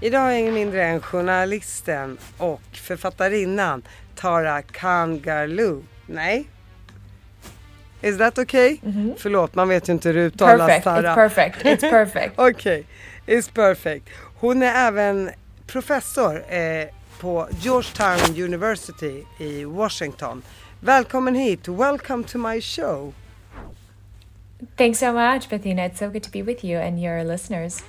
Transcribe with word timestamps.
Idag 0.00 0.32
är 0.32 0.38
ingen 0.38 0.54
mindre 0.54 0.84
än 0.84 1.00
journalisten 1.00 2.18
och 2.36 2.62
författarinnan 2.72 3.82
Tara 4.14 4.62
Kangarloo. 4.62 5.84
Nej? 6.06 6.48
Is 8.02 8.18
that 8.18 8.38
okay? 8.38 8.78
Mm 8.82 8.96
-hmm. 8.96 9.14
Förlåt, 9.18 9.54
man 9.54 9.68
vet 9.68 9.88
ju 9.88 9.92
inte 9.92 10.08
hur 10.08 10.14
det 10.14 10.20
uttalas 10.20 10.66
perfect. 10.66 10.84
Tara. 10.84 11.00
It's 11.00 11.14
perfect, 11.14 11.64
it's 11.64 11.90
perfect. 11.90 12.34
Okej, 12.36 12.84
okay. 13.24 13.36
it's 13.36 13.52
perfect. 13.52 14.08
Hon 14.34 14.62
är 14.62 14.88
även 14.88 15.30
professor 15.66 16.54
eh, 16.54 16.88
på 17.20 17.48
Georgetown 17.60 18.44
University 18.44 19.24
i 19.38 19.64
Washington. 19.64 20.42
Välkommen 20.80 21.34
hit, 21.34 21.68
welcome 21.68 22.24
to 22.24 22.38
my 22.38 22.60
show. 22.60 23.12
Thanks 24.76 24.98
so 24.98 25.12
much, 25.12 25.48
Bettina. 25.48 25.86
It's 25.86 25.98
so 25.98 26.10
good 26.10 26.22
to 26.22 26.30
be 26.30 26.42
with 26.42 26.64
you 26.64 26.82
and 26.82 26.98
your 27.00 27.24
listeners. 27.24 27.82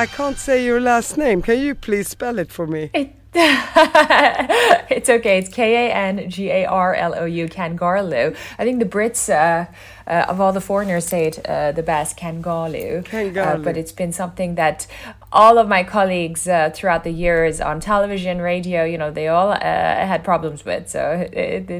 I 0.00 0.06
can't 0.06 0.38
say 0.38 0.64
your 0.64 0.80
last 0.80 1.18
name. 1.18 1.42
Can 1.42 1.60
you 1.60 1.74
please 1.74 2.08
spell 2.08 2.38
it 2.38 2.50
for 2.50 2.66
me? 2.66 2.88
It 2.94 3.14
it's 3.34 5.10
okay. 5.10 5.38
It's 5.38 5.50
K 5.50 5.88
A 5.88 5.92
N 5.92 6.30
G 6.30 6.48
A 6.48 6.64
R 6.64 6.94
L 6.94 7.14
O 7.14 7.26
U, 7.26 7.46
Kangarlou. 7.46 8.34
I 8.58 8.64
think 8.64 8.78
the 8.78 8.86
Brits, 8.86 9.28
uh, 9.28 9.70
uh, 10.06 10.24
of 10.26 10.40
all 10.40 10.52
the 10.52 10.60
foreigners, 10.62 11.04
say 11.04 11.26
it 11.26 11.46
uh, 11.46 11.72
the 11.72 11.82
best, 11.82 12.16
Kangarlou. 12.16 13.04
Kangarlou. 13.04 13.56
Uh, 13.56 13.58
but 13.58 13.76
it's 13.76 13.92
been 13.92 14.10
something 14.10 14.54
that 14.54 14.86
all 15.32 15.58
of 15.58 15.68
my 15.68 15.84
colleagues 15.84 16.48
uh, 16.48 16.70
throughout 16.74 17.04
the 17.04 17.12
years 17.12 17.60
on 17.60 17.78
television, 17.78 18.40
radio, 18.40 18.84
you 18.84 18.96
know, 18.96 19.10
they 19.10 19.28
all 19.28 19.50
uh, 19.52 19.58
had 19.60 20.24
problems 20.24 20.64
with. 20.64 20.88
So 20.88 21.28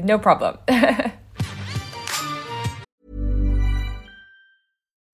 no 0.05 0.19
problem. 0.19 0.59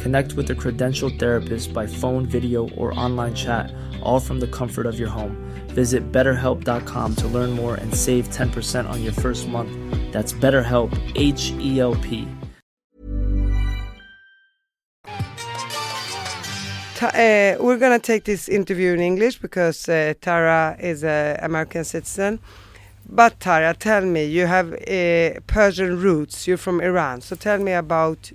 Connect 0.00 0.34
with 0.34 0.50
a 0.50 0.54
credentialed 0.54 1.18
therapist 1.18 1.72
by 1.72 1.86
phone, 1.86 2.26
video, 2.26 2.68
or 2.70 2.98
online 2.98 3.34
chat, 3.34 3.72
all 4.02 4.20
from 4.20 4.40
the 4.40 4.46
comfort 4.46 4.86
of 4.86 4.98
your 4.98 5.08
home. 5.08 5.36
Visit 5.68 6.12
betterhelp.com 6.12 7.14
to 7.16 7.28
learn 7.28 7.52
more 7.52 7.74
and 7.74 7.94
save 7.94 8.28
10% 8.28 8.88
on 8.88 9.02
your 9.02 9.12
first 9.12 9.48
month. 9.48 9.70
That's 10.12 10.32
BetterHelp, 10.32 10.90
H 11.14 11.52
E 11.58 11.80
L 11.80 11.94
P. 11.96 12.26
uh, 17.02 17.56
we're 17.60 17.78
gonna 17.78 17.98
take 17.98 18.24
this 18.24 18.48
interview 18.48 18.92
in 18.92 19.00
English 19.00 19.38
because 19.38 19.88
uh, 19.88 20.14
Tara 20.20 20.76
is 20.80 21.04
an 21.04 21.36
American 21.42 21.84
citizen. 21.84 22.40
But 23.08 23.40
Tara, 23.40 23.74
tell 23.74 24.02
me, 24.02 24.24
you 24.24 24.46
have 24.46 24.72
uh, 24.72 25.40
Persian 25.46 26.00
roots. 26.00 26.46
You're 26.46 26.56
from 26.56 26.80
Iran, 26.80 27.20
so 27.20 27.36
tell 27.36 27.58
me 27.58 27.72
about 27.72 28.32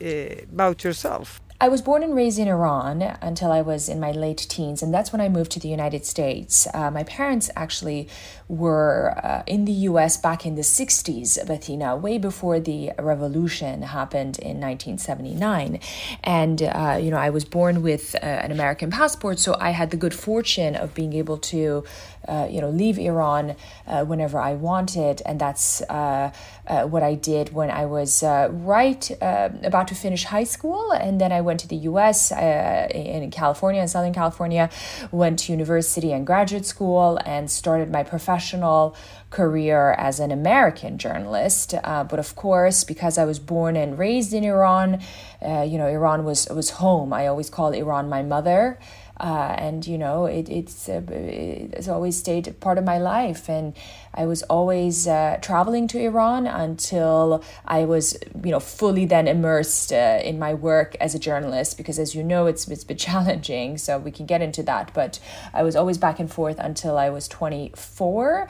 about 0.00 0.84
yourself. 0.84 1.40
I 1.60 1.66
was 1.66 1.82
born 1.82 2.04
and 2.04 2.14
raised 2.14 2.38
in 2.38 2.46
Iran 2.46 3.02
until 3.02 3.50
I 3.50 3.62
was 3.62 3.88
in 3.88 3.98
my 3.98 4.12
late 4.12 4.46
teens, 4.48 4.80
and 4.80 4.94
that's 4.94 5.10
when 5.12 5.20
I 5.20 5.28
moved 5.28 5.50
to 5.52 5.58
the 5.58 5.68
United 5.68 6.06
States. 6.06 6.68
Uh, 6.72 6.88
my 6.92 7.02
parents 7.02 7.50
actually 7.56 8.08
were 8.46 9.18
uh, 9.24 9.42
in 9.44 9.64
the 9.64 9.72
US 9.72 10.16
back 10.16 10.46
in 10.46 10.54
the 10.54 10.62
60s, 10.62 11.44
Bettina, 11.48 11.96
way 11.96 12.16
before 12.16 12.60
the 12.60 12.92
revolution 12.96 13.82
happened 13.82 14.38
in 14.38 14.60
1979. 14.60 15.80
And, 16.22 16.62
uh, 16.62 16.96
you 17.02 17.10
know, 17.10 17.16
I 17.16 17.30
was 17.30 17.44
born 17.44 17.82
with 17.82 18.14
uh, 18.14 18.18
an 18.18 18.52
American 18.52 18.92
passport, 18.92 19.40
so 19.40 19.56
I 19.58 19.70
had 19.70 19.90
the 19.90 19.96
good 19.96 20.14
fortune 20.14 20.76
of 20.76 20.94
being 20.94 21.12
able 21.12 21.38
to 21.38 21.82
uh, 22.28 22.46
you 22.50 22.60
know, 22.60 22.68
leave 22.68 22.98
Iran 22.98 23.56
uh, 23.86 24.04
whenever 24.04 24.38
I 24.38 24.52
wanted, 24.54 25.22
and 25.24 25.40
that's 25.40 25.80
uh, 25.82 26.30
uh 26.66 26.82
what 26.86 27.02
I 27.02 27.14
did 27.14 27.54
when 27.54 27.70
I 27.70 27.86
was 27.86 28.22
uh, 28.22 28.48
right 28.52 29.10
about 29.20 29.88
to 29.88 29.94
finish 29.94 30.24
high 30.24 30.44
school, 30.44 30.92
and 30.92 31.20
then 31.20 31.32
I 31.32 31.40
went 31.40 31.60
to 31.60 31.68
the 31.68 31.80
U.S. 31.90 32.30
in 32.30 33.30
California, 33.30 33.80
in 33.80 33.88
Southern 33.88 34.12
California, 34.12 34.68
went 35.10 35.38
to 35.40 35.52
university 35.52 36.12
and 36.12 36.26
graduate 36.26 36.66
school, 36.66 37.18
and 37.24 37.50
started 37.50 37.90
my 37.90 38.02
professional 38.02 38.94
career 39.30 39.92
as 39.98 40.20
an 40.20 40.30
American 40.30 40.98
journalist. 40.98 41.74
but 41.82 42.18
of 42.18 42.36
course, 42.36 42.84
because 42.84 43.16
I 43.16 43.24
was 43.24 43.38
born 43.38 43.74
and 43.76 43.98
raised 43.98 44.32
in 44.34 44.44
Iran, 44.44 45.00
you 45.42 45.78
know, 45.78 45.86
Iran 45.86 46.24
was 46.24 46.46
was 46.48 46.70
home. 46.70 47.12
I 47.12 47.26
always 47.26 47.48
call 47.48 47.72
Iran 47.72 48.08
my 48.08 48.22
mother. 48.22 48.78
Uh, 49.20 49.54
and 49.58 49.86
you 49.86 49.98
know 49.98 50.26
it, 50.26 50.48
it's 50.48 50.88
uh, 50.88 51.02
it's 51.08 51.88
always 51.88 52.16
stayed 52.16 52.54
part 52.60 52.78
of 52.78 52.84
my 52.84 52.98
life 52.98 53.48
and 53.48 53.74
I 54.14 54.26
was 54.26 54.44
always 54.44 55.08
uh, 55.08 55.38
traveling 55.42 55.88
to 55.88 55.98
Iran 55.98 56.46
until 56.46 57.42
I 57.64 57.84
was 57.84 58.16
you 58.44 58.52
know 58.52 58.60
fully 58.60 59.06
then 59.06 59.26
immersed 59.26 59.92
uh, 59.92 60.20
in 60.22 60.38
my 60.38 60.54
work 60.54 60.96
as 61.00 61.16
a 61.16 61.18
journalist 61.18 61.76
because 61.76 61.98
as 61.98 62.14
you 62.14 62.22
know 62.22 62.46
it's 62.46 62.68
it's 62.68 62.84
been 62.84 62.96
challenging 63.08 63.76
so 63.76 63.98
we 63.98 64.12
can 64.12 64.24
get 64.26 64.40
into 64.40 64.62
that 64.62 64.94
but 64.94 65.18
I 65.52 65.64
was 65.64 65.74
always 65.74 65.98
back 65.98 66.20
and 66.20 66.30
forth 66.30 66.58
until 66.60 66.96
I 66.96 67.10
was 67.10 67.26
24 67.26 68.48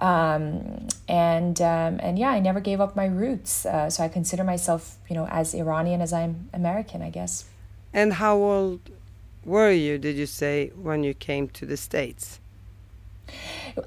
um, 0.00 0.88
and 1.08 1.60
um, 1.60 2.00
and 2.00 2.18
yeah, 2.18 2.30
I 2.30 2.40
never 2.40 2.60
gave 2.60 2.80
up 2.80 2.96
my 2.96 3.04
roots. 3.04 3.66
Uh, 3.66 3.90
so 3.90 4.02
I 4.02 4.08
consider 4.08 4.44
myself, 4.44 4.96
you 5.08 5.14
know, 5.14 5.26
as 5.26 5.54
Iranian 5.54 6.00
as 6.00 6.12
I'm 6.12 6.48
American, 6.54 7.02
I 7.02 7.10
guess. 7.10 7.44
And 7.92 8.14
how 8.14 8.36
old 8.36 8.80
were 9.44 9.70
you, 9.70 9.98
did 9.98 10.16
you 10.16 10.26
say, 10.26 10.72
when 10.74 11.04
you 11.04 11.14
came 11.14 11.48
to 11.48 11.66
the 11.66 11.76
States? 11.76 12.40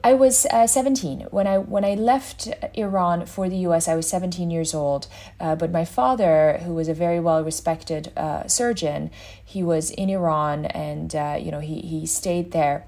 I 0.03 0.13
was 0.13 0.45
uh, 0.45 0.67
17 0.67 1.27
when 1.31 1.47
I 1.47 1.57
when 1.57 1.83
I 1.83 1.95
left 1.95 2.47
Iran 2.75 3.25
for 3.25 3.49
the 3.49 3.57
U.S. 3.67 3.89
I 3.89 3.95
was 3.95 4.07
17 4.07 4.49
years 4.49 4.73
old, 4.73 5.07
uh, 5.39 5.55
but 5.55 5.71
my 5.71 5.83
father, 5.83 6.59
who 6.63 6.73
was 6.73 6.87
a 6.87 6.93
very 6.93 7.19
well 7.19 7.43
respected 7.43 8.11
uh, 8.15 8.47
surgeon, 8.47 9.11
he 9.43 9.61
was 9.61 9.91
in 9.91 10.09
Iran, 10.09 10.65
and 10.65 11.13
uh, 11.13 11.37
you 11.39 11.51
know 11.51 11.59
he 11.59 11.81
he 11.81 12.05
stayed 12.05 12.51
there 12.51 12.85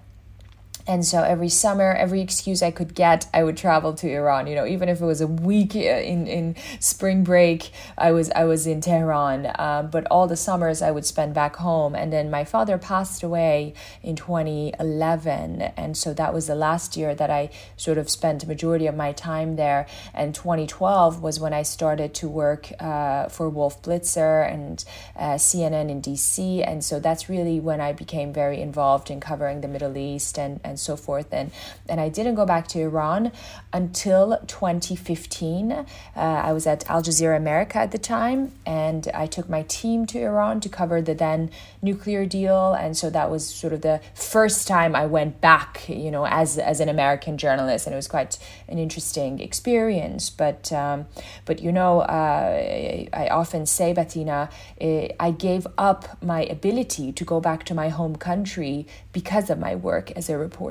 and 0.87 1.03
so 1.03 1.23
every 1.23 1.49
summer, 1.49 1.93
every 1.93 2.21
excuse 2.21 2.61
I 2.61 2.69
could 2.69 2.93
get, 2.93 3.27
I 3.33 3.43
would 3.43 3.57
travel 3.57 3.93
to 3.95 4.07
Iran. 4.07 4.45
You 4.45 4.55
know, 4.55 4.67
even 4.67 4.87
if 4.87 5.01
it 5.01 5.05
was 5.05 5.19
a 5.19 5.27
week 5.27 5.75
uh, 5.75 5.79
in, 5.79 6.27
in 6.27 6.55
spring 6.79 7.23
break, 7.23 7.71
I 7.97 8.11
was 8.11 8.29
I 8.31 8.43
was 8.43 8.67
in 8.67 8.81
Tehran. 8.81 9.51
Um, 9.57 9.89
but 9.89 10.05
all 10.11 10.27
the 10.27 10.37
summers 10.37 10.83
I 10.83 10.91
would 10.91 11.05
spend 11.05 11.33
back 11.33 11.55
home. 11.55 11.95
And 11.95 12.13
then 12.13 12.29
my 12.29 12.43
father 12.43 12.77
passed 12.77 13.23
away 13.23 13.73
in 14.03 14.15
2011, 14.15 15.61
and 15.75 15.97
so 15.97 16.13
that 16.13 16.33
was 16.33 16.45
the 16.45 16.55
last 16.55 16.95
year 16.95 17.15
that 17.15 17.31
I 17.31 17.49
sort 17.77 17.97
of 17.97 18.09
spent 18.09 18.47
majority 18.47 18.85
of 18.85 18.95
my 18.95 19.11
time 19.11 19.55
there. 19.55 19.87
And 20.13 20.35
2012 20.35 21.21
was 21.21 21.39
when 21.39 21.53
I 21.53 21.63
started 21.63 22.13
to 22.15 22.27
work 22.27 22.71
uh, 22.79 23.27
for 23.29 23.49
Wolf 23.49 23.81
Blitzer 23.81 24.51
and 24.51 24.83
uh, 25.15 25.35
CNN 25.35 25.89
in 25.89 26.01
DC, 26.01 26.65
and 26.65 26.83
so 26.83 26.99
that's 26.99 27.27
really 27.27 27.59
when 27.59 27.81
I 27.81 27.91
became 27.91 28.31
very 28.31 28.61
involved 28.61 29.09
in 29.09 29.19
covering 29.19 29.61
the 29.61 29.67
Middle 29.67 29.97
East 29.97 30.37
and, 30.37 30.59
and 30.63 30.74
and 30.75 30.79
so 30.79 30.97
forth. 30.97 31.29
And, 31.31 31.51
and 31.87 32.01
I 32.01 32.09
didn't 32.09 32.35
go 32.35 32.45
back 32.45 32.67
to 32.69 32.79
Iran 32.81 33.31
until 33.71 34.37
2015. 34.47 35.71
Uh, 35.71 35.85
I 36.15 36.51
was 36.51 36.67
at 36.67 36.89
Al 36.89 37.01
Jazeera 37.01 37.37
America 37.37 37.77
at 37.77 37.91
the 37.91 37.97
time, 37.97 38.51
and 38.65 39.07
I 39.13 39.25
took 39.25 39.47
my 39.47 39.63
team 39.63 40.05
to 40.07 40.19
Iran 40.19 40.59
to 40.59 40.69
cover 40.69 41.01
the 41.01 41.13
then 41.13 41.49
nuclear 41.81 42.25
deal. 42.25 42.73
And 42.73 42.97
so 42.97 43.09
that 43.09 43.31
was 43.31 43.45
sort 43.45 43.71
of 43.71 43.81
the 43.81 44.01
first 44.13 44.67
time 44.67 44.97
I 44.97 45.05
went 45.05 45.39
back, 45.39 45.87
you 45.87 46.11
know, 46.11 46.25
as, 46.27 46.57
as 46.57 46.81
an 46.81 46.89
American 46.89 47.37
journalist. 47.37 47.87
And 47.87 47.93
it 47.93 47.95
was 47.95 48.09
quite 48.09 48.37
an 48.67 48.77
interesting 48.77 49.39
experience. 49.39 50.29
But, 50.29 50.73
um, 50.73 51.05
but 51.45 51.61
you 51.61 51.71
know, 51.71 52.01
uh, 52.01 53.05
I 53.13 53.29
often 53.29 53.65
say, 53.65 53.93
Bettina, 53.93 54.49
eh, 54.81 55.07
I 55.19 55.31
gave 55.31 55.65
up 55.77 56.21
my 56.21 56.43
ability 56.43 57.13
to 57.13 57.23
go 57.23 57.39
back 57.39 57.63
to 57.65 57.73
my 57.73 57.87
home 57.87 58.17
country 58.17 58.87
because 59.13 59.49
of 59.49 59.57
my 59.57 59.75
work 59.75 60.11
as 60.11 60.29
a 60.29 60.37
reporter, 60.37 60.64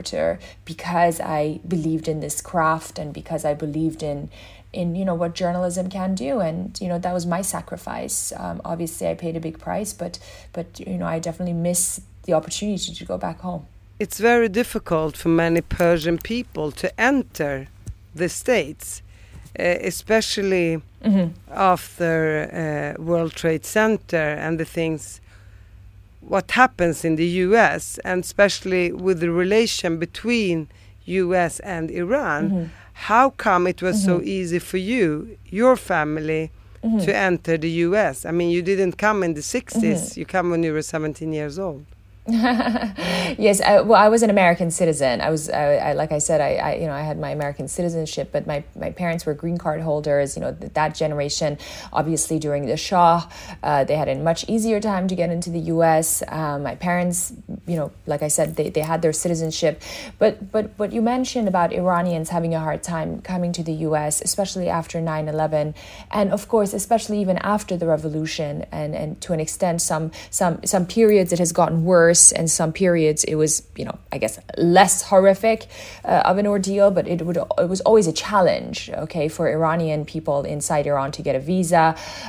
because 0.65 1.21
I 1.21 1.61
believed 1.67 2.09
in 2.09 2.21
this 2.21 2.41
craft 2.41 2.99
and 2.99 3.13
because 3.13 3.45
I 3.45 3.55
believed 3.55 4.03
in 4.03 4.31
in 4.73 4.97
you 4.97 5.05
know 5.05 5.15
what 5.15 5.35
journalism 5.35 5.89
can 5.89 6.15
do. 6.15 6.41
And 6.41 6.79
you 6.81 6.89
know 6.89 6.99
that 6.99 7.13
was 7.13 7.27
my 7.27 7.43
sacrifice. 7.43 8.33
Um, 8.37 8.61
obviously 8.65 9.09
i 9.09 9.15
paid 9.15 9.37
a 9.37 9.41
big 9.41 9.59
price 9.59 9.93
but 9.93 10.19
but 10.53 10.67
you 10.81 10.99
know 10.99 11.07
i 11.07 11.19
definitely 11.19 11.55
miss 11.55 12.01
the 12.25 12.33
opportunity 12.33 12.93
to 12.95 13.05
go 13.05 13.19
back 13.19 13.41
home. 13.41 13.67
It's 13.99 14.19
very 14.19 14.49
difficult 14.49 15.17
for 15.17 15.29
many 15.29 15.61
persian 15.61 16.19
people 16.19 16.73
to 16.73 16.89
enter 17.01 17.69
the 18.15 18.29
states 18.29 19.03
uh, 19.59 19.63
especially 19.63 20.83
mm-hmm. 21.05 21.29
after 21.51 22.17
uh, 22.99 23.03
world 23.03 23.33
trade 23.35 23.65
center 23.65 24.17
and 24.17 24.59
the 24.59 24.65
things 24.65 25.21
what 26.29 26.51
happens 26.53 27.05
in 27.05 27.17
the 27.17 27.27
US 27.47 27.99
and 28.05 28.25
especially 28.25 28.93
with 28.93 29.21
the 29.21 29.31
relation 29.31 29.99
between 29.99 30.69
US 31.05 31.61
and 31.61 31.91
Iran 31.91 32.51
mm-hmm. 32.51 32.65
how 32.93 33.31
come 33.31 33.67
it 33.67 33.83
was 33.83 33.97
mm-hmm. 33.99 34.19
so 34.19 34.23
easy 34.23 34.59
for 34.59 34.79
you 34.79 35.37
your 35.47 35.77
family 35.77 36.51
mm-hmm. 36.83 36.99
to 36.99 37.17
enter 37.17 37.57
the 37.57 37.71
US 37.89 38.25
I 38.25 38.31
mean 38.31 38.51
you 38.51 38.63
didn't 38.63 38.95
come 38.99 39.23
in 39.23 39.35
the 39.35 39.41
60s 39.41 39.81
mm-hmm. 39.81 40.21
you 40.21 40.27
come 40.27 40.51
when 40.51 40.63
you 40.63 40.73
were 40.73 40.83
17 40.83 41.33
years 41.33 41.59
old 41.59 41.85
yes, 42.27 43.61
I, 43.61 43.83
well, 43.83 44.01
I 44.01 44.09
was 44.09 44.23
an 44.23 44.31
American 44.31 44.71
citizen. 44.71 45.21
I 45.21 45.29
was, 45.29 45.51
I, 45.51 45.75
I 45.75 45.93
like 45.93 46.11
I 46.11 46.17
said, 46.17 46.41
I, 46.41 46.55
I, 46.55 46.75
you 46.77 46.87
know, 46.87 46.95
I 46.95 47.03
had 47.03 47.19
my 47.19 47.29
American 47.29 47.69
citizenship, 47.69 48.31
but 48.33 48.47
my, 48.47 48.65
my 48.75 48.93
parents 48.93 49.27
were 49.27 49.35
green 49.35 49.59
card 49.59 49.83
holders. 49.83 50.35
You 50.35 50.41
know, 50.41 50.53
that 50.53 50.95
generation, 50.95 51.59
obviously 51.93 52.39
during 52.39 52.65
the 52.65 52.79
Shah, 52.79 53.29
uh, 53.63 53.85
they 53.85 53.95
had 53.95 54.09
a 54.09 54.15
much 54.15 54.49
easier 54.49 54.81
time 54.81 55.07
to 55.09 55.15
get 55.15 55.29
into 55.29 55.51
the 55.51 55.59
U.S. 55.75 56.23
Um, 56.29 56.63
my 56.63 56.77
parents, 56.77 57.35
you 57.67 57.77
know, 57.77 57.93
like 58.07 58.23
I 58.23 58.29
said, 58.29 58.57
they, 58.57 58.71
they 58.71 58.81
had 58.81 59.03
their 59.03 59.13
citizenship, 59.13 59.83
but 60.19 60.51
but 60.51 60.71
what 60.79 60.95
you 60.95 61.03
mentioned 61.03 61.47
about 61.47 61.75
Iranians 61.75 62.31
having 62.31 62.55
a 62.55 62.61
hard 62.61 62.83
time 62.83 63.21
coming 63.21 63.53
to 63.53 63.63
the 63.63 63.75
U.S., 63.89 64.23
especially 64.23 64.71
after 64.71 64.99
9/11, 64.99 65.75
and 66.11 66.33
of 66.33 66.49
course, 66.49 66.73
especially 66.73 67.21
even 67.21 67.37
after 67.39 67.77
the 67.77 67.87
revolution, 67.87 68.65
and 68.73 68.95
and 68.95 69.21
to 69.21 69.35
an 69.35 69.41
extent, 69.41 69.83
some 69.83 70.11
some 70.31 70.65
some 70.65 70.87
periods 70.87 71.31
it 71.31 71.39
has 71.39 71.53
gotten 71.53 71.85
worse 71.85 72.14
worse. 72.15 72.33
And 72.33 72.51
some 72.51 72.73
periods 72.73 73.25
it 73.25 73.37
was, 73.37 73.63
you 73.77 73.85
know, 73.85 73.97
I 74.13 74.19
guess 74.19 74.39
less 74.57 75.03
horrific 75.11 75.67
uh, 76.05 76.31
of 76.31 76.39
an 76.39 76.47
ordeal, 76.47 76.91
but 76.91 77.07
it 77.09 77.23
would 77.27 77.37
it 77.37 77.69
was 77.69 77.81
always 77.89 78.07
a 78.07 78.13
challenge, 78.13 78.91
okay, 79.05 79.29
for 79.29 79.49
Iranian 79.49 80.05
people 80.05 80.45
inside 80.45 80.87
Iran 80.87 81.11
to 81.13 81.23
get 81.23 81.35
a 81.35 81.41
visa, 81.41 81.85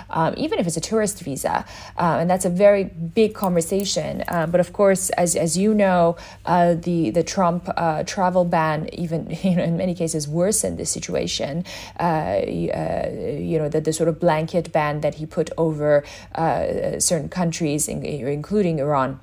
um, 0.09 0.33
even 0.37 0.59
if 0.59 0.65
it's 0.67 0.77
a 0.77 0.85
tourist 0.91 1.17
visa, 1.23 1.55
uh, 1.97 2.19
and 2.19 2.29
that's 2.29 2.45
a 2.45 2.49
very 2.49 2.83
big 3.21 3.31
conversation. 3.33 4.23
Uh, 4.27 4.47
but 4.47 4.59
of 4.59 4.69
course, 4.73 5.03
as 5.23 5.35
as 5.35 5.51
you 5.57 5.73
know, 5.73 6.15
uh, 6.45 6.73
the 6.87 7.11
the 7.11 7.23
Trump 7.23 7.61
uh, 7.77 8.03
travel 8.03 8.45
ban 8.45 8.89
even 9.03 9.19
you 9.49 9.55
know 9.57 9.63
in 9.63 9.77
many 9.77 9.93
cases 9.93 10.27
worsened 10.27 10.77
the 10.77 10.85
situation. 10.85 11.63
Uh, 11.99 12.41
you 13.51 13.57
know 13.59 13.69
the 13.69 13.81
the 13.81 13.93
sort 13.93 14.09
of 14.09 14.15
blanket 14.19 14.71
ban 14.71 15.01
that 15.01 15.15
he 15.19 15.25
put 15.25 15.49
over 15.57 16.03
certain 17.09 17.29
countries, 17.29 17.87
including 17.87 18.79
Iran. 18.79 19.19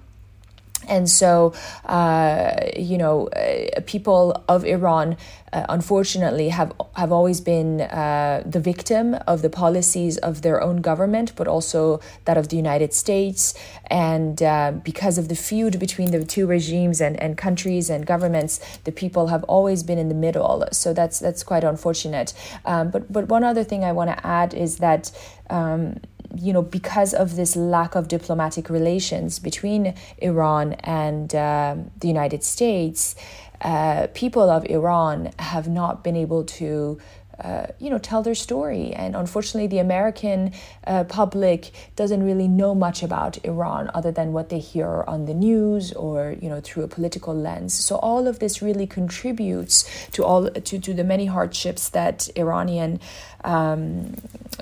And 0.89 1.09
so, 1.09 1.55
uh, 1.87 2.55
you 2.77 2.99
know, 2.99 3.29
uh, 3.29 3.81
people 3.87 4.43
of 4.49 4.65
Iran, 4.65 5.17
uh, 5.53 5.67
unfortunately, 5.69 6.49
have 6.49 6.73
have 6.97 7.13
always 7.13 7.41
been 7.41 7.83
uh, 7.83 8.43
the 8.45 8.61
victim 8.61 9.15
of 9.27 9.43
the 9.43 9.51
policies 9.51 10.19
of 10.19 10.43
their 10.43 10.63
own 10.63 10.81
government, 10.81 11.33
but 11.37 11.47
also 11.47 12.01
that 12.25 12.37
of 12.37 12.49
the 12.49 12.57
United 12.57 12.93
States. 12.95 13.55
And 13.87 14.43
uh, 14.43 14.73
because 14.83 15.19
of 15.19 15.29
the 15.29 15.37
feud 15.37 15.79
between 15.79 16.11
the 16.11 16.25
two 16.25 16.47
regimes 16.47 17.01
and, 17.01 17.21
and 17.23 17.37
countries 17.37 17.91
and 17.91 18.07
governments, 18.07 18.61
the 18.85 18.93
people 18.93 19.29
have 19.29 19.45
always 19.45 19.83
been 19.83 19.99
in 19.99 20.09
the 20.09 20.15
middle. 20.15 20.67
So 20.73 20.93
that's 20.93 21.19
that's 21.19 21.43
quite 21.43 21.65
unfortunate. 21.65 22.33
Um, 22.65 22.91
but 22.91 23.13
but 23.13 23.29
one 23.29 23.45
other 23.45 23.65
thing 23.65 23.85
I 23.85 23.93
want 23.93 24.11
to 24.11 24.27
add 24.27 24.55
is 24.55 24.79
that. 24.79 25.11
Um, 25.51 26.01
you 26.37 26.53
know, 26.53 26.63
because 26.63 27.15
of 27.15 27.37
this 27.37 27.57
lack 27.57 27.95
of 27.95 28.09
diplomatic 28.09 28.71
relations 28.71 29.39
between 29.39 29.95
Iran 30.19 30.75
and 30.81 31.35
uh, 31.35 31.77
the 31.99 32.09
United 32.09 32.43
States, 32.45 33.15
uh, 33.61 34.09
people 34.13 34.51
of 34.51 34.65
Iran 34.67 35.33
have 35.39 35.69
not 35.69 36.03
been 36.03 36.17
able 36.17 36.45
to 36.45 36.99
uh, 37.41 37.67
you 37.79 37.91
know, 37.91 37.99
tell 37.99 38.23
their 38.23 38.35
story. 38.35 38.93
And 38.93 39.17
unfortunately, 39.17 39.67
the 39.67 39.79
American 39.79 40.53
uh, 40.87 41.05
public 41.05 41.71
doesn't 41.97 42.23
really 42.23 42.49
know 42.49 42.75
much 42.75 43.03
about 43.03 43.45
Iran 43.45 43.91
other 43.95 44.13
than 44.13 44.33
what 44.33 44.49
they 44.49 44.59
hear 44.59 45.05
on 45.07 45.27
the 45.27 45.35
news 45.35 45.93
or 45.93 46.37
you 46.41 46.49
know 46.49 46.61
through 46.61 46.85
a 46.85 46.89
political 46.89 47.35
lens. 47.35 47.75
So 47.75 47.97
all 47.97 48.27
of 48.27 48.39
this 48.39 48.63
really 48.63 48.87
contributes 48.87 49.85
to 50.11 50.25
all 50.25 50.51
to, 50.51 50.79
to 50.79 50.95
the 50.95 51.05
many 51.05 51.27
hardships 51.27 51.89
that 51.91 52.29
Iranian 52.37 53.01
um, 53.45 54.15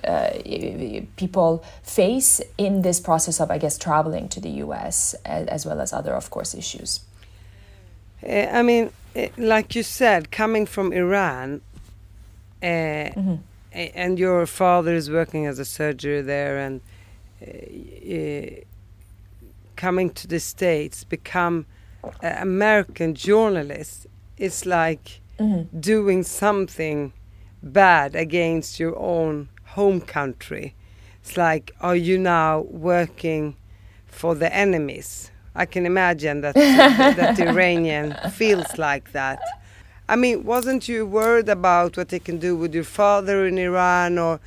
uh, 0.05 0.31
people 1.17 1.65
face 1.83 2.41
in 2.57 2.83
this 2.83 3.01
process 3.01 3.41
of, 3.41 3.51
I 3.51 3.59
guess, 3.59 3.77
traveling 3.79 4.29
to 4.31 4.41
the 4.41 4.51
U.S. 4.65 5.15
as, 5.25 5.67
well 5.67 5.81
as 5.81 5.93
other, 5.93 6.15
of 6.15 6.31
course, 6.31 6.55
issues. 6.55 7.01
Uh, 8.27 8.47
I 8.53 8.63
mean, 8.63 8.91
like 9.37 9.75
you 9.75 9.83
said, 9.83 10.31
coming 10.31 10.67
from 10.67 10.93
Iran, 10.93 11.61
uh, 12.63 12.67
mm-hmm. 12.67 13.35
and 13.73 14.19
your 14.19 14.47
father 14.47 14.95
is 14.95 15.11
working 15.11 15.47
as 15.47 15.59
a 15.59 15.65
surgeon 15.65 16.27
there 16.27 16.59
and 16.59 16.81
uh, 17.43 18.61
coming 19.77 20.11
to 20.11 20.27
the 20.27 20.41
states 20.41 21.05
become 21.05 21.67
an 22.23 22.43
american 22.43 23.15
journalist 23.15 24.07
is 24.37 24.67
like 24.67 25.21
mm-hmm. 25.39 25.79
doing 25.79 26.23
something 26.23 27.13
bad 27.63 28.15
against 28.15 28.81
your 28.81 28.99
own 28.99 29.49
home 29.65 30.01
country 30.01 30.75
it's 31.23 31.37
like 31.37 31.73
are 31.81 31.97
you 31.97 32.19
now 32.19 32.61
working 32.61 33.57
for 34.07 34.35
the 34.35 34.53
enemies 34.55 35.31
i 35.55 35.65
can 35.65 35.87
imagine 35.87 36.41
that 36.41 36.55
that 37.17 37.37
the 37.37 37.49
iranian 37.49 38.15
feels 38.33 38.77
like 38.79 39.13
that 39.13 39.39
I 40.11 40.17
mean, 40.17 40.43
wasn't 40.45 40.89
you 40.89 41.07
worried 41.07 41.49
about 41.49 41.97
what 41.97 42.09
they 42.09 42.19
can 42.19 42.39
do 42.39 42.57
with 42.57 42.75
your 42.75 42.89
father 43.01 43.47
in 43.47 43.59
Iran, 43.59 44.19
or 44.19 44.41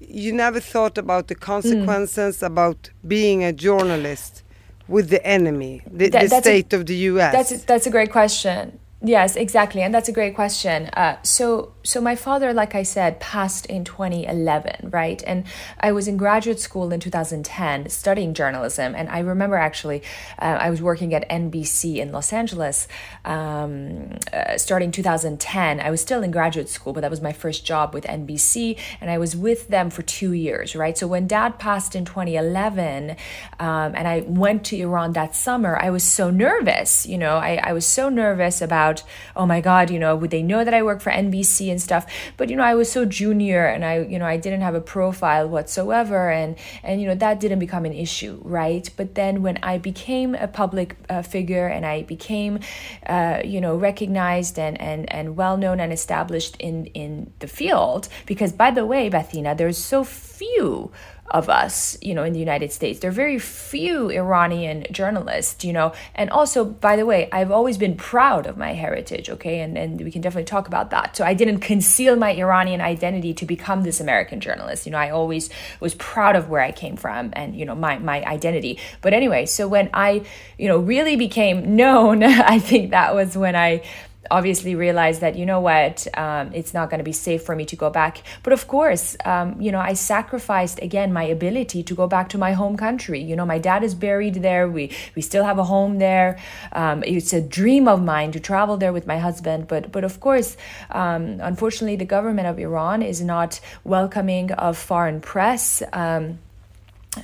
you 0.00 0.32
never 0.32 0.60
thought 0.60 0.96
about 0.96 1.28
the 1.28 1.34
consequences 1.34 2.38
mm. 2.38 2.46
about 2.46 2.88
being 3.06 3.44
a 3.44 3.52
journalist 3.52 4.42
with 4.88 5.10
the 5.10 5.22
enemy, 5.26 5.82
the, 5.86 6.08
that, 6.08 6.30
the 6.30 6.40
state 6.40 6.72
a, 6.72 6.76
of 6.76 6.86
the 6.86 6.96
U.S. 7.12 7.32
That's 7.34 7.52
a, 7.52 7.66
that's 7.66 7.86
a 7.86 7.90
great 7.90 8.10
question. 8.10 8.80
Yes, 9.02 9.34
exactly, 9.34 9.80
and 9.80 9.94
that's 9.94 10.10
a 10.10 10.12
great 10.12 10.34
question. 10.34 10.90
Uh, 10.92 11.16
so, 11.22 11.72
so 11.82 12.02
my 12.02 12.14
father, 12.14 12.52
like 12.52 12.74
I 12.74 12.82
said, 12.82 13.18
passed 13.18 13.64
in 13.64 13.82
2011, 13.82 14.90
right? 14.90 15.22
And 15.26 15.44
I 15.80 15.90
was 15.90 16.06
in 16.06 16.18
graduate 16.18 16.60
school 16.60 16.92
in 16.92 17.00
2010 17.00 17.88
studying 17.88 18.34
journalism, 18.34 18.94
and 18.94 19.08
I 19.08 19.20
remember 19.20 19.56
actually 19.56 20.02
uh, 20.38 20.58
I 20.60 20.68
was 20.68 20.82
working 20.82 21.14
at 21.14 21.26
NBC 21.30 21.96
in 21.96 22.12
Los 22.12 22.30
Angeles, 22.30 22.88
um, 23.24 24.18
uh, 24.34 24.58
starting 24.58 24.92
2010. 24.92 25.80
I 25.80 25.90
was 25.90 26.02
still 26.02 26.22
in 26.22 26.30
graduate 26.30 26.68
school, 26.68 26.92
but 26.92 27.00
that 27.00 27.10
was 27.10 27.22
my 27.22 27.32
first 27.32 27.64
job 27.64 27.94
with 27.94 28.04
NBC, 28.04 28.78
and 29.00 29.10
I 29.10 29.16
was 29.16 29.34
with 29.34 29.68
them 29.68 29.88
for 29.88 30.02
two 30.02 30.32
years, 30.32 30.76
right? 30.76 30.98
So 30.98 31.06
when 31.06 31.26
Dad 31.26 31.58
passed 31.58 31.96
in 31.96 32.04
2011, 32.04 33.12
um, 33.12 33.16
and 33.60 34.06
I 34.06 34.20
went 34.26 34.62
to 34.66 34.76
Iran 34.78 35.14
that 35.14 35.34
summer, 35.34 35.78
I 35.80 35.88
was 35.88 36.04
so 36.04 36.28
nervous. 36.28 37.06
You 37.06 37.16
know, 37.16 37.36
I, 37.38 37.58
I 37.62 37.72
was 37.72 37.86
so 37.86 38.10
nervous 38.10 38.60
about 38.60 38.89
about, 38.90 39.08
oh 39.36 39.46
my 39.46 39.60
God, 39.60 39.90
you 39.90 39.98
know, 39.98 40.16
would 40.16 40.30
they 40.30 40.42
know 40.42 40.64
that 40.64 40.74
I 40.74 40.82
work 40.82 41.00
for 41.00 41.10
NBC 41.10 41.70
and 41.70 41.80
stuff? 41.80 42.06
But, 42.36 42.50
you 42.50 42.56
know, 42.56 42.62
I 42.62 42.74
was 42.74 42.90
so 42.90 43.04
junior 43.04 43.66
and 43.66 43.84
I, 43.84 44.00
you 44.00 44.18
know, 44.18 44.26
I 44.26 44.36
didn't 44.36 44.62
have 44.62 44.74
a 44.74 44.80
profile 44.80 45.48
whatsoever. 45.48 46.30
And, 46.30 46.56
and 46.82 47.00
you 47.00 47.06
know, 47.06 47.14
that 47.14 47.40
didn't 47.40 47.58
become 47.58 47.84
an 47.84 47.92
issue, 47.92 48.40
right? 48.42 48.88
But 48.96 49.14
then 49.14 49.42
when 49.42 49.58
I 49.62 49.78
became 49.78 50.34
a 50.34 50.48
public 50.48 50.96
uh, 51.08 51.22
figure 51.22 51.66
and 51.66 51.86
I 51.86 52.02
became, 52.02 52.60
uh, 53.06 53.40
you 53.44 53.60
know, 53.60 53.76
recognized 53.76 54.58
and, 54.58 54.80
and, 54.80 55.10
and 55.12 55.36
well 55.36 55.56
known 55.56 55.80
and 55.80 55.92
established 55.92 56.56
in, 56.58 56.86
in 56.86 57.32
the 57.38 57.46
field, 57.46 58.08
because 58.26 58.52
by 58.52 58.70
the 58.70 58.84
way, 58.84 59.08
Bettina, 59.08 59.54
there's 59.54 59.78
so 59.78 60.04
few 60.04 60.90
of 61.30 61.48
us, 61.48 61.96
you 62.00 62.14
know, 62.14 62.24
in 62.24 62.32
the 62.32 62.38
United 62.38 62.72
States. 62.72 63.00
There 63.00 63.10
are 63.10 63.12
very 63.12 63.38
few 63.38 64.10
Iranian 64.10 64.86
journalists, 64.90 65.64
you 65.64 65.72
know. 65.72 65.92
And 66.14 66.30
also, 66.30 66.64
by 66.64 66.96
the 66.96 67.06
way, 67.06 67.28
I've 67.32 67.50
always 67.50 67.78
been 67.78 67.96
proud 67.96 68.46
of 68.46 68.56
my 68.56 68.72
heritage, 68.74 69.30
okay? 69.30 69.60
And, 69.60 69.78
and 69.78 70.00
we 70.00 70.10
can 70.10 70.20
definitely 70.22 70.44
talk 70.44 70.66
about 70.66 70.90
that. 70.90 71.16
So 71.16 71.24
I 71.24 71.34
didn't 71.34 71.60
conceal 71.60 72.16
my 72.16 72.32
Iranian 72.32 72.80
identity 72.80 73.32
to 73.34 73.46
become 73.46 73.82
this 73.82 74.00
American 74.00 74.40
journalist. 74.40 74.86
You 74.86 74.92
know, 74.92 74.98
I 74.98 75.10
always 75.10 75.50
was 75.78 75.94
proud 75.94 76.36
of 76.36 76.48
where 76.48 76.62
I 76.62 76.72
came 76.72 76.96
from 76.96 77.30
and, 77.34 77.54
you 77.56 77.64
know, 77.64 77.74
my, 77.74 77.98
my 77.98 78.24
identity. 78.24 78.78
But 79.00 79.12
anyway, 79.12 79.46
so 79.46 79.68
when 79.68 79.90
I, 79.94 80.24
you 80.58 80.68
know, 80.68 80.78
really 80.78 81.16
became 81.16 81.76
known, 81.76 82.22
I 82.24 82.58
think 82.58 82.90
that 82.90 83.14
was 83.14 83.36
when 83.36 83.54
I 83.54 83.82
obviously 84.30 84.74
realized 84.74 85.20
that 85.20 85.36
you 85.36 85.46
know 85.46 85.60
what 85.60 86.06
um, 86.16 86.52
it's 86.52 86.74
not 86.74 86.90
going 86.90 86.98
to 86.98 87.04
be 87.04 87.12
safe 87.12 87.42
for 87.42 87.56
me 87.56 87.64
to 87.64 87.76
go 87.76 87.90
back. 87.90 88.22
But 88.42 88.52
of 88.52 88.68
course 88.68 89.16
um, 89.24 89.60
you 89.60 89.72
know 89.72 89.80
i 89.80 89.94
sacrificed 89.94 90.78
again 90.82 91.12
my 91.12 91.24
ability 91.24 91.82
to 91.84 91.94
go 91.94 92.06
back 92.06 92.28
to 92.30 92.38
my 92.38 92.52
home 92.52 92.76
country. 92.76 93.20
You 93.20 93.36
know 93.36 93.46
my 93.46 93.58
dad 93.58 93.82
is 93.82 93.94
buried 93.94 94.36
there. 94.36 94.68
We 94.68 94.90
we 95.16 95.22
still 95.22 95.44
have 95.44 95.58
a 95.58 95.64
home 95.64 95.98
there. 95.98 96.38
Um, 96.72 97.02
it's 97.04 97.32
a 97.32 97.40
dream 97.40 97.88
of 97.88 98.02
mine 98.02 98.32
to 98.32 98.40
travel 98.40 98.76
there 98.76 98.92
with 98.92 99.06
my 99.06 99.18
husband. 99.18 99.68
But 99.68 99.92
but 99.92 100.04
of 100.04 100.20
course 100.20 100.56
um, 100.90 101.40
unfortunately 101.40 101.96
the 101.96 102.04
government 102.04 102.46
of 102.46 102.58
iran 102.58 103.02
is 103.02 103.20
not 103.20 103.60
welcoming 103.84 104.52
of 104.52 104.76
foreign 104.76 105.20
press. 105.20 105.82
Um, 105.92 106.38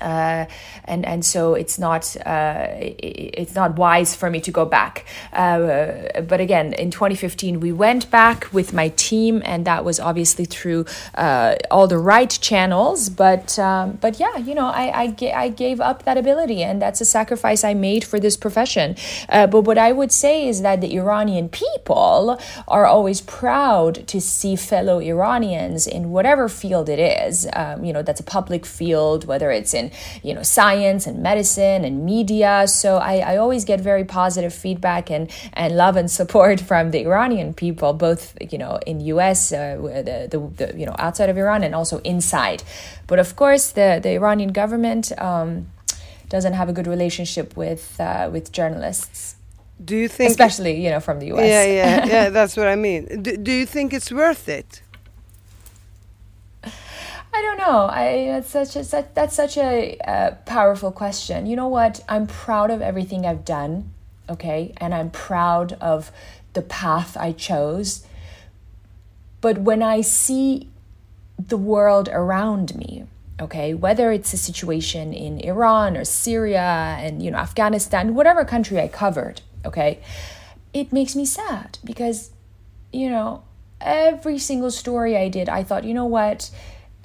uh, 0.00 0.46
and 0.84 1.06
and 1.06 1.24
so 1.24 1.54
it's 1.54 1.78
not 1.78 2.16
uh, 2.26 2.66
it's 2.78 3.54
not 3.54 3.76
wise 3.76 4.16
for 4.16 4.28
me 4.30 4.40
to 4.40 4.50
go 4.50 4.64
back. 4.64 5.06
Uh, 5.32 6.22
but 6.22 6.40
again, 6.40 6.72
in 6.72 6.90
2015, 6.90 7.60
we 7.60 7.70
went 7.70 8.10
back 8.10 8.52
with 8.52 8.72
my 8.72 8.88
team, 8.96 9.42
and 9.44 9.64
that 9.64 9.84
was 9.84 10.00
obviously 10.00 10.44
through 10.44 10.86
uh, 11.14 11.54
all 11.70 11.86
the 11.86 11.98
right 11.98 12.30
channels. 12.42 13.08
But 13.08 13.58
um, 13.60 13.98
but 14.00 14.18
yeah, 14.18 14.36
you 14.38 14.54
know, 14.56 14.66
I 14.66 15.02
I, 15.02 15.06
ga- 15.06 15.32
I, 15.32 15.48
gave 15.50 15.80
up 15.80 16.02
that 16.02 16.18
ability, 16.18 16.64
and 16.64 16.82
that's 16.82 17.00
a 17.00 17.04
sacrifice 17.04 17.62
I 17.62 17.74
made 17.74 18.02
for 18.02 18.18
this 18.18 18.36
profession. 18.36 18.96
Uh, 19.28 19.46
but 19.46 19.62
what 19.62 19.78
I 19.78 19.92
would 19.92 20.10
say 20.10 20.48
is 20.48 20.62
that 20.62 20.80
the 20.80 20.96
Iranian 20.96 21.48
people 21.48 22.40
are 22.66 22.86
always 22.86 23.20
proud 23.20 24.06
to 24.08 24.20
see 24.20 24.56
fellow 24.56 24.98
Iranians 24.98 25.86
in 25.86 26.10
whatever 26.10 26.48
field 26.48 26.88
it 26.88 26.98
is. 26.98 27.46
Um, 27.52 27.84
you 27.84 27.92
know, 27.92 28.02
that's 28.02 28.20
a 28.20 28.24
public 28.24 28.66
field, 28.66 29.26
whether 29.26 29.52
it's 29.52 29.75
in 29.76 29.92
you 30.22 30.34
know 30.34 30.42
science 30.42 31.06
and 31.06 31.22
medicine 31.22 31.84
and 31.84 32.04
media. 32.04 32.66
So 32.66 32.96
I, 32.96 33.18
I 33.18 33.36
always 33.36 33.64
get 33.64 33.80
very 33.80 34.04
positive 34.04 34.52
feedback 34.52 35.10
and 35.10 35.30
and 35.52 35.76
love 35.76 35.96
and 35.96 36.10
support 36.10 36.60
from 36.68 36.90
the 36.90 37.00
Iranian 37.02 37.54
people, 37.54 37.92
both 37.92 38.36
you 38.52 38.58
know 38.58 38.80
in 38.86 39.00
U.S. 39.14 39.52
Uh, 39.52 39.76
the, 39.80 40.28
the, 40.32 40.38
the, 40.58 40.78
you 40.78 40.86
know 40.86 40.96
outside 40.98 41.28
of 41.28 41.38
Iran 41.38 41.62
and 41.62 41.74
also 41.74 41.98
inside. 41.98 42.64
But 43.06 43.18
of 43.18 43.36
course, 43.36 43.70
the 43.72 44.00
the 44.02 44.12
Iranian 44.20 44.52
government. 44.52 45.12
Um, 45.18 45.68
doesn't 46.28 46.54
have 46.54 46.68
a 46.68 46.72
good 46.72 46.86
relationship 46.86 47.56
with 47.56 48.00
uh, 48.00 48.28
with 48.32 48.52
journalists. 48.52 49.36
Do 49.84 49.94
you 49.96 50.08
think, 50.08 50.30
especially 50.30 50.82
you 50.82 50.90
know 50.90 51.00
from 51.00 51.20
the 51.20 51.26
U.S. 51.26 51.48
Yeah, 51.48 51.64
yeah, 51.64 52.06
yeah. 52.14 52.30
That's 52.30 52.56
what 52.56 52.66
I 52.66 52.76
mean. 52.76 53.22
Do, 53.22 53.36
do 53.36 53.52
you 53.52 53.66
think 53.66 53.92
it's 53.92 54.10
worth 54.10 54.48
it? 54.48 54.82
I 57.36 57.42
don't 57.42 57.58
know. 57.58 57.86
I 57.92 58.26
that's 58.28 58.48
such 58.48 58.76
a 58.76 58.84
such, 58.84 59.08
that's 59.12 59.36
such 59.36 59.58
a 59.58 59.98
uh, 59.98 60.30
powerful 60.46 60.90
question. 60.90 61.44
You 61.44 61.54
know 61.54 61.68
what? 61.68 62.02
I'm 62.08 62.26
proud 62.26 62.70
of 62.70 62.80
everything 62.80 63.26
I've 63.26 63.44
done, 63.44 63.92
okay, 64.30 64.72
and 64.78 64.94
I'm 64.94 65.10
proud 65.10 65.74
of 65.74 66.10
the 66.54 66.62
path 66.62 67.14
I 67.14 67.32
chose. 67.32 68.06
But 69.42 69.58
when 69.58 69.82
I 69.82 70.00
see 70.00 70.70
the 71.38 71.58
world 71.58 72.08
around 72.08 72.74
me, 72.74 73.04
okay, 73.38 73.74
whether 73.74 74.10
it's 74.12 74.32
a 74.32 74.38
situation 74.38 75.12
in 75.12 75.38
Iran 75.40 75.94
or 75.94 76.06
Syria 76.06 76.96
and 76.98 77.22
you 77.22 77.30
know 77.30 77.36
Afghanistan, 77.36 78.14
whatever 78.14 78.46
country 78.46 78.80
I 78.80 78.88
covered, 78.88 79.42
okay, 79.62 80.00
it 80.72 80.90
makes 80.90 81.14
me 81.14 81.26
sad 81.26 81.78
because 81.84 82.30
you 82.94 83.10
know 83.10 83.42
every 83.78 84.38
single 84.38 84.70
story 84.70 85.18
I 85.18 85.28
did, 85.28 85.50
I 85.50 85.62
thought, 85.62 85.84
you 85.84 85.92
know 85.92 86.06
what 86.06 86.50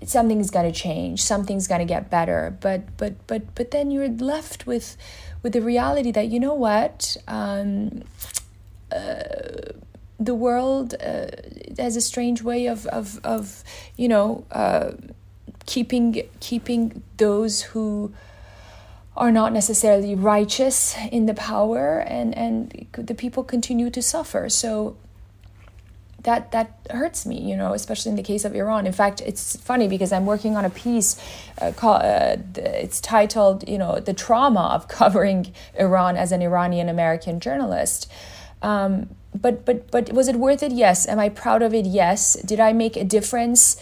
something's 0.03 0.49
going 0.49 0.71
to 0.71 0.77
change 0.77 1.21
something's 1.21 1.67
going 1.67 1.79
to 1.79 1.85
get 1.85 2.09
better 2.09 2.55
but 2.59 2.97
but 2.97 3.13
but 3.27 3.53
but 3.55 3.71
then 3.71 3.91
you're 3.91 4.09
left 4.09 4.65
with 4.65 4.97
with 5.43 5.53
the 5.53 5.61
reality 5.61 6.11
that 6.11 6.27
you 6.27 6.39
know 6.39 6.53
what 6.53 7.17
um, 7.27 8.03
uh, 8.91 9.23
the 10.19 10.35
world 10.35 10.93
uh, 11.01 11.27
has 11.77 11.95
a 11.95 12.01
strange 12.01 12.41
way 12.41 12.67
of 12.67 12.85
of 12.87 13.19
of 13.23 13.63
you 13.97 14.07
know 14.07 14.45
uh, 14.51 14.91
keeping 15.65 16.21
keeping 16.39 17.01
those 17.17 17.61
who 17.61 18.13
are 19.17 19.31
not 19.31 19.51
necessarily 19.51 20.15
righteous 20.15 20.95
in 21.11 21.25
the 21.25 21.33
power 21.33 21.99
and 21.99 22.37
and 22.37 22.87
the 22.93 23.15
people 23.15 23.43
continue 23.43 23.89
to 23.89 24.01
suffer. 24.01 24.47
So 24.49 24.95
that 26.23 26.51
that 26.51 26.79
hurts 26.89 27.25
me 27.25 27.39
you 27.39 27.55
know 27.55 27.73
especially 27.73 28.09
in 28.09 28.15
the 28.15 28.23
case 28.23 28.45
of 28.45 28.55
iran. 28.55 28.85
In 28.85 28.93
fact 28.93 29.21
it's 29.21 29.55
funny 29.57 29.87
because 29.87 30.11
i'm 30.11 30.25
working 30.25 30.55
on 30.55 30.65
a 30.65 30.69
piece 30.69 31.21
uh, 31.61 31.71
called 31.75 32.01
uh, 32.03 32.37
it's 32.55 32.99
titled 33.01 33.67
you 33.67 33.77
know 33.77 33.99
the 33.99 34.13
trauma 34.13 34.71
of 34.75 34.87
covering 34.99 35.53
iran 35.75 36.17
as 36.17 36.31
an 36.31 36.41
iranian 36.41 36.89
american 36.89 37.39
journalist. 37.39 38.11
Um, 38.61 39.09
but 39.33 39.65
but 39.65 39.89
but 39.91 40.11
was 40.13 40.27
it 40.27 40.35
worth 40.35 40.61
it? 40.61 40.71
Yes. 40.71 41.07
Am 41.07 41.19
i 41.19 41.29
proud 41.29 41.61
of 41.61 41.73
it? 41.73 41.85
Yes. 41.85 42.33
Did 42.41 42.59
i 42.59 42.73
make 42.73 42.95
a 42.97 43.03
difference? 43.03 43.77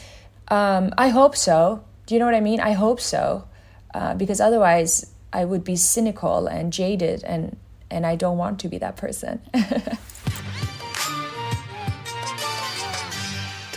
Um, 0.47 0.93
i 0.97 1.09
hope 1.09 1.35
so. 1.35 1.83
Do 2.05 2.15
you 2.15 2.19
know 2.19 2.25
what 2.25 2.35
i 2.35 2.41
mean? 2.41 2.59
I 2.59 2.71
hope 2.73 2.99
so. 3.01 3.47
Uh, 3.93 4.13
because 4.13 4.39
otherwise 4.39 5.11
i 5.33 5.43
would 5.43 5.63
be 5.63 5.75
cynical 5.75 6.47
and 6.47 6.71
jaded 6.71 7.23
and 7.23 7.57
and 7.89 8.05
i 8.05 8.15
don't 8.15 8.37
want 8.37 8.59
to 8.59 8.67
be 8.67 8.77
that 8.77 8.95
person 8.95 9.41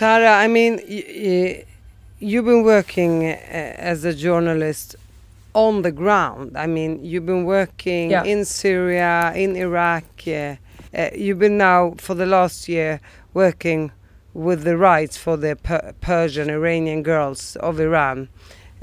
Tara, 0.03 0.31
I 0.31 0.49
mean, 0.49 0.81
you've 2.19 2.43
been 2.43 2.63
working 2.63 3.23
uh, 3.23 3.37
as 3.77 4.03
a 4.03 4.13
journalist 4.13 4.97
on 5.53 5.81
the 5.81 5.93
ground. 5.93 6.57
I 6.57 6.67
mean, 6.67 7.05
you've 7.05 7.25
been 7.25 7.45
working 7.45 8.11
yeah. 8.11 8.25
in 8.25 8.43
Syria, 8.43 9.31
in 9.33 9.55
Iraq. 9.55 10.03
Uh, 10.27 10.55
uh, 10.93 11.09
you've 11.15 11.39
been 11.39 11.57
now 11.57 11.93
for 11.99 12.15
the 12.15 12.25
last 12.25 12.67
year 12.67 12.99
working 13.33 13.93
with 14.33 14.65
the 14.65 14.75
rights 14.75 15.15
for 15.15 15.37
the 15.37 15.55
per 15.55 15.93
Persian 16.01 16.49
Iranian 16.49 17.01
girls 17.01 17.55
of 17.61 17.79
Iran. 17.79 18.27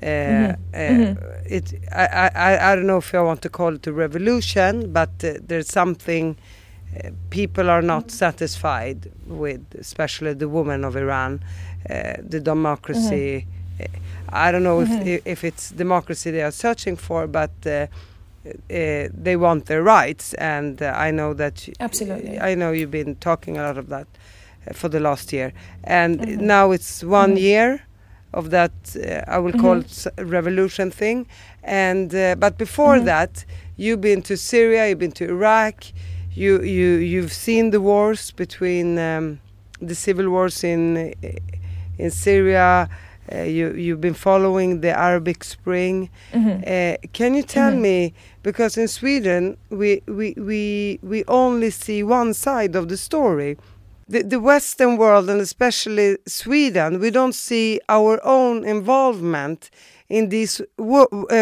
Uh, 0.03 0.07
mm 0.07 0.47
-hmm. 0.47 0.57
uh, 0.75 0.91
mm 0.91 1.05
-hmm. 1.05 1.17
It, 1.57 1.67
I, 1.93 2.05
I, 2.49 2.53
I 2.69 2.75
don't 2.77 2.89
know 2.93 2.99
if 2.99 3.13
I 3.13 3.23
want 3.31 3.41
to 3.41 3.51
call 3.51 3.75
it 3.75 3.87
a 3.87 3.93
revolution, 3.93 4.93
but 4.99 5.13
uh, 5.25 5.31
there's 5.49 5.71
something 5.81 6.37
people 7.31 7.71
are 7.71 7.83
not 7.83 8.11
satisfied 8.11 9.11
with, 9.27 9.65
especially 9.79 10.35
the 10.35 10.49
women 10.49 10.85
of 10.85 10.97
Iran, 10.97 11.43
uh, 11.89 12.15
the 12.23 12.41
democracy. 12.41 13.47
Mm-hmm. 13.79 13.87
I 14.33 14.53
don't 14.53 14.63
know 14.63 14.79
mm-hmm. 14.79 15.07
if 15.07 15.27
if 15.27 15.45
it's 15.45 15.71
democracy 15.71 16.31
they 16.31 16.43
are 16.43 16.53
searching 16.53 16.97
for, 16.97 17.27
but 17.27 17.51
uh, 17.67 17.71
uh, 17.71 19.09
they 19.25 19.37
want 19.37 19.67
their 19.67 19.83
rights, 19.83 20.35
and 20.35 20.83
uh, 20.83 20.93
I 20.97 21.11
know 21.11 21.35
that. 21.35 21.69
Absolutely. 21.81 22.39
I 22.39 22.55
know 22.55 22.73
you've 22.73 22.91
been 22.91 23.17
talking 23.17 23.59
a 23.59 23.63
lot 23.63 23.79
of 23.79 23.89
that 23.89 24.07
uh, 24.69 24.75
for 24.75 24.89
the 24.89 25.01
last 25.01 25.33
year, 25.33 25.53
and 25.85 26.21
mm-hmm. 26.21 26.47
now 26.47 26.71
it's 26.71 27.03
one 27.03 27.31
mm-hmm. 27.31 27.45
year 27.45 27.83
of 28.35 28.51
that. 28.51 28.73
Uh, 28.95 29.23
I 29.27 29.39
will 29.39 29.53
call 29.53 29.77
mm-hmm. 29.77 30.21
it 30.21 30.25
revolution 30.27 30.91
thing, 30.91 31.27
and 31.63 32.11
but 32.39 32.59
before 32.59 32.97
mm-hmm. 32.97 33.07
that, 33.07 33.45
you've 33.77 34.01
been 34.01 34.23
to 34.23 34.37
Syria, 34.37 34.89
you've 34.89 34.99
been 34.99 35.13
to 35.13 35.25
Iraq 35.25 35.85
you 36.41 36.63
you 36.63 36.97
you've 36.97 37.33
seen 37.33 37.71
the 37.71 37.81
wars 37.81 38.31
between 38.31 38.99
um, 38.99 39.41
the 39.81 39.95
civil 39.95 40.31
wars 40.31 40.65
in 40.65 41.15
in 41.99 42.11
Syria. 42.11 42.89
Uh, 43.33 43.43
you 43.43 43.75
you've 43.75 44.01
been 44.01 44.15
following 44.15 44.81
the 44.81 44.93
Arabic 45.09 45.45
Spring. 45.45 46.11
Mm 46.33 46.45
-hmm. 46.45 46.57
uh, 46.75 46.95
can 47.13 47.35
you 47.35 47.45
tell 47.45 47.73
mm 47.73 47.83
-hmm. 47.83 48.05
me 48.05 48.13
because 48.43 48.81
in 48.81 48.89
Sweden 48.89 49.57
we 49.69 50.01
we 50.07 50.35
we 50.49 50.63
we 51.03 51.23
only 51.27 51.71
see 51.71 52.03
one 52.05 52.35
side 52.35 52.79
of 52.79 52.87
the 52.87 52.97
story. 52.97 53.57
The, 54.11 54.25
the 54.25 54.41
Western 54.41 54.97
world 54.97 55.31
and 55.31 55.41
especially 55.41 56.19
Sweden, 56.27 56.99
we 56.99 57.11
don't 57.11 57.33
see 57.33 57.81
our 57.89 58.21
own 58.25 58.65
involvement 58.65 59.71
in 60.09 60.31
these 60.31 60.61
uh, 60.61 60.67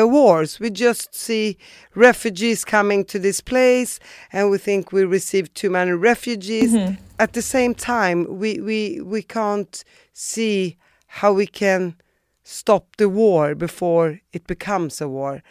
wars. 0.07 0.61
We 0.61 0.69
just 0.69 1.15
see 1.15 1.57
refugees 1.95 2.67
coming 2.67 3.07
to 3.07 3.19
this 3.19 3.41
place, 3.41 3.99
and 4.35 4.51
we 4.51 4.59
think 4.59 4.93
we 4.93 5.05
receive 5.05 5.53
too 5.55 5.71
many 5.71 5.93
refugees. 5.93 6.73
Mm 6.73 6.79
-hmm. 6.79 6.97
At 7.17 7.33
the 7.33 7.43
same 7.43 7.75
time, 7.75 8.27
we, 8.29 8.61
we, 8.61 9.03
we 9.03 9.23
can't 9.23 9.85
see 10.13 10.77
how 11.07 11.37
we 11.37 11.47
can 11.47 11.95
stop 12.43 12.85
the 12.97 13.09
war 13.09 13.55
before 13.55 14.21
it 14.33 14.47
becomes 14.47 15.03
a 15.03 15.07
war. 15.07 15.43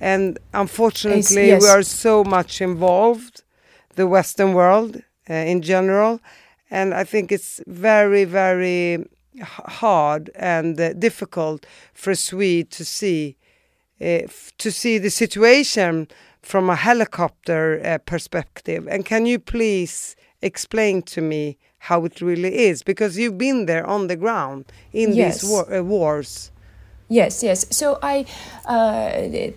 And 0.00 0.38
unfortunately, 0.52 1.46
yes. 1.46 1.62
we 1.62 1.68
are 1.68 1.84
so 1.84 2.22
much 2.24 2.60
involved, 2.60 3.42
the 3.94 4.06
Western 4.06 4.52
world 4.52 4.96
uh, 5.28 5.34
in 5.34 5.62
general. 5.62 6.20
And 6.70 6.94
I 6.94 7.04
think 7.04 7.32
it's 7.32 7.60
very, 7.66 8.24
very 8.24 9.04
hard 9.42 10.30
and 10.34 10.80
uh, 10.80 10.92
difficult 10.92 11.66
for 11.94 12.12
a 12.12 12.16
Swede 12.16 12.70
to 12.70 12.84
see 12.84 13.36
uh, 14.00 14.20
to 14.56 14.70
see 14.70 14.96
the 14.98 15.10
situation 15.10 16.08
from 16.42 16.70
a 16.70 16.76
helicopter 16.76 17.80
uh, 17.84 17.98
perspective. 17.98 18.88
And 18.88 19.04
can 19.04 19.26
you 19.26 19.38
please 19.38 20.16
explain 20.40 21.02
to 21.02 21.20
me 21.20 21.58
how 21.78 22.04
it 22.06 22.20
really 22.20 22.68
is? 22.68 22.82
Because 22.82 23.18
you've 23.18 23.36
been 23.36 23.66
there 23.66 23.86
on 23.86 24.06
the 24.06 24.16
ground 24.16 24.64
in 24.92 25.12
Yes. 25.12 25.40
these 25.42 25.50
war 25.50 25.74
uh, 25.74 25.82
wars. 25.82 26.50
Yes, 27.08 27.42
yes. 27.42 27.66
So 27.70 27.98
I, 28.02 28.24
uh, 28.64 29.50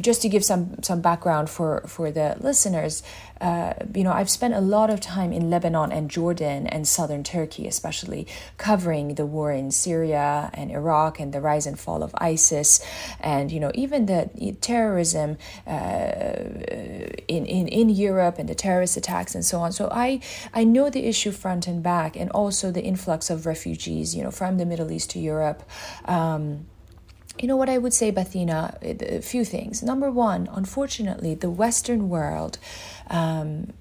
just 0.00 0.22
to 0.22 0.28
give 0.28 0.44
some 0.44 0.82
some 0.82 1.00
background 1.00 1.50
for 1.50 1.82
for 1.86 2.10
the 2.10 2.36
listeners, 2.40 3.02
uh, 3.40 3.74
you 3.94 4.04
know, 4.04 4.12
I've 4.12 4.30
spent 4.30 4.54
a 4.54 4.60
lot 4.60 4.88
of 4.88 5.00
time 5.00 5.32
in 5.32 5.50
Lebanon 5.50 5.90
and 5.90 6.08
Jordan 6.08 6.66
and 6.68 6.86
southern 6.86 7.24
Turkey, 7.24 7.66
especially 7.66 8.26
covering 8.56 9.16
the 9.16 9.26
war 9.26 9.50
in 9.52 9.70
Syria 9.70 10.50
and 10.54 10.70
Iraq 10.70 11.18
and 11.18 11.32
the 11.32 11.40
rise 11.40 11.66
and 11.66 11.78
fall 11.78 12.02
of 12.02 12.14
ISIS, 12.18 12.80
and 13.20 13.50
you 13.50 13.58
know, 13.58 13.72
even 13.74 14.06
the 14.06 14.56
terrorism 14.60 15.38
uh, 15.66 16.34
in 17.26 17.44
in 17.46 17.66
in 17.68 17.88
Europe 17.88 18.38
and 18.38 18.48
the 18.48 18.54
terrorist 18.54 18.96
attacks 18.96 19.34
and 19.34 19.44
so 19.44 19.58
on. 19.60 19.72
So 19.72 19.88
I 19.90 20.20
I 20.54 20.64
know 20.64 20.88
the 20.88 21.04
issue 21.06 21.32
front 21.32 21.66
and 21.66 21.82
back, 21.82 22.16
and 22.16 22.30
also 22.30 22.70
the 22.70 22.82
influx 22.82 23.28
of 23.28 23.44
refugees, 23.44 24.14
you 24.14 24.22
know, 24.22 24.30
from 24.30 24.58
the 24.58 24.66
Middle 24.66 24.92
East 24.92 25.10
to 25.10 25.18
Europe. 25.18 25.62
Um, 26.04 26.66
you 27.38 27.48
know 27.48 27.56
what 27.56 27.68
I 27.68 27.78
would 27.78 27.94
say, 27.94 28.10
Bettina? 28.10 28.76
A 28.82 29.20
few 29.20 29.44
things. 29.44 29.82
Number 29.82 30.10
one, 30.10 30.48
unfortunately, 30.52 31.34
the 31.34 31.50
Western 31.50 32.08
world 32.08 32.58
um, 33.08 33.72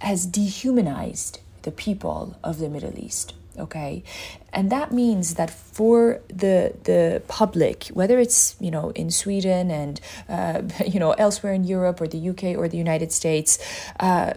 has 0.00 0.26
dehumanized 0.26 1.40
the 1.62 1.72
people 1.72 2.36
of 2.42 2.58
the 2.58 2.68
Middle 2.68 2.98
East. 2.98 3.34
Okay, 3.58 4.02
and 4.50 4.70
that 4.70 4.92
means 4.92 5.34
that 5.34 5.50
for 5.50 6.22
the 6.28 6.74
the 6.84 7.22
public, 7.28 7.84
whether 7.88 8.18
it's 8.18 8.56
you 8.60 8.70
know 8.70 8.90
in 8.90 9.10
Sweden 9.10 9.70
and 9.70 10.00
uh, 10.28 10.62
you 10.86 10.98
know 10.98 11.12
elsewhere 11.12 11.52
in 11.52 11.64
Europe 11.64 12.00
or 12.00 12.08
the 12.08 12.30
UK 12.30 12.56
or 12.56 12.66
the 12.68 12.78
United 12.78 13.12
States, 13.12 13.58
uh, 14.00 14.34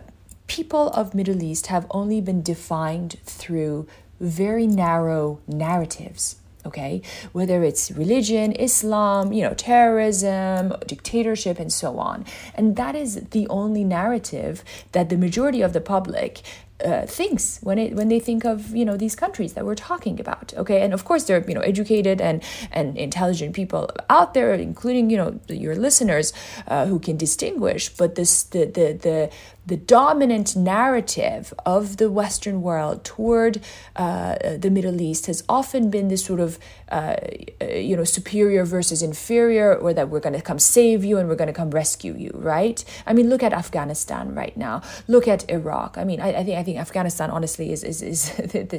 people 0.48 0.90
of 0.90 1.16
Middle 1.16 1.42
East 1.42 1.68
have 1.68 1.88
only 1.92 2.20
been 2.20 2.42
defined 2.42 3.18
through 3.24 3.88
very 4.20 4.68
narrow 4.68 5.40
narratives 5.48 6.38
okay? 6.66 7.02
Whether 7.32 7.64
it's 7.64 7.92
religion 7.92 8.52
islam 8.54 9.34
you 9.34 9.44
know 9.44 9.54
terrorism 9.54 10.74
dictatorship 10.88 11.60
and 11.60 11.72
so 11.72 11.98
on. 11.98 12.26
And 12.56 12.76
that 12.76 12.96
is 12.96 13.16
the 13.32 13.48
only 13.50 13.84
narrative 13.84 14.64
that 14.92 15.10
the 15.10 15.18
majority 15.18 15.62
of 15.62 15.74
the 15.74 15.82
public 15.82 16.42
uh, 16.84 17.06
thinks 17.06 17.60
when 17.64 17.78
it 17.78 17.96
when 17.96 18.10
they 18.10 18.20
think 18.20 18.44
of 18.44 18.76
you 18.76 18.84
know 18.84 18.98
these 18.98 19.16
countries 19.16 19.54
that 19.54 19.66
we're 19.66 19.76
talking 19.76 20.20
about 20.20 20.54
okay? 20.58 20.82
And 20.82 20.94
of 20.94 21.06
course 21.06 21.24
there 21.24 21.38
are 21.38 21.46
you 21.48 21.56
know 21.56 21.62
educated 21.62 22.20
and 22.20 22.44
and 22.72 22.98
intelligent 22.98 23.56
people 23.56 23.90
out 24.10 24.34
there 24.34 24.54
including 24.54 25.10
you 25.10 25.18
know 25.18 25.40
your 25.48 25.76
listeners 25.76 26.34
uh, 26.68 26.86
who 26.86 27.00
can 27.00 27.16
distinguish 27.16 27.90
but 27.90 28.16
this 28.16 28.44
the 28.44 28.66
the 28.66 28.88
the 29.08 29.30
the 29.66 29.78
dominant 29.78 30.56
narrative 30.56 31.54
of 31.66 31.98
the 31.98 32.12
Western 32.12 32.62
world 32.62 33.04
toward 33.04 33.62
uh, 33.96 34.36
the 34.58 34.70
Middle 34.70 35.02
East 35.02 35.26
has 35.26 35.44
often 35.50 35.90
been 35.90 36.08
this 36.08 36.24
sort 36.24 36.40
of, 36.40 36.60
uh, 36.90 37.16
you 37.62 37.96
know, 37.96 38.04
superior 38.04 38.64
versus 38.64 39.02
inferior, 39.02 39.76
or 39.76 39.94
that 39.94 40.10
we're 40.10 40.20
going 40.20 40.36
to 40.36 40.42
come 40.42 40.60
save 40.60 41.04
you 41.04 41.18
and 41.18 41.28
we're 41.28 41.36
going 41.36 41.48
to 41.48 41.54
come 41.54 41.72
rescue 41.72 42.16
you, 42.16 42.32
right? 42.34 42.84
I 43.08 43.14
mean, 43.14 43.30
look 43.30 43.42
at 43.42 43.54
Afghanistan 43.54 44.36
right 44.36 44.56
now. 44.56 44.82
Look 45.08 45.28
at 45.28 45.50
Iraq. 45.50 45.98
I 45.98 46.04
mean, 46.04 46.22
I, 46.22 46.36
I 46.36 46.44
think 46.44 46.58
I 46.58 46.64
think 46.64 46.78
Afghanistan 46.78 47.32
honestly 47.32 47.72
is 47.72 47.84
is, 47.84 48.02
is 48.02 48.32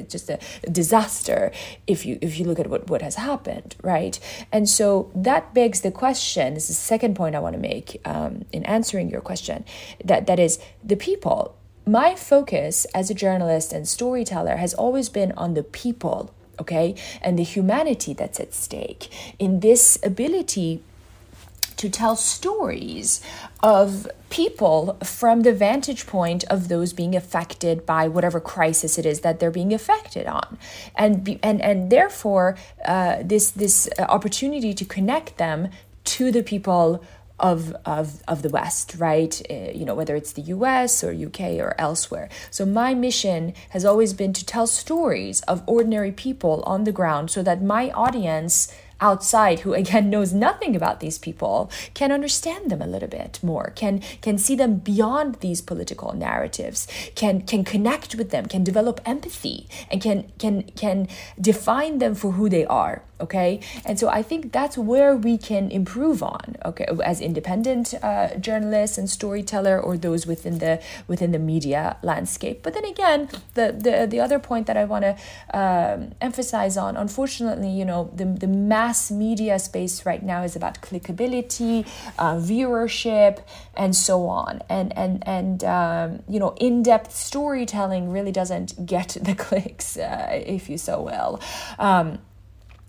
just 0.09 0.31
a 0.31 0.39
disaster 0.71 1.51
if 1.87 2.07
you 2.07 2.19
if 2.23 2.39
you 2.39 2.45
look 2.45 2.61
at 2.61 2.69
what 2.69 2.89
what 2.89 3.03
has 3.03 3.17
happened, 3.17 3.75
right? 3.83 4.19
And 4.53 4.69
so 4.69 5.11
that 5.15 5.53
begs 5.53 5.81
the 5.81 5.91
question. 5.91 6.55
This 6.55 6.71
is 6.71 6.77
the 6.77 6.83
second 6.83 7.17
point 7.17 7.35
I 7.35 7.41
want 7.41 7.55
to 7.55 7.61
make 7.61 8.01
um, 8.05 8.45
in 8.53 8.65
answering 8.65 9.11
your 9.11 9.21
question. 9.21 9.65
That 10.05 10.27
that 10.27 10.39
is 10.39 10.59
the 10.87 10.97
people. 10.97 11.57
My 11.87 12.15
focus 12.15 12.87
as 12.95 13.11
a 13.11 13.15
journalist 13.15 13.73
and 13.73 13.87
storyteller 13.87 14.57
has 14.57 14.75
always 14.75 15.09
been 15.09 15.33
on 15.33 15.55
the 15.55 15.63
people, 15.63 16.33
okay, 16.61 16.95
and 17.21 17.39
the 17.39 17.45
humanity 17.45 18.13
that's 18.13 18.41
at 18.41 18.55
stake 18.55 19.09
in 19.39 19.61
this 19.61 19.99
ability 20.03 20.83
to 21.77 21.91
tell 21.91 22.17
stories 22.17 23.21
of 23.63 24.09
people 24.31 24.97
from 25.05 25.43
the 25.43 25.53
vantage 25.53 26.07
point 26.07 26.43
of 26.45 26.69
those 26.69 26.93
being 26.93 27.15
affected 27.15 27.85
by 27.85 28.09
whatever 28.09 28.41
crisis 28.41 28.99
it 28.99 29.07
is 29.07 29.21
that 29.21 29.41
they're 29.41 29.51
being 29.51 29.75
affected 29.75 30.27
on 30.27 30.59
and 30.95 31.23
be, 31.23 31.39
and 31.43 31.61
and 31.61 31.91
therefore 31.91 32.57
uh, 32.87 33.19
this 33.23 33.51
this 33.51 33.89
opportunity 33.99 34.73
to 34.73 34.85
connect 34.85 35.37
them 35.37 35.69
to 36.05 36.33
the 36.33 36.43
people 36.43 37.05
of, 37.39 37.77
of, 37.85 38.23
of 38.27 38.43
the 38.43 38.49
West, 38.49 38.95
right? 38.99 39.41
Uh, 39.51 39.71
you 39.75 39.85
know, 39.85 39.95
whether 39.95 40.17
it's 40.17 40.33
the 40.33 40.43
US 40.43 41.05
or 41.05 41.13
UK 41.13 41.59
or 41.59 41.75
elsewhere. 41.79 42.29
So, 42.51 42.65
my 42.65 42.95
mission 42.95 43.53
has 43.71 43.85
always 43.85 44.15
been 44.15 44.33
to 44.33 44.45
tell 44.45 44.67
stories 44.67 45.41
of 45.43 45.63
ordinary 45.67 46.13
people 46.13 46.63
on 46.67 46.85
the 46.85 46.93
ground 46.93 47.31
so 47.31 47.43
that 47.43 47.63
my 47.63 47.91
audience 47.91 48.73
outside 49.01 49.61
who 49.61 49.75
again 49.75 50.11
knows 50.15 50.33
nothing 50.33 50.75
about 50.77 51.01
these 51.01 51.19
people 51.19 51.71
can 51.95 52.13
understand 52.13 52.71
them 52.71 52.83
a 52.83 52.87
little 52.87 53.09
bit 53.09 53.39
more 53.43 53.73
can 53.75 54.01
can 54.21 54.39
see 54.39 54.57
them 54.57 54.77
beyond 54.77 55.37
these 55.37 55.61
political 55.61 56.13
narratives 56.15 56.87
can 57.15 57.41
can 57.41 57.65
connect 57.65 58.15
with 58.15 58.31
them 58.31 58.47
can 58.47 58.65
develop 58.65 59.01
empathy 59.05 59.69
and 59.91 60.01
can 60.01 60.31
can 60.39 60.63
can 60.77 61.09
define 61.41 61.99
them 61.99 62.15
for 62.15 62.33
who 62.33 62.49
they 62.49 62.65
are 62.67 63.03
okay? 63.21 63.61
And 63.85 63.99
so 63.99 64.09
i 64.09 64.23
think 64.23 64.53
that's 64.53 64.77
where 64.77 65.17
we 65.17 65.39
can 65.39 65.71
improve 65.71 66.23
on 66.23 66.57
okay 66.65 66.87
as 67.05 67.21
independent 67.21 67.95
uh, 68.03 68.35
journalists 68.37 68.99
and 68.99 69.09
storyteller 69.09 69.81
or 69.81 69.97
those 69.97 70.27
within 70.27 70.59
the 70.59 70.81
within 71.07 71.33
the 71.33 71.39
media 71.39 71.97
landscape. 72.03 72.63
But 72.63 72.75
then 72.75 72.85
again 72.85 73.29
the 73.55 73.67
the, 73.73 74.07
the 74.13 74.21
other 74.21 74.39
point 74.39 74.67
that 74.67 74.77
i 74.77 74.85
want 74.85 75.05
to 75.09 75.15
um, 75.61 76.13
emphasize 76.21 76.77
on 76.77 76.97
unfortunately 76.97 77.71
you 77.71 77.85
know 77.85 78.11
the, 78.15 78.25
the 78.25 78.47
mass 78.47 78.86
media 79.11 79.59
space 79.59 80.05
right 80.07 80.23
now 80.23 80.43
is 80.43 80.57
about 80.57 80.81
clickability 80.81 81.87
uh, 82.19 82.35
viewership 82.35 83.43
and 83.75 83.95
so 83.95 84.27
on 84.27 84.63
and 84.69 84.97
and 84.97 85.23
and 85.27 85.65
um, 85.65 86.23
you 86.29 86.39
know 86.39 86.55
in-depth 86.61 87.15
storytelling 87.15 88.11
really 88.11 88.33
doesn't 88.33 88.87
get 88.87 89.09
the 89.21 89.35
clicks 89.35 89.97
uh, 89.97 90.29
if 90.47 90.69
you 90.69 90.79
so 90.79 91.03
will 91.03 91.41
um, 91.79 92.19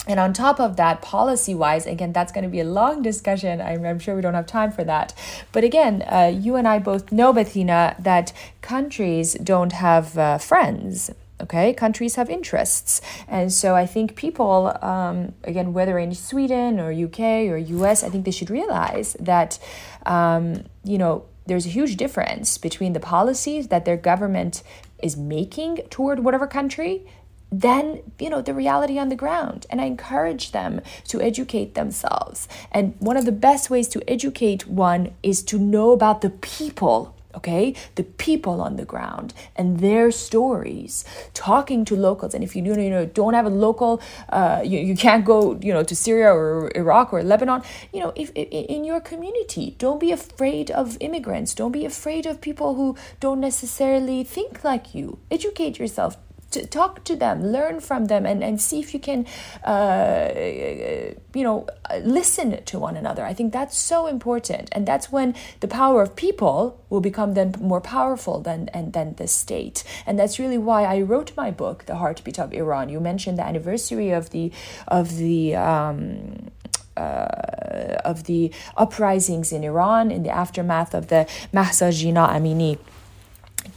and 0.07 0.19
on 0.21 0.31
top 0.31 0.59
of 0.59 0.77
that, 0.77 1.01
policy 1.01 1.53
wise, 1.53 1.85
again, 1.85 2.13
that's 2.13 2.31
going 2.31 2.45
to 2.45 2.49
be 2.49 2.61
a 2.61 2.63
long 2.63 3.01
discussion. 3.01 3.59
I'm, 3.59 3.85
I'm, 3.85 3.99
sure 3.99 4.15
we 4.15 4.21
don't 4.21 4.35
have 4.35 4.47
time 4.47 4.71
for 4.71 4.85
that. 4.85 5.13
But 5.51 5.65
again, 5.65 6.01
uh, 6.03 6.31
you 6.33 6.55
and 6.55 6.65
I 6.65 6.79
both 6.79 7.11
know, 7.11 7.33
Bettina, 7.33 7.95
that 7.99 8.31
countries 8.61 9.33
don't 9.33 9.73
have 9.73 10.17
uh, 10.17 10.37
friends. 10.37 11.11
Okay, 11.39 11.71
countries 11.73 12.15
have 12.15 12.29
interests. 12.31 12.99
And 13.27 13.53
so 13.53 13.75
I 13.75 13.85
think 13.85 14.15
people, 14.15 14.75
um, 14.81 15.33
again, 15.43 15.71
whether 15.71 15.99
in 15.99 16.15
Sweden 16.15 16.79
or 16.79 16.91
UK 16.91 17.47
or 17.49 17.57
US, 17.57 18.03
I 18.03 18.09
think 18.09 18.25
they 18.25 18.31
should 18.31 18.49
realize 18.49 19.15
that, 19.19 19.59
um, 20.05 20.63
you 20.83 20.97
know, 20.97 21.25
there's 21.45 21.65
a 21.65 21.69
huge 21.69 21.95
difference 21.95 22.57
between 22.57 22.93
the 22.93 22.99
policies 22.99 23.67
that 23.67 23.85
their 23.85 23.97
government 23.97 24.63
is 25.01 25.15
making 25.15 25.77
toward 25.89 26.19
whatever 26.19 26.47
country 26.47 27.05
then 27.51 28.01
you 28.19 28.29
know 28.29 28.41
the 28.41 28.53
reality 28.53 28.99
on 28.99 29.09
the 29.09 29.15
ground 29.15 29.65
and 29.69 29.79
i 29.79 29.85
encourage 29.85 30.51
them 30.51 30.81
to 31.07 31.21
educate 31.21 31.75
themselves 31.75 32.47
and 32.71 32.93
one 32.99 33.15
of 33.15 33.25
the 33.25 33.31
best 33.31 33.69
ways 33.69 33.87
to 33.87 34.01
educate 34.09 34.67
one 34.67 35.13
is 35.23 35.41
to 35.43 35.57
know 35.57 35.91
about 35.91 36.21
the 36.21 36.29
people 36.29 37.15
okay? 37.37 37.75
The 37.95 38.03
people 38.03 38.61
on 38.61 38.75
the 38.75 38.85
ground 38.85 39.33
and 39.55 39.79
their 39.79 40.11
stories 40.11 41.05
talking 41.33 41.85
to 41.85 41.95
locals. 41.95 42.33
And 42.33 42.43
if 42.43 42.55
you, 42.55 42.63
you 42.63 42.89
know 42.89 43.05
don't 43.05 43.33
have 43.33 43.45
a 43.45 43.55
local 43.67 44.01
uh, 44.29 44.61
you, 44.63 44.79
you 44.79 44.95
can't 44.95 45.23
go 45.25 45.57
you 45.61 45.73
know 45.73 45.83
to 45.83 45.95
syria 45.95 46.29
or 46.33 46.71
iraq 46.75 47.13
or 47.13 47.23
lebanon 47.23 47.61
you 47.93 47.99
know 48.01 48.11
if, 48.15 48.31
if 48.35 48.47
in 48.49 48.83
your 48.83 48.99
community 48.99 49.75
don't 49.77 49.99
be 49.99 50.11
afraid 50.11 50.71
of 50.71 50.97
immigrants. 50.99 51.53
Don't 51.53 51.71
be 51.71 51.85
afraid 51.85 52.25
of 52.25 52.41
people 52.41 52.75
who 52.75 52.95
don't 53.19 53.39
necessarily 53.39 54.23
think 54.23 54.63
like 54.63 54.93
you. 54.93 55.19
Educate 55.31 55.79
yourself 55.79 56.17
to 56.51 56.65
talk 56.65 57.03
to 57.05 57.15
them, 57.15 57.45
learn 57.45 57.79
from 57.79 58.05
them, 58.05 58.25
and, 58.25 58.43
and 58.43 58.61
see 58.61 58.79
if 58.79 58.93
you 58.93 58.99
can, 58.99 59.25
uh, 59.63 60.29
you 60.35 61.43
know, 61.43 61.67
listen 62.01 62.63
to 62.63 62.79
one 62.79 62.95
another. 62.95 63.25
I 63.25 63.33
think 63.33 63.53
that's 63.53 63.77
so 63.77 64.07
important, 64.07 64.69
and 64.71 64.87
that's 64.87 65.11
when 65.11 65.35
the 65.59 65.67
power 65.67 66.01
of 66.01 66.15
people 66.15 66.83
will 66.89 67.01
become 67.01 67.33
then 67.33 67.53
more 67.59 67.81
powerful 67.81 68.39
than 68.39 68.69
and 68.69 68.93
than 68.93 69.15
the 69.15 69.27
state. 69.27 69.83
And 70.05 70.17
that's 70.17 70.39
really 70.39 70.57
why 70.57 70.83
I 70.83 71.01
wrote 71.01 71.31
my 71.35 71.51
book, 71.51 71.85
The 71.85 71.95
Heartbeat 71.95 72.39
of 72.39 72.53
Iran. 72.53 72.89
You 72.89 72.99
mentioned 72.99 73.37
the 73.37 73.45
anniversary 73.45 74.11
of 74.11 74.29
the 74.31 74.51
of 74.87 75.17
the. 75.17 75.55
Um, 75.55 76.51
uh, 76.95 78.01
of 78.03 78.23
the 78.23 78.51
uprisings 78.75 79.51
in 79.51 79.63
Iran 79.63 80.09
in 80.09 80.23
the 80.23 80.31
aftermath 80.31 80.95
of 80.95 81.09
the 81.09 81.27
Mahsa 81.53 81.91
Jina 81.91 82.27
Amini 82.27 82.79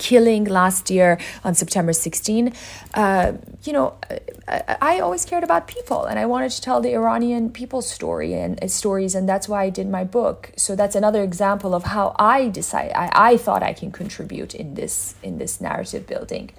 killing 0.01 0.45
last 0.45 0.91
year 0.91 1.19
on 1.45 1.55
September 1.55 1.93
16, 1.93 2.53
uh, 2.95 3.33
you 3.63 3.73
know, 3.73 3.95
I, 4.49 4.77
I, 4.81 5.01
always 5.01 5.27
cared 5.27 5.45
about 5.45 5.69
people 5.69 6.07
and 6.07 6.19
I 6.19 6.25
wanted 6.25 6.51
to 6.53 6.61
tell 6.63 6.81
the 6.81 6.95
Iranian 6.95 7.51
people's 7.51 7.89
story 7.89 8.33
and 8.33 8.53
uh, 8.65 8.67
stories, 8.67 9.15
and 9.15 9.29
that's 9.29 9.47
why 9.47 9.65
I 9.65 9.71
did 9.71 9.89
my 9.89 10.05
book. 10.05 10.53
So 10.57 10.75
that's 10.75 10.97
another 10.97 11.23
example 11.23 11.75
of 11.75 11.85
how 11.85 12.17
I 12.19 12.49
decide 12.49 12.91
I, 12.95 13.11
I 13.33 13.37
thought 13.37 13.63
I 13.63 13.75
can 13.75 13.93
contribute 13.93 14.55
in 14.55 14.75
this 14.75 15.15
in 15.23 15.39
this 15.39 15.61
narrative 15.61 16.07
building. 16.07 16.51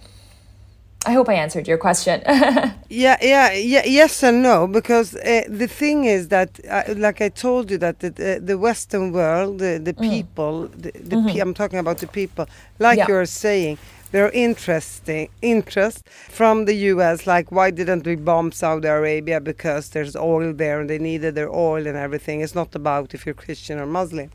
I 1.06 1.14
hope 1.14 1.30
I 1.30 1.34
answered 1.34 1.68
your 1.68 1.80
question. 1.80 2.22
yeah, 2.28 3.18
yeah, 3.22 3.52
yeah, 3.54 3.82
yes 3.86 4.22
and 4.22 4.44
no, 4.44 4.68
because 4.68 5.16
uh, 5.16 5.44
the 5.50 5.68
thing 5.68 6.06
is 6.06 6.28
that, 6.28 6.60
uh, 6.70 6.84
like 6.96 7.22
I 7.22 7.30
told 7.30 7.72
you, 7.72 7.80
that 7.80 8.02
the, 8.02 8.40
the 8.44 8.58
Western 8.58 9.12
world, 9.12 9.60
the, 9.60 9.80
the 9.84 9.94
mm. 9.94 10.10
people, 10.10 10.68
the, 10.68 10.92
the 10.92 11.16
mm 11.16 11.24
-hmm. 11.24 11.34
pe 11.34 11.42
I'm 11.42 11.54
talking 11.54 11.80
about 11.80 11.98
the 11.98 12.08
people, 12.08 12.46
like 12.78 12.98
yeah. 12.98 13.10
you're 13.10 13.26
saying, 13.26 13.78
they're 14.12 14.34
interesting 14.34 15.30
interest 15.42 16.10
from 16.30 16.66
the 16.66 16.76
U.S. 16.92 17.26
Like, 17.26 17.48
why 17.50 17.72
didn't 17.72 18.06
we 18.06 18.16
bomb 18.16 18.52
Saudi 18.52 18.88
Arabia 18.88 19.40
because 19.40 19.90
there's 19.90 20.16
oil 20.16 20.54
there 20.56 20.80
and 20.82 20.88
they 20.88 21.00
needed 21.00 21.34
their 21.36 21.50
oil 21.50 21.88
and 21.88 21.98
everything? 21.98 22.42
It's 22.44 22.56
not 22.56 22.76
about 22.76 23.14
if 23.14 23.26
you're 23.26 23.42
Christian 23.46 23.80
or 23.80 23.88
Muslim. 23.88 24.30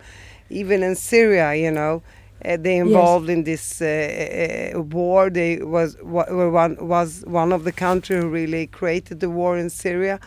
Even 0.49 0.83
in 0.83 0.95
Syria, 0.97 1.55
you 1.55 1.71
know 1.71 2.03
uh, 2.45 2.57
they 2.57 2.77
involved 2.77 3.29
yes. 3.29 3.37
in 3.37 3.45
this 3.45 3.83
uh, 3.83 4.75
uh, 4.77 4.81
war. 4.81 5.31
They 5.31 5.59
was 5.59 5.97
were 6.03 6.51
one 6.51 6.77
was 6.81 7.25
one 7.27 7.53
of 7.53 7.65
the 7.65 7.73
country 7.73 8.17
who 8.17 8.29
really 8.29 8.67
created 8.67 9.21
the 9.21 9.31
war 9.31 9.57
in 9.57 9.71
Syria, 9.71 10.21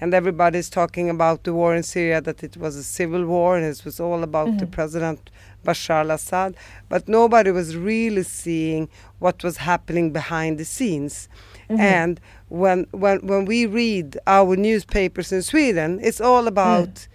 and 0.00 0.12
everybody's 0.12 0.68
talking 0.68 1.08
about 1.08 1.44
the 1.44 1.54
war 1.54 1.74
in 1.74 1.82
Syria 1.82 2.20
that 2.20 2.44
it 2.44 2.56
was 2.56 2.76
a 2.76 2.82
civil 2.82 3.24
war 3.24 3.56
and 3.56 3.64
it 3.64 3.84
was 3.84 3.98
all 3.98 4.22
about 4.22 4.48
mm-hmm. 4.48 4.58
the 4.58 4.66
president 4.66 5.30
Bashar 5.64 6.04
al-Assad. 6.04 6.54
But 6.88 7.08
nobody 7.08 7.50
was 7.50 7.76
really 7.76 8.24
seeing 8.24 8.88
what 9.18 9.42
was 9.42 9.56
happening 9.56 10.12
behind 10.12 10.58
the 10.58 10.64
scenes. 10.64 11.28
Mm-hmm. 11.70 11.80
And 11.80 12.20
when 12.48 12.86
when 12.90 13.26
when 13.26 13.46
we 13.46 13.64
read 13.64 14.18
our 14.26 14.54
newspapers 14.54 15.32
in 15.32 15.42
Sweden, 15.42 15.98
it's 16.02 16.20
all 16.20 16.46
about. 16.46 16.94
Mm 16.94 17.08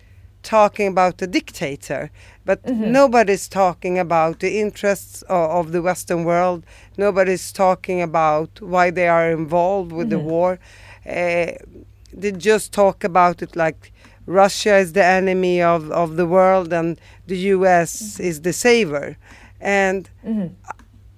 talking 0.43 0.87
about 0.87 1.17
the 1.17 1.27
dictator, 1.27 2.11
but 2.45 2.63
mm-hmm. 2.63 2.91
nobody's 2.91 3.47
talking 3.47 3.99
about 3.99 4.39
the 4.39 4.59
interests 4.59 5.21
of, 5.23 5.49
of, 5.51 5.71
the 5.71 5.81
Western 5.81 6.23
world. 6.23 6.65
Nobody's 6.97 7.51
talking 7.51 8.01
about 8.01 8.61
why 8.61 8.89
they 8.91 9.07
are 9.07 9.31
involved 9.31 9.91
with 9.91 10.09
mm-hmm. 10.09 10.17
the 10.17 10.31
war. 10.31 10.59
Uh, 11.05 11.51
they 12.11 12.31
just 12.31 12.71
talk 12.71 13.03
about 13.03 13.41
it 13.41 13.55
like 13.55 13.91
Russia 14.25 14.77
is 14.77 14.93
the 14.93 15.03
enemy 15.03 15.61
of, 15.61 15.91
of 15.91 16.15
the 16.15 16.25
world 16.25 16.71
and 16.71 16.99
the 17.27 17.37
US 17.55 18.13
mm-hmm. 18.13 18.23
is 18.23 18.41
the 18.41 18.53
savior. 18.53 19.17
And 19.59 20.09
mm-hmm. 20.25 20.53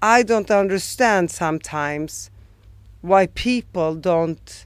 I 0.01 0.23
don't 0.23 0.49
understand 0.49 1.29
sometimes 1.29 2.31
why 3.01 3.27
people 3.27 3.95
don't 3.95 4.65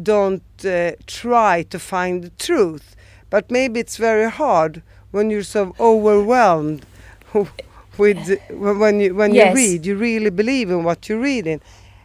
don't 0.00 0.64
uh, 0.64 0.92
try 1.06 1.62
to 1.64 1.78
find 1.78 2.24
the 2.24 2.30
truth 2.30 2.96
but 3.30 3.50
maybe 3.50 3.80
it's 3.80 3.96
very 3.96 4.30
hard 4.30 4.82
when 5.12 5.30
you're 5.30 5.42
so 5.42 5.74
overwhelmed 5.80 6.84
with 7.98 8.38
when 8.50 9.00
you 9.00 9.14
when 9.14 9.34
yes. 9.34 9.48
you 9.48 9.54
read. 9.54 9.86
You 9.86 9.96
really 9.96 10.30
believe 10.30 10.70
in 10.70 10.84
what 10.84 11.08
you're 11.08 11.20
reading, 11.20 11.60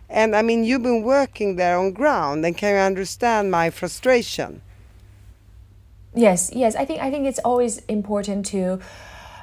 and 0.10 0.36
I 0.36 0.42
mean 0.42 0.64
you've 0.64 0.84
been 0.84 1.04
working 1.04 1.56
there 1.56 1.78
on 1.78 1.92
ground, 1.92 2.46
and 2.46 2.56
can 2.56 2.76
you 2.76 2.80
understand 2.80 3.52
my 3.52 3.70
frustration? 3.70 4.62
Yes, 6.16 6.50
yes. 6.54 6.76
I 6.76 6.86
think 6.86 7.02
I 7.02 7.12
think 7.12 7.28
it's 7.28 7.40
always 7.40 7.80
important 7.86 8.46
to, 8.48 8.80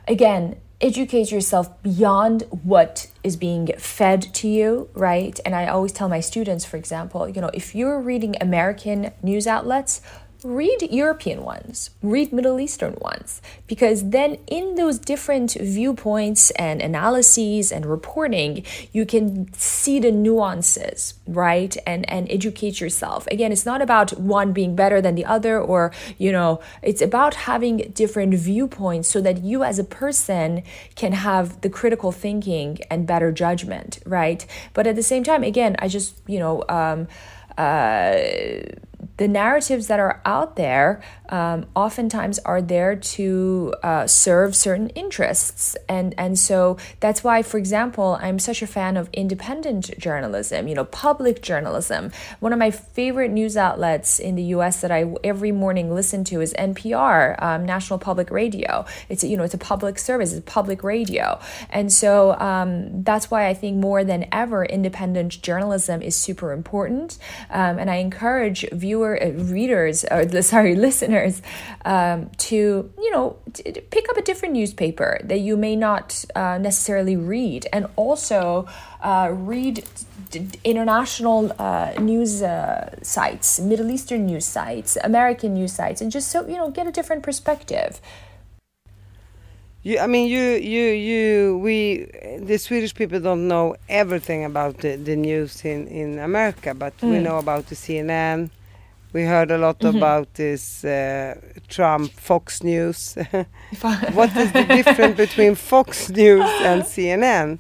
again, 0.09 0.57
educate 0.81 1.31
yourself 1.31 1.71
beyond 1.83 2.43
what 2.65 3.09
is 3.23 3.37
being 3.37 3.69
fed 3.79 4.23
to 4.35 4.49
you, 4.49 4.89
right? 4.95 5.39
And 5.45 5.55
I 5.55 5.67
always 5.67 5.93
tell 5.93 6.09
my 6.09 6.21
students, 6.21 6.65
for 6.65 6.77
example, 6.77 7.29
you 7.29 7.41
know, 7.41 7.51
if 7.55 7.75
you're 7.75 8.01
reading 8.01 8.35
American 8.41 9.13
news 9.23 9.47
outlets, 9.47 10.01
read 10.45 10.83
European 10.91 11.43
ones, 11.43 11.91
read 12.03 12.33
Middle 12.33 12.59
Eastern 12.61 12.97
ones, 13.01 13.41
because 13.67 14.11
then 14.11 14.39
in 14.47 14.75
those 14.75 14.99
different 14.99 15.55
viewpoints 15.55 16.51
and 16.53 16.83
analyses 16.83 17.71
and 17.71 17.87
reporting, 17.87 18.65
you 18.93 19.07
can 19.07 19.53
see 19.53 19.99
the 19.99 20.11
nuances, 20.11 21.15
right? 21.27 21.77
And 21.87 22.09
and 22.11 22.31
educate 22.31 22.81
yourself. 22.81 23.27
Again, 23.29 23.53
it's 23.53 23.67
not 23.67 23.81
about 23.81 24.19
one 24.19 24.53
being 24.53 24.75
better 24.75 25.01
than 25.01 25.15
the 25.15 25.25
other 25.25 25.61
or, 25.61 25.93
you 26.19 26.33
know, 26.33 26.61
it's 26.83 27.03
about 27.03 27.35
having 27.35 27.93
different 27.95 28.35
viewpoints 28.35 29.09
so 29.09 29.21
that 29.21 29.43
you 29.43 29.63
as 29.65 29.79
a 29.79 29.85
person 29.85 30.63
can 30.95 31.13
have 31.13 31.61
the 31.61 31.71
critical 31.71 32.13
thinking 32.13 32.79
and 32.91 33.07
better 33.07 33.33
judgment, 33.33 34.01
right? 34.07 34.47
But 34.75 34.87
at 34.87 34.97
the 34.97 35.03
same 35.03 35.25
time, 35.25 35.43
again, 35.43 35.77
I 35.79 35.89
just, 35.89 36.17
you 36.27 36.39
know, 36.39 36.65
um, 36.69 37.09
uh, 37.59 38.19
the 39.17 39.29
narratives 39.29 39.87
that 39.89 40.01
are 40.01 40.21
out 40.25 40.57
there 40.57 41.03
um, 41.29 41.67
oftentimes 41.75 42.39
are 42.41 42.61
there 42.61 42.95
to 42.95 43.75
uh, 43.83 44.07
serve 44.07 44.55
certain 44.55 44.89
interests. 44.91 45.77
And, 45.89 46.15
and 46.19 46.39
so 46.39 46.77
that's 47.01 47.25
why, 47.25 47.43
for 47.43 47.57
example, 47.59 48.19
I'm 48.21 48.39
such 48.39 48.63
a 48.63 48.67
fan 48.67 48.97
of 48.97 49.09
independent 49.13 49.99
journalism, 49.99 50.69
you 50.69 50.75
know, 50.75 50.85
public 50.85 51.41
journalism. 51.43 52.13
One 52.41 52.53
of 52.53 52.59
my 52.59 52.71
favorite 52.71 53.31
news 53.31 53.57
outlets 53.57 54.19
in 54.19 54.35
the 54.35 54.43
US 54.55 54.83
that 54.83 54.91
I 54.91 55.15
every 55.25 55.53
morning 55.53 55.95
listen 55.95 56.25
to 56.25 56.41
is 56.41 56.53
NPR, 56.55 57.43
um, 57.43 57.65
National 57.65 57.99
Public 57.99 58.31
Radio. 58.31 58.85
It's, 59.09 59.25
you 59.25 59.37
know, 59.37 59.45
it's 59.45 59.55
a 59.55 59.59
public 59.59 59.99
service, 59.99 60.33
it's 60.33 60.45
public 60.45 60.83
radio. 60.83 61.41
And 61.71 61.93
so 61.93 62.39
um, 62.39 63.03
that's 63.05 63.31
why 63.31 63.49
I 63.49 63.55
think 63.55 63.79
more 63.79 64.05
than 64.05 64.27
ever, 64.33 64.65
independent 64.65 65.41
journalism 65.43 66.03
is 66.03 66.15
super 66.15 66.53
important. 66.53 67.19
Um, 67.51 67.79
and 67.79 67.91
I 67.91 67.97
encourage 67.97 68.67
viewer, 69.03 69.23
uh, 69.23 69.31
readers, 69.53 70.05
or 70.11 70.43
sorry, 70.55 70.75
listeners 70.75 71.43
um, 71.85 72.31
to, 72.39 72.93
you 72.99 73.11
know, 73.11 73.37
pick 73.91 74.09
up 74.09 74.17
a 74.17 74.23
different 74.23 74.55
newspaper 74.55 75.21
that 75.25 75.41
you 75.41 75.57
may 75.57 75.77
not 75.77 76.25
uh, 76.35 76.59
necessarily 76.59 77.17
read, 77.17 77.67
and 77.73 77.87
also 77.97 78.67
uh, 79.01 79.31
read 79.33 79.85
international 80.65 81.53
uh, 81.59 81.93
news 82.01 82.43
uh, 82.43 82.95
sites, 83.03 83.61
Middle 83.61 83.91
Eastern 83.91 84.27
news 84.27 84.47
sites, 84.47 84.97
American 85.05 85.55
news 85.55 85.73
sites, 85.73 86.01
and 86.01 86.11
just 86.11 86.29
so 86.29 86.47
you 86.47 86.57
know, 86.57 86.71
get 86.71 86.87
a 86.87 86.93
different 86.93 87.23
perspective. 87.23 88.01
You, 89.85 89.99
I 89.99 90.07
mean, 90.07 90.29
you, 90.29 90.41
you, 90.41 90.85
you, 90.93 91.59
we, 91.59 92.07
the 92.39 92.57
Swedish 92.57 92.95
people 92.95 93.19
don't 93.19 93.49
know 93.49 93.75
everything 93.89 94.45
about 94.45 94.79
the, 94.79 94.95
the 94.95 95.17
news 95.17 95.65
in, 95.65 95.89
in 95.89 96.21
America, 96.21 96.73
but 96.73 96.97
mm. 96.99 97.11
we 97.11 97.19
know 97.19 97.39
about 97.39 97.67
the 97.67 97.75
CNN, 97.75 98.51
we 99.13 99.23
heard 99.23 99.51
a 99.51 99.59
lot 99.59 99.79
mm-hmm. 99.79 99.97
about 99.97 100.35
this 100.35 100.85
uh, 100.85 101.35
Trump 101.69 102.13
Fox 102.13 102.63
News. 102.63 103.15
what 104.13 104.37
is 104.37 104.53
the 104.53 104.65
difference 104.65 105.17
between 105.17 105.55
Fox 105.55 106.09
News 106.11 106.45
and 106.63 106.83
CNN? 106.93 107.59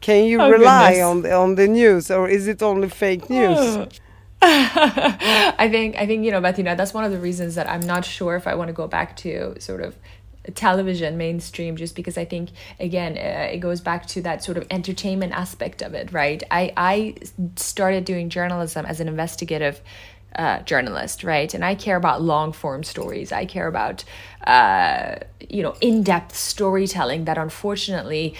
Can 0.00 0.24
you 0.24 0.40
oh, 0.40 0.50
rely 0.50 0.92
goodness. 0.92 1.06
on 1.06 1.22
the, 1.22 1.32
on 1.32 1.54
the 1.54 1.68
news, 1.68 2.10
or 2.10 2.28
is 2.28 2.48
it 2.48 2.62
only 2.62 2.88
fake 2.88 3.30
news? 3.30 3.98
I 4.44 5.68
think 5.70 5.96
I 5.96 6.06
think 6.06 6.24
you 6.24 6.32
know, 6.32 6.40
Bettina. 6.40 6.74
That's 6.74 6.92
one 6.92 7.04
of 7.04 7.12
the 7.12 7.18
reasons 7.18 7.54
that 7.54 7.68
I'm 7.68 7.80
not 7.80 8.04
sure 8.04 8.34
if 8.34 8.48
I 8.48 8.56
want 8.56 8.68
to 8.68 8.72
go 8.72 8.88
back 8.88 9.16
to 9.18 9.54
sort 9.60 9.80
of 9.80 9.96
television 10.54 11.16
mainstream 11.16 11.76
just 11.76 11.94
because 11.94 12.18
i 12.18 12.24
think 12.24 12.50
again 12.80 13.12
uh, 13.16 13.52
it 13.52 13.58
goes 13.58 13.80
back 13.80 14.06
to 14.06 14.20
that 14.20 14.42
sort 14.42 14.58
of 14.58 14.66
entertainment 14.70 15.32
aspect 15.32 15.82
of 15.82 15.94
it 15.94 16.12
right 16.12 16.42
i 16.50 16.72
i 16.76 17.14
started 17.54 18.04
doing 18.04 18.28
journalism 18.28 18.84
as 18.84 18.98
an 18.98 19.06
investigative 19.06 19.80
uh, 20.36 20.60
journalist, 20.60 21.24
right? 21.24 21.52
And 21.52 21.64
I 21.64 21.74
care 21.74 21.96
about 21.96 22.22
long 22.22 22.52
form 22.52 22.84
stories. 22.84 23.32
I 23.32 23.44
care 23.44 23.66
about, 23.66 24.04
uh, 24.46 25.16
you 25.48 25.62
know, 25.62 25.74
in 25.80 26.02
depth 26.02 26.36
storytelling 26.36 27.24
that 27.24 27.38
unfortunately 27.38 28.34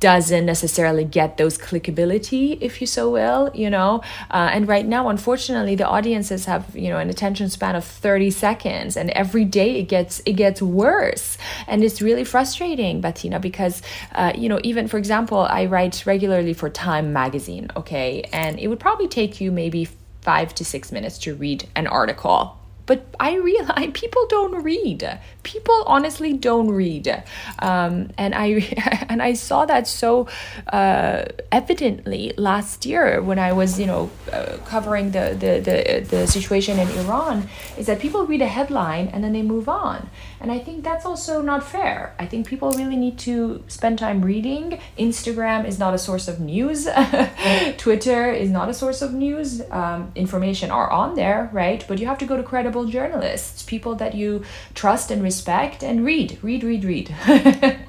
doesn't 0.00 0.46
necessarily 0.46 1.04
get 1.04 1.36
those 1.36 1.58
clickability, 1.58 2.56
if 2.62 2.80
you 2.80 2.86
so 2.86 3.10
will, 3.10 3.50
you 3.54 3.68
know. 3.68 4.00
Uh, 4.30 4.48
and 4.52 4.66
right 4.66 4.86
now, 4.86 5.10
unfortunately, 5.10 5.74
the 5.74 5.86
audiences 5.86 6.46
have 6.46 6.74
you 6.74 6.88
know 6.88 6.98
an 6.98 7.10
attention 7.10 7.50
span 7.50 7.76
of 7.76 7.84
thirty 7.84 8.30
seconds, 8.30 8.96
and 8.96 9.10
every 9.10 9.44
day 9.44 9.78
it 9.78 9.84
gets 9.84 10.20
it 10.24 10.32
gets 10.32 10.62
worse, 10.62 11.36
and 11.68 11.84
it's 11.84 12.00
really 12.00 12.24
frustrating, 12.24 13.02
Bettina, 13.02 13.38
because 13.38 13.82
uh, 14.14 14.32
you 14.34 14.48
know 14.48 14.58
even 14.64 14.88
for 14.88 14.96
example, 14.96 15.38
I 15.38 15.66
write 15.66 16.04
regularly 16.06 16.54
for 16.54 16.70
Time 16.70 17.12
magazine, 17.12 17.68
okay, 17.76 18.22
and 18.32 18.58
it 18.58 18.68
would 18.68 18.80
probably 18.80 19.08
take 19.08 19.40
you 19.40 19.52
maybe 19.52 19.86
five 20.30 20.54
to 20.54 20.64
six 20.64 20.92
minutes 20.96 21.16
to 21.18 21.34
read 21.34 21.60
an 21.74 21.86
article 22.00 22.40
but 22.90 23.06
I 23.20 23.36
realize 23.36 23.90
people 24.04 24.26
don't 24.26 24.64
read. 24.64 25.00
People 25.44 25.78
honestly 25.86 26.32
don't 26.32 26.70
read, 26.84 27.06
um, 27.60 27.92
and 28.18 28.34
I 28.34 28.48
and 29.10 29.22
I 29.22 29.34
saw 29.34 29.60
that 29.72 29.86
so 29.86 30.26
uh, 30.72 31.18
evidently 31.52 32.22
last 32.36 32.78
year 32.90 33.22
when 33.22 33.38
I 33.38 33.52
was, 33.60 33.78
you 33.78 33.86
know, 33.86 34.10
uh, 34.32 34.56
covering 34.72 35.12
the, 35.16 35.24
the 35.42 35.52
the 35.68 35.76
the 36.12 36.26
situation 36.26 36.80
in 36.82 36.88
Iran. 37.02 37.48
Is 37.78 37.86
that 37.86 38.00
people 38.00 38.26
read 38.26 38.42
a 38.42 38.52
headline 38.58 39.06
and 39.12 39.22
then 39.22 39.32
they 39.38 39.42
move 39.54 39.68
on, 39.68 40.10
and 40.40 40.50
I 40.50 40.58
think 40.58 40.82
that's 40.82 41.04
also 41.04 41.42
not 41.42 41.62
fair. 41.62 42.14
I 42.18 42.24
think 42.24 42.46
people 42.46 42.70
really 42.72 42.96
need 42.96 43.18
to 43.20 43.62
spend 43.68 43.98
time 43.98 44.22
reading. 44.22 44.80
Instagram 44.98 45.66
is 45.66 45.78
not 45.78 45.92
a 45.92 45.98
source 45.98 46.28
of 46.28 46.40
news. 46.40 46.88
Twitter 47.76 48.30
is 48.32 48.48
not 48.48 48.70
a 48.70 48.74
source 48.74 49.02
of 49.02 49.12
news. 49.12 49.60
Um, 49.70 50.10
information 50.14 50.70
are 50.70 50.90
on 50.90 51.14
there, 51.14 51.50
right? 51.52 51.84
But 51.86 51.98
you 51.98 52.06
have 52.06 52.16
to 52.18 52.24
go 52.24 52.38
to 52.38 52.42
credible 52.42 52.86
journalists, 52.86 53.62
people 53.62 53.94
that 53.96 54.14
you 54.14 54.42
trust 54.74 55.10
and 55.10 55.22
respect, 55.22 55.82
and 55.82 56.06
read, 56.06 56.38
read, 56.40 56.64
read, 56.64 56.84
read. 56.84 57.14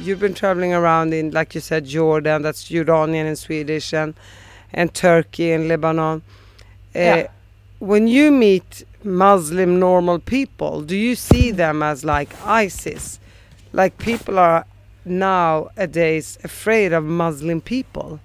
You've 0.00 0.20
been 0.20 0.34
traveling 0.34 0.72
around 0.72 1.12
in, 1.14 1.32
like 1.32 1.56
you 1.56 1.60
said, 1.60 1.84
Jordan, 1.86 2.42
that's 2.42 2.68
Jordanian 2.68 3.26
in 3.26 3.34
Swedish, 3.34 3.92
and, 3.92 4.14
and 4.72 4.94
Turkey 4.94 5.50
and 5.50 5.66
Lebanon. 5.66 6.22
Uh, 6.94 6.98
yeah. 6.98 7.26
When 7.82 8.06
you 8.06 8.30
meet 8.30 8.84
Muslim 9.02 9.80
normal 9.80 10.20
people, 10.20 10.82
do 10.82 10.96
you 10.96 11.16
see 11.16 11.50
them 11.50 11.82
as 11.82 12.04
like 12.04 12.30
ISIS? 12.46 13.18
Like 13.72 13.98
people 13.98 14.38
are 14.38 14.66
nowadays 15.04 16.38
afraid 16.44 16.92
of 16.92 17.02
Muslim 17.02 17.60
people? 17.60 18.20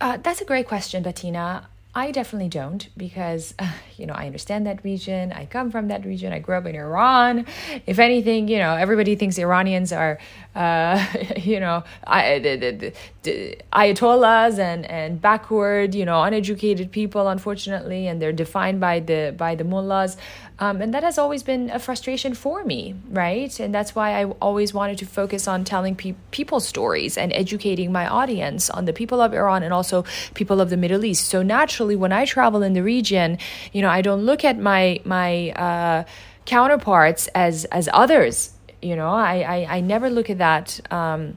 Uh, 0.00 0.16
that's 0.16 0.40
a 0.40 0.44
great 0.44 0.66
question, 0.66 1.04
Bettina. 1.04 1.68
I 1.96 2.10
definitely 2.10 2.50
don't 2.50 2.86
because, 2.94 3.54
uh, 3.58 3.72
you 3.96 4.04
know, 4.06 4.12
I 4.12 4.26
understand 4.26 4.66
that 4.66 4.84
region. 4.84 5.32
I 5.32 5.46
come 5.46 5.70
from 5.70 5.88
that 5.88 6.04
region. 6.04 6.30
I 6.30 6.40
grew 6.40 6.56
up 6.56 6.66
in 6.66 6.76
Iran. 6.76 7.46
If 7.86 7.98
anything, 7.98 8.48
you 8.48 8.58
know, 8.58 8.74
everybody 8.74 9.16
thinks 9.16 9.38
Iranians 9.38 9.92
are, 9.92 10.18
uh, 10.54 11.02
you 11.38 11.58
know, 11.58 11.84
I, 12.06 12.38
the, 12.38 12.56
the, 12.56 12.92
the, 13.22 13.58
ayatollahs 13.72 14.58
and, 14.58 14.84
and 14.90 15.22
backward, 15.22 15.94
you 15.94 16.04
know, 16.04 16.22
uneducated 16.22 16.92
people, 16.92 17.28
unfortunately, 17.28 18.06
and 18.08 18.20
they're 18.20 18.30
defined 18.44 18.78
by 18.78 19.00
the 19.00 19.34
by 19.36 19.54
the 19.54 19.64
mullahs. 19.64 20.18
Um, 20.58 20.80
and 20.80 20.94
that 20.94 21.02
has 21.02 21.18
always 21.18 21.42
been 21.42 21.68
a 21.70 21.78
frustration 21.78 22.32
for 22.32 22.64
me, 22.64 22.94
right? 23.10 23.58
And 23.60 23.74
that's 23.74 23.94
why 23.94 24.18
I 24.18 24.24
always 24.40 24.72
wanted 24.72 24.96
to 24.98 25.06
focus 25.06 25.46
on 25.46 25.64
telling 25.64 25.94
pe- 25.94 26.14
people 26.30 26.60
stories 26.60 27.18
and 27.18 27.30
educating 27.34 27.92
my 27.92 28.06
audience 28.08 28.70
on 28.70 28.86
the 28.86 28.92
people 28.94 29.20
of 29.20 29.34
Iran 29.34 29.62
and 29.62 29.74
also 29.74 30.04
people 30.32 30.60
of 30.60 30.70
the 30.70 30.76
Middle 30.78 31.04
East. 31.04 31.28
So 31.28 31.42
naturally, 31.42 31.94
when 31.94 32.12
I 32.12 32.24
travel 32.24 32.62
in 32.62 32.72
the 32.72 32.82
region, 32.82 33.36
you 33.72 33.82
know, 33.82 33.90
I 33.90 34.00
don't 34.00 34.22
look 34.22 34.44
at 34.44 34.58
my 34.58 35.00
my 35.04 35.50
uh, 35.50 36.04
counterparts 36.46 37.28
as 37.34 37.66
as 37.66 37.88
others. 37.92 38.52
You 38.80 38.96
know, 38.96 39.10
I 39.10 39.40
I, 39.40 39.76
I 39.76 39.80
never 39.80 40.08
look 40.08 40.30
at 40.30 40.38
that. 40.38 40.80
Um, 40.90 41.36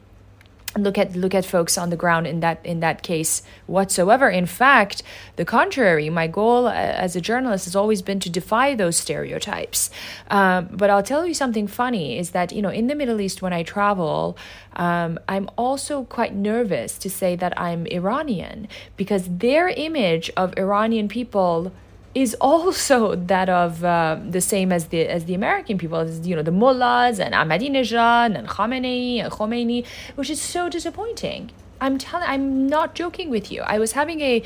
look 0.78 0.98
at 0.98 1.16
look 1.16 1.34
at 1.34 1.46
folks 1.46 1.78
on 1.78 1.90
the 1.90 1.96
ground 1.96 2.28
in 2.28 2.42
that 2.42 2.64
in 2.64 2.80
that 2.80 3.02
case 3.04 3.42
whatsoever. 3.66 4.30
In 4.30 4.46
fact 4.46 5.04
the 5.36 5.46
contrary. 5.46 6.10
My 6.10 6.28
goal 6.28 6.68
uh, 6.68 6.74
as 6.74 7.16
a 7.16 7.22
journalist 7.22 7.66
has 7.66 7.76
always 7.76 8.02
been 8.02 8.20
to 8.20 8.30
defy 8.30 8.76
those 8.76 8.98
stereotypes. 8.98 9.90
Um, 10.30 10.70
but 10.72 10.90
i'll 10.90 11.04
tell 11.04 11.26
you 11.26 11.34
something 11.34 11.68
funny 11.68 12.18
is 12.18 12.32
that 12.32 12.52
you 12.52 12.62
know 12.62 12.70
in 12.70 12.88
the 12.88 12.96
middle 12.96 13.20
east 13.22 13.42
when 13.42 13.54
i 13.54 13.64
travel 13.64 14.38
um, 14.76 15.20
i'm 15.28 15.50
also 15.58 16.04
quite 16.04 16.34
nervous 16.36 16.98
to 17.00 17.10
say 17.10 17.36
that 17.36 17.60
i'm 17.60 17.86
iranian 17.88 18.68
because 18.98 19.24
their 19.28 19.70
image 19.70 20.32
of 20.38 20.58
iranian 20.58 21.08
people 21.08 21.72
is 22.16 22.36
also 22.42 23.16
that 23.34 23.50
of 23.50 23.84
uh, 23.84 24.18
the 24.28 24.42
same 24.42 24.72
as 24.72 24.88
the 24.88 25.08
as 25.08 25.26
the 25.26 25.34
American 25.34 25.78
people, 25.78 25.98
as, 26.00 26.28
you 26.28 26.36
know, 26.36 26.42
the 26.42 26.52
mullahs 26.52 27.20
and 27.20 27.34
Ahmadinejad 27.34 28.38
and 28.38 28.48
Khamenei 28.48 29.24
and 29.24 29.32
Khomeini, 29.32 29.86
which 30.16 30.30
is 30.30 30.42
so 30.42 30.70
disappointing. 30.70 31.52
I'm 31.82 31.98
telling, 31.98 32.28
I'm 32.28 32.68
not 32.68 32.94
joking 32.94 33.30
with 33.30 33.52
you. 33.52 33.62
I 33.62 33.80
was 33.80 33.94
having 33.94 34.20
a 34.20 34.44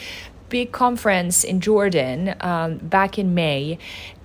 big 0.49 0.71
conference 0.71 1.43
in 1.43 1.59
Jordan 1.59 2.35
um, 2.41 2.77
back 2.77 3.17
in 3.17 3.33
May, 3.33 3.79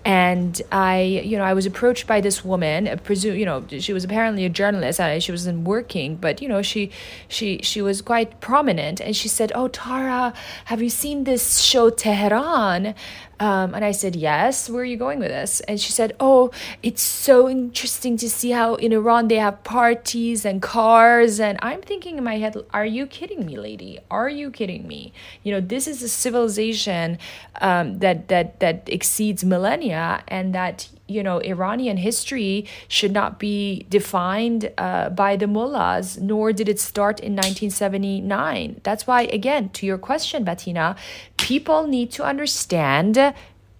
and 0.04 0.60
I, 0.72 1.02
you 1.02 1.36
know, 1.36 1.44
I 1.44 1.54
was 1.54 1.66
approached 1.66 2.06
by 2.06 2.20
this 2.20 2.44
woman. 2.44 2.98
Presume, 3.04 3.36
you 3.36 3.44
know, 3.44 3.64
she 3.78 3.92
was 3.92 4.04
apparently 4.04 4.44
a 4.44 4.48
journalist. 4.48 5.00
and 5.00 5.22
she 5.22 5.32
wasn't 5.32 5.66
working, 5.66 6.16
but 6.16 6.40
you 6.40 6.48
know, 6.48 6.62
she, 6.62 6.90
she, 7.28 7.60
she 7.62 7.82
was 7.82 8.00
quite 8.00 8.40
prominent. 8.40 9.00
And 9.00 9.14
she 9.14 9.28
said, 9.28 9.52
"Oh, 9.54 9.68
Tara, 9.68 10.32
have 10.66 10.80
you 10.82 10.90
seen 10.90 11.24
this 11.24 11.60
show 11.60 11.90
Tehran?" 11.90 12.94
Um, 13.40 13.74
and 13.74 13.84
I 13.84 13.92
said, 13.92 14.16
Yes, 14.16 14.68
where 14.68 14.82
are 14.82 14.84
you 14.84 14.96
going 14.96 15.20
with 15.20 15.28
this? 15.28 15.60
And 15.60 15.80
she 15.80 15.92
said, 15.92 16.14
Oh, 16.18 16.50
it's 16.82 17.02
so 17.02 17.48
interesting 17.48 18.16
to 18.16 18.28
see 18.28 18.50
how 18.50 18.74
in 18.74 18.92
Iran 18.92 19.28
they 19.28 19.36
have 19.36 19.62
parties 19.62 20.44
and 20.44 20.60
cars. 20.60 21.38
And 21.38 21.58
I'm 21.62 21.80
thinking 21.80 22.18
in 22.18 22.24
my 22.24 22.38
head, 22.38 22.56
Are 22.72 22.86
you 22.86 23.06
kidding 23.06 23.46
me, 23.46 23.56
lady? 23.56 24.00
Are 24.10 24.28
you 24.28 24.50
kidding 24.50 24.88
me? 24.88 25.12
You 25.44 25.52
know, 25.52 25.60
this 25.60 25.86
is 25.86 26.02
a 26.02 26.08
civilization 26.08 27.18
um, 27.60 28.00
that, 28.00 28.28
that, 28.28 28.58
that 28.60 28.88
exceeds 28.88 29.44
millennia 29.44 29.97
and 30.28 30.54
that 30.54 30.88
you 31.08 31.22
know, 31.22 31.38
Iranian 31.38 31.96
history 31.96 32.66
should 32.86 33.12
not 33.12 33.38
be 33.38 33.86
defined 33.88 34.70
uh, 34.76 35.08
by 35.08 35.36
the 35.36 35.46
mullahs, 35.46 36.18
nor 36.18 36.52
did 36.52 36.68
it 36.68 36.78
start 36.78 37.18
in 37.18 37.32
1979. 37.32 38.80
That's 38.84 39.06
why, 39.06 39.22
again, 39.22 39.70
to 39.70 39.86
your 39.86 39.98
question, 39.98 40.44
Bettina, 40.44 40.96
people 41.38 41.86
need 41.86 42.12
to 42.12 42.24
understand 42.24 43.34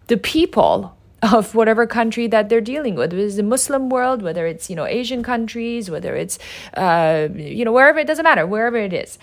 the 0.07 0.17
people 0.17 0.97
of 1.23 1.55
whatever 1.55 1.87
country 1.87 2.27
that 2.29 2.49
they're 2.49 2.61
dealing 2.61 2.95
with 2.95 3.13
whether 3.13 3.25
it's 3.25 3.35
the 3.35 3.43
muslim 3.43 3.91
world 3.91 4.23
whether 4.23 4.47
it's 4.47 4.71
you 4.71 4.77
know 4.77 4.87
asian 4.87 5.21
countries 5.21 5.91
whether 5.91 6.15
it's 6.15 6.39
uh, 6.75 7.27
you 7.35 7.65
know 7.65 7.73
wherever 7.73 7.99
it 7.99 8.07
doesn't 8.07 8.23
matter 8.23 8.47
wherever 8.47 8.77
it 8.77 8.93
is 8.93 9.19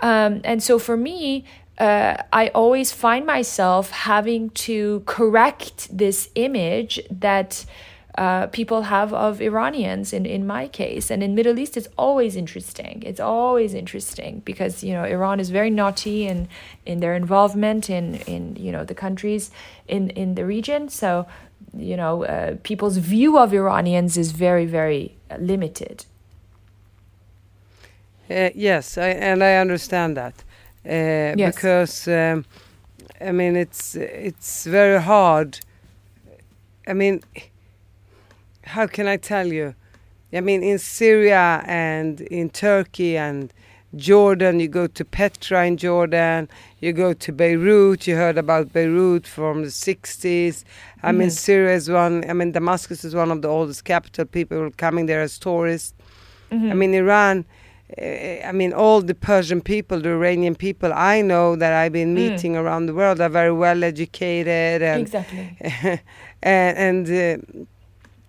um, 0.00 0.42
and 0.44 0.62
so 0.62 0.78
for 0.78 0.94
me 0.94 1.46
uh, 1.78 2.22
I 2.32 2.48
always 2.48 2.92
find 2.92 3.24
myself 3.24 3.90
having 3.90 4.50
to 4.50 5.02
correct 5.06 5.96
this 5.96 6.28
image 6.34 7.00
that 7.10 7.64
uh, 8.16 8.48
people 8.48 8.82
have 8.82 9.14
of 9.14 9.40
Iranians 9.40 10.12
in, 10.12 10.26
in 10.26 10.44
my 10.44 10.66
case. 10.66 11.08
And 11.08 11.22
in 11.22 11.36
Middle 11.36 11.56
East, 11.56 11.76
it's 11.76 11.86
always 11.96 12.34
interesting. 12.34 13.04
It's 13.06 13.20
always 13.20 13.74
interesting 13.74 14.40
because, 14.44 14.82
you 14.82 14.92
know, 14.92 15.04
Iran 15.04 15.38
is 15.38 15.50
very 15.50 15.70
naughty 15.70 16.26
in, 16.26 16.48
in 16.84 16.98
their 16.98 17.14
involvement 17.14 17.88
in, 17.88 18.16
in, 18.26 18.56
you 18.56 18.72
know, 18.72 18.82
the 18.82 18.94
countries 18.94 19.52
in, 19.86 20.10
in 20.10 20.34
the 20.34 20.44
region. 20.44 20.88
So, 20.88 21.28
you 21.76 21.96
know, 21.96 22.24
uh, 22.24 22.56
people's 22.64 22.96
view 22.96 23.38
of 23.38 23.54
Iranians 23.54 24.18
is 24.18 24.32
very, 24.32 24.66
very 24.66 25.14
limited. 25.38 26.04
Uh, 28.28 28.50
yes, 28.54 28.98
I, 28.98 29.10
and 29.10 29.44
I 29.44 29.56
understand 29.56 30.16
that. 30.16 30.34
Uh, 30.88 31.34
yes. 31.36 31.54
because 31.54 32.08
um, 32.08 32.46
I 33.20 33.32
mean 33.32 33.56
it's 33.56 33.94
it's 33.94 34.64
very 34.64 35.02
hard. 35.02 35.60
I 36.86 36.94
mean, 36.94 37.22
how 38.64 38.86
can 38.86 39.06
I 39.06 39.18
tell 39.18 39.46
you? 39.46 39.74
I 40.32 40.40
mean, 40.40 40.62
in 40.62 40.78
Syria 40.78 41.62
and 41.66 42.22
in 42.22 42.48
Turkey 42.48 43.18
and 43.18 43.52
Jordan, 43.96 44.60
you 44.60 44.68
go 44.68 44.86
to 44.86 45.04
Petra 45.04 45.66
in 45.66 45.76
Jordan, 45.76 46.48
you 46.80 46.92
go 46.92 47.12
to 47.12 47.32
Beirut, 47.32 48.06
you 48.06 48.16
heard 48.16 48.38
about 48.38 48.72
Beirut 48.72 49.26
from 49.26 49.62
the 49.62 49.68
60s. 49.68 50.64
I 51.02 51.12
mean, 51.12 51.30
Syria 51.30 51.74
is 51.74 51.88
one, 51.88 52.28
I 52.28 52.34
mean, 52.34 52.52
Damascus 52.52 53.04
is 53.04 53.14
one 53.14 53.30
of 53.30 53.40
the 53.40 53.48
oldest 53.48 53.84
capital. 53.84 54.26
People 54.26 54.58
are 54.60 54.70
coming 54.70 55.06
there 55.06 55.22
as 55.22 55.38
tourists. 55.38 55.94
Mm-hmm. 56.50 56.70
I 56.70 56.74
mean, 56.74 56.94
Iran 56.94 57.38
Eh, 57.38 57.44
I 57.96 58.52
mean, 58.52 58.74
all 58.74 59.00
the 59.00 59.14
Persian 59.14 59.62
people, 59.62 60.00
the 60.00 60.10
Iranian 60.10 60.54
people 60.54 60.92
I 60.92 61.22
know 61.22 61.56
that 61.56 61.72
I've 61.72 61.92
been 61.92 62.10
hmm. 62.10 62.22
meeting 62.22 62.52
mm. 62.52 62.60
around 62.60 62.86
the 62.86 62.94
world 62.94 63.18
are 63.20 63.30
very 63.30 63.52
well 63.52 63.82
educated 63.82 64.82
and 64.82 65.00
exactly. 65.00 65.56
and 66.42 66.78
and, 66.78 67.08
uh, 67.08 67.64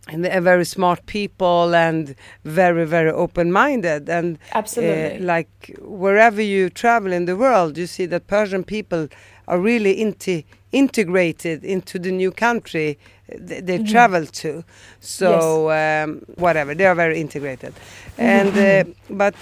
and 0.07 0.23
they're 0.23 0.39
very 0.39 0.65
smart 0.65 1.05
people 1.07 1.75
and 1.75 2.15
very 2.45 2.85
very 2.85 3.11
open 3.11 3.51
minded 3.51 4.09
and 4.09 4.39
absolutely 4.53 5.17
uh, 5.17 5.23
like 5.23 5.75
wherever 5.81 6.41
you 6.41 6.69
travel 6.69 7.11
in 7.11 7.25
the 7.25 7.35
world, 7.35 7.77
you 7.77 7.85
see 7.85 8.05
that 8.05 8.27
Persian 8.27 8.63
people 8.63 9.09
are 9.49 9.59
really 9.59 9.99
into 9.99 10.41
integrated 10.71 11.65
into 11.65 11.99
the 11.99 12.11
new 12.11 12.31
country 12.31 12.97
they, 13.37 13.61
they 13.61 13.77
mm 13.77 13.83
-hmm. 13.83 13.91
travel 13.91 14.25
to. 14.25 14.63
So 14.99 15.29
yes. 15.69 16.07
um, 16.07 16.21
whatever, 16.37 16.75
they 16.75 16.85
are 16.85 16.95
very 16.95 17.19
integrated, 17.19 17.73
and 18.17 18.57
uh, 18.57 18.93
but 19.09 19.35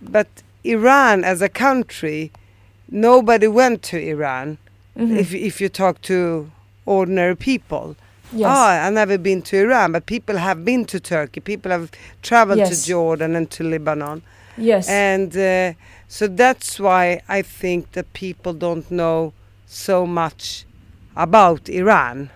but 0.00 0.26
Iran 0.62 1.24
as 1.24 1.42
a 1.42 1.48
country, 1.48 2.30
nobody 2.88 3.46
went 3.46 3.90
to 3.90 3.96
Iran. 3.96 4.58
Mm 4.96 5.06
-hmm. 5.06 5.18
If 5.18 5.32
if 5.34 5.60
you 5.60 5.70
talk 5.70 6.00
to 6.00 6.46
ordinary 6.86 7.36
people. 7.36 7.96
Yes. 8.32 8.46
Oh, 8.48 8.86
I've 8.86 8.94
never 8.94 9.18
been 9.18 9.42
to 9.42 9.56
Iran, 9.56 9.92
but 9.92 10.06
people 10.06 10.36
have 10.38 10.64
been 10.64 10.84
to 10.84 11.00
Turkey. 11.00 11.40
People 11.40 11.70
have 11.72 11.90
traveled 12.22 12.58
yes. 12.58 12.70
to 12.70 12.88
Jordan 12.88 13.36
and 13.36 13.50
to 13.50 13.64
Lebanon. 13.64 14.22
Yes. 14.56 14.88
And 14.88 15.36
uh, 15.36 15.72
so 16.08 16.26
that's 16.28 16.78
why 16.78 17.22
I 17.28 17.42
think 17.42 17.92
that 17.92 18.12
people 18.12 18.52
don't 18.52 18.88
know 18.90 19.32
so 19.66 20.06
much 20.06 20.64
about 21.16 21.68
Iran. 21.68 22.30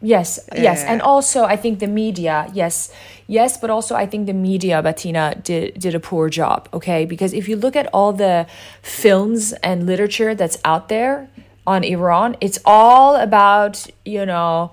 Yes, 0.00 0.38
yes, 0.54 0.84
and 0.84 1.02
also 1.02 1.42
I 1.44 1.56
think 1.56 1.80
the 1.80 1.88
media, 1.88 2.48
yes, 2.54 2.92
yes, 3.26 3.58
but 3.58 3.68
also 3.68 3.96
I 3.96 4.06
think 4.06 4.26
the 4.26 4.32
media, 4.32 4.80
Bettina, 4.80 5.34
did 5.42 5.74
did 5.78 5.94
a 5.94 6.00
poor 6.00 6.28
job. 6.28 6.68
Okay, 6.72 7.04
because 7.04 7.32
if 7.34 7.48
you 7.48 7.56
look 7.56 7.74
at 7.74 7.88
all 7.92 8.12
the 8.12 8.46
films 8.80 9.52
and 9.54 9.86
literature 9.86 10.36
that's 10.36 10.56
out 10.64 10.88
there 10.88 11.28
on 11.66 11.82
Iran, 11.82 12.36
it's 12.40 12.60
all 12.64 13.16
about 13.16 13.90
you 14.04 14.24
know 14.24 14.70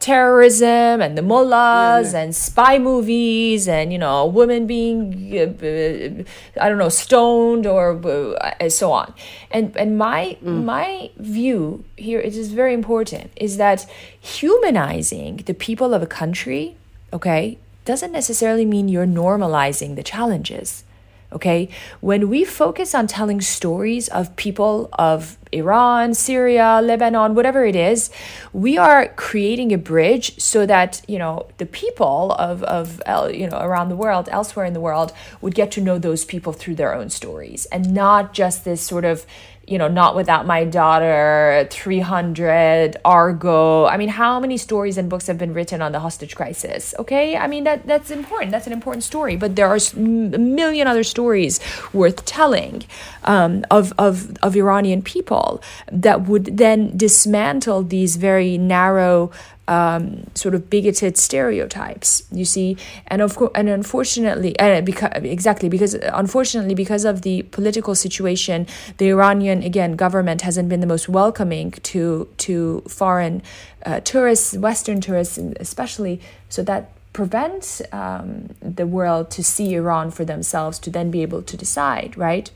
terrorism 0.00 1.02
and 1.02 1.16
the 1.16 1.22
mullahs 1.22 2.14
yeah. 2.14 2.20
and 2.20 2.34
spy 2.34 2.78
movies 2.78 3.68
and 3.68 3.92
you 3.92 3.98
know 3.98 4.24
women 4.26 4.66
being 4.66 4.98
uh, 5.38 6.60
I 6.60 6.68
don't 6.68 6.78
know 6.78 6.88
stoned 6.88 7.66
or 7.66 8.00
uh, 8.06 8.68
so 8.68 8.92
on. 8.92 9.14
And 9.50 9.76
and 9.76 9.98
my 9.98 10.38
mm. 10.42 10.64
my 10.64 11.10
view 11.18 11.84
here 11.96 12.18
it 12.18 12.34
is 12.34 12.52
very 12.52 12.74
important 12.74 13.30
is 13.36 13.58
that 13.58 13.86
humanizing 14.18 15.36
the 15.46 15.54
people 15.54 15.92
of 15.92 16.02
a 16.02 16.06
country, 16.06 16.76
okay, 17.12 17.58
doesn't 17.84 18.12
necessarily 18.12 18.64
mean 18.64 18.88
you're 18.88 19.06
normalizing 19.06 19.96
the 19.96 20.02
challenges. 20.02 20.84
Okay, 21.32 21.68
when 22.00 22.28
we 22.28 22.44
focus 22.44 22.92
on 22.94 23.06
telling 23.06 23.40
stories 23.40 24.08
of 24.08 24.34
people 24.34 24.88
of 24.94 25.38
Iran, 25.52 26.14
Syria, 26.14 26.80
Lebanon, 26.82 27.34
whatever 27.34 27.64
it 27.64 27.76
is, 27.76 28.10
we 28.52 28.76
are 28.78 29.08
creating 29.14 29.72
a 29.72 29.78
bridge 29.78 30.40
so 30.40 30.66
that 30.66 31.02
you 31.06 31.18
know 31.18 31.46
the 31.58 31.66
people 31.66 32.32
of 32.32 32.64
of 32.64 33.00
you 33.32 33.48
know 33.48 33.58
around 33.60 33.90
the 33.90 33.96
world, 33.96 34.28
elsewhere 34.32 34.66
in 34.66 34.72
the 34.72 34.80
world, 34.80 35.12
would 35.40 35.54
get 35.54 35.70
to 35.72 35.80
know 35.80 35.98
those 35.98 36.24
people 36.24 36.52
through 36.52 36.74
their 36.74 36.94
own 36.94 37.10
stories, 37.10 37.66
and 37.66 37.94
not 37.94 38.32
just 38.32 38.64
this 38.64 38.82
sort 38.82 39.04
of 39.04 39.24
you 39.70 39.78
know, 39.78 39.86
Not 39.86 40.16
Without 40.16 40.46
My 40.46 40.64
Daughter, 40.64 41.66
300, 41.70 42.96
Argo. 43.04 43.86
I 43.86 43.96
mean, 43.98 44.08
how 44.08 44.40
many 44.40 44.56
stories 44.56 44.98
and 44.98 45.08
books 45.08 45.28
have 45.28 45.38
been 45.38 45.54
written 45.54 45.80
on 45.80 45.92
the 45.92 46.00
hostage 46.00 46.34
crisis? 46.34 46.92
Okay, 46.98 47.36
I 47.36 47.46
mean 47.46 47.62
that 47.64 47.86
that's 47.86 48.10
important. 48.10 48.50
That's 48.50 48.66
an 48.66 48.72
important 48.72 49.04
story, 49.04 49.36
but 49.36 49.54
there 49.54 49.68
are 49.68 49.78
a 49.94 49.96
million 49.96 50.88
other 50.88 51.04
stories 51.04 51.60
worth 51.92 52.24
telling 52.24 52.82
um, 53.22 53.64
of 53.70 53.92
of 53.96 54.36
of 54.42 54.56
Iranian 54.56 55.02
people 55.02 55.62
that 55.92 56.22
would 56.22 56.56
then 56.56 56.96
dismantle 56.96 57.84
these 57.84 58.16
very 58.16 58.58
narrow 58.58 59.30
um, 59.68 60.26
sort 60.34 60.54
of 60.54 60.68
bigoted 60.68 61.16
stereotypes. 61.16 62.22
You 62.32 62.44
see, 62.44 62.76
and 63.06 63.22
of 63.22 63.36
course, 63.36 63.52
and 63.54 63.68
unfortunately, 63.68 64.58
and 64.58 64.84
because 64.84 65.10
exactly 65.14 65.68
because 65.68 65.94
unfortunately 65.94 66.74
because 66.74 67.04
of 67.04 67.22
the 67.22 67.42
political 67.42 67.94
situation, 67.94 68.66
the 68.98 69.08
Iranian 69.10 69.62
again 69.62 69.96
government 69.96 70.42
hasn't 70.42 70.68
been 70.68 70.80
the 70.80 70.86
most 70.86 71.08
welcoming 71.08 71.70
to 71.70 72.28
to 72.38 72.82
foreign 72.88 73.42
uh, 73.86 74.00
tourists, 74.00 74.56
Western 74.56 75.00
tourists 75.00 75.38
especially. 75.38 76.20
So 76.48 76.62
that 76.64 76.90
prevents 77.12 77.82
um, 77.92 78.50
the 78.60 78.86
world 78.86 79.30
to 79.32 79.42
see 79.42 79.74
Iran 79.74 80.10
for 80.10 80.24
themselves 80.24 80.78
to 80.80 80.90
then 80.90 81.10
be 81.10 81.22
able 81.22 81.42
to 81.42 81.56
decide, 81.56 82.16
right? 82.16 82.50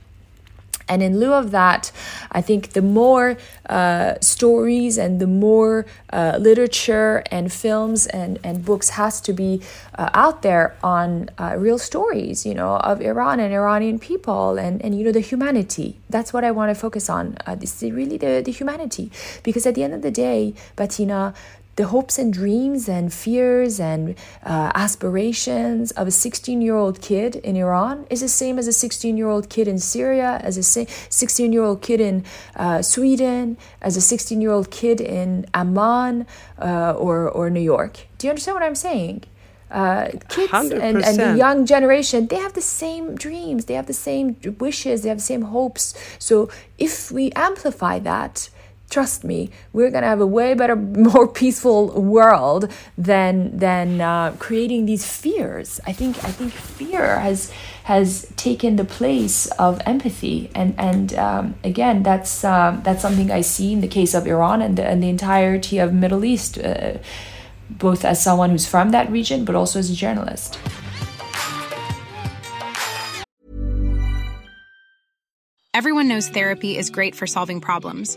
And 0.89 1.03
in 1.03 1.19
lieu 1.19 1.33
of 1.33 1.51
that, 1.51 1.91
I 2.33 2.41
think 2.41 2.73
the 2.73 2.83
more 2.83 3.37
uh, 3.69 4.15
stories 4.21 4.99
and 4.99 5.21
the 5.21 5.27
more 5.27 5.87
uh, 6.13 6.37
literature 6.39 7.23
and 7.31 7.53
films 7.53 8.07
and, 8.07 8.39
and 8.45 8.65
books 8.65 8.91
has 8.91 9.21
to 9.23 9.33
be 9.33 9.63
uh, 9.99 10.11
out 10.15 10.43
there 10.43 10.77
on 10.83 11.31
uh, 11.39 11.55
real 11.57 11.79
stories, 11.79 12.45
you 12.45 12.55
know, 12.55 12.77
of 12.77 13.01
Iran 13.01 13.41
and 13.41 13.53
Iranian 13.53 13.99
people 13.99 14.59
and, 14.59 14.83
and 14.83 14.97
you 14.97 15.05
know, 15.05 15.13
the 15.13 15.21
humanity. 15.21 15.99
That's 16.11 16.33
what 16.33 16.45
I 16.45 16.51
want 16.51 16.71
to 16.71 16.75
focus 16.75 17.09
on. 17.09 17.37
Uh, 17.47 17.55
this 17.55 17.83
is 17.83 17.91
really 17.91 18.19
the, 18.19 18.43
the 18.45 18.53
humanity. 18.53 19.11
Because 19.43 19.67
at 19.67 19.75
the 19.75 19.83
end 19.83 19.95
of 19.95 20.03
the 20.03 20.11
day, 20.11 20.55
Bettina, 20.77 21.35
the 21.77 21.87
hopes 21.89 22.19
and 22.19 22.33
dreams 22.33 22.89
and 22.89 23.13
fears 23.13 23.81
and 23.81 24.15
uh, 24.45 24.71
aspirations 24.75 25.91
of 25.93 26.07
a 26.07 26.11
16 26.11 26.61
year 26.61 26.77
old 26.77 27.01
kid 27.01 27.37
in 27.37 27.57
Iran 27.57 28.07
is 28.11 28.21
the 28.21 28.29
same 28.29 28.59
as 28.59 28.67
a 28.67 28.73
16 28.73 29.17
year 29.17 29.29
old 29.29 29.49
kid 29.49 29.67
in 29.67 29.79
Syria, 29.79 30.41
as 30.43 30.57
a 30.57 30.63
16 30.63 31.53
year 31.53 31.65
old 31.65 31.83
kid 31.83 32.01
in 32.01 32.25
uh, 32.57 32.83
Sweden, 32.83 33.57
as 33.83 33.97
a 33.97 34.01
16 34.01 34.41
year 34.41 34.51
old 34.51 34.71
kid 34.71 35.01
in 35.01 35.47
Amman 35.55 36.27
uh, 36.59 36.93
or, 36.93 37.29
or 37.29 37.51
New 37.51 37.61
York. 37.61 38.07
Do 38.19 38.27
you 38.27 38.31
understand 38.31 38.55
what 38.55 38.63
I'm 38.63 38.75
saying? 38.75 39.25
Uh, 39.71 40.11
kids 40.29 40.53
and, 40.53 41.03
and, 41.03 41.19
the 41.19 41.35
young 41.37 41.67
generation, 41.67 42.29
they 42.29 42.37
have 42.37 42.53
the 42.53 42.61
same 42.61 43.17
dreams, 43.17 43.65
they 43.65 43.75
have 43.75 43.87
the 43.87 43.93
same 43.93 44.37
wishes, 44.61 45.03
they 45.03 45.09
have 45.09 45.19
the 45.19 45.25
same 45.25 45.43
hopes. 45.43 45.95
So 46.21 46.49
if 46.79 47.11
we 47.11 47.33
amplify 47.33 47.99
that, 47.99 48.51
trust 48.95 49.25
me, 49.25 49.51
we're 49.73 49.91
gonna 49.91 50.07
have 50.07 50.21
a 50.21 50.27
way 50.27 50.55
better, 50.55 50.77
more 51.13 51.27
peaceful 51.27 51.81
world 52.01 52.71
than 52.97 53.59
than 53.59 54.01
uh, 54.01 54.37
creating 54.39 54.87
these 54.87 55.05
fears. 55.05 55.81
I 55.85 55.93
think 55.93 56.13
I 56.25 56.31
think 56.31 56.53
fear 56.53 57.19
has 57.19 57.51
has 57.83 58.27
taken 58.37 58.77
the 58.77 58.85
place 58.85 59.51
of 59.67 59.83
empathy, 59.85 60.49
and 60.55 60.71
and 60.79 61.13
um, 61.15 61.55
again, 61.65 62.05
that's 62.05 62.45
uh, 62.45 62.79
that's 62.85 63.03
something 63.03 63.33
I 63.33 63.43
see 63.43 63.73
in 63.73 63.81
the 63.81 63.93
case 63.99 64.15
of 64.15 64.29
Iran 64.29 64.63
and 64.63 64.79
the, 64.79 64.87
and 64.87 65.03
the 65.03 65.09
entirety 65.09 65.79
of 65.79 65.93
Middle 65.93 66.25
East, 66.25 66.59
uh, 66.59 66.99
both 67.69 68.05
as 68.05 68.23
someone 68.23 68.51
who's 68.51 68.67
from 68.67 68.91
that 68.91 69.11
region, 69.11 69.45
but 69.45 69.57
also 69.57 69.81
as 69.81 69.91
a 69.91 69.95
journalist. 69.95 70.59
Everyone 75.75 76.07
knows 76.07 76.29
therapy 76.29 76.79
is 76.79 76.89
great 76.89 77.17
for 77.17 77.27
solving 77.27 77.61
problems 77.61 78.17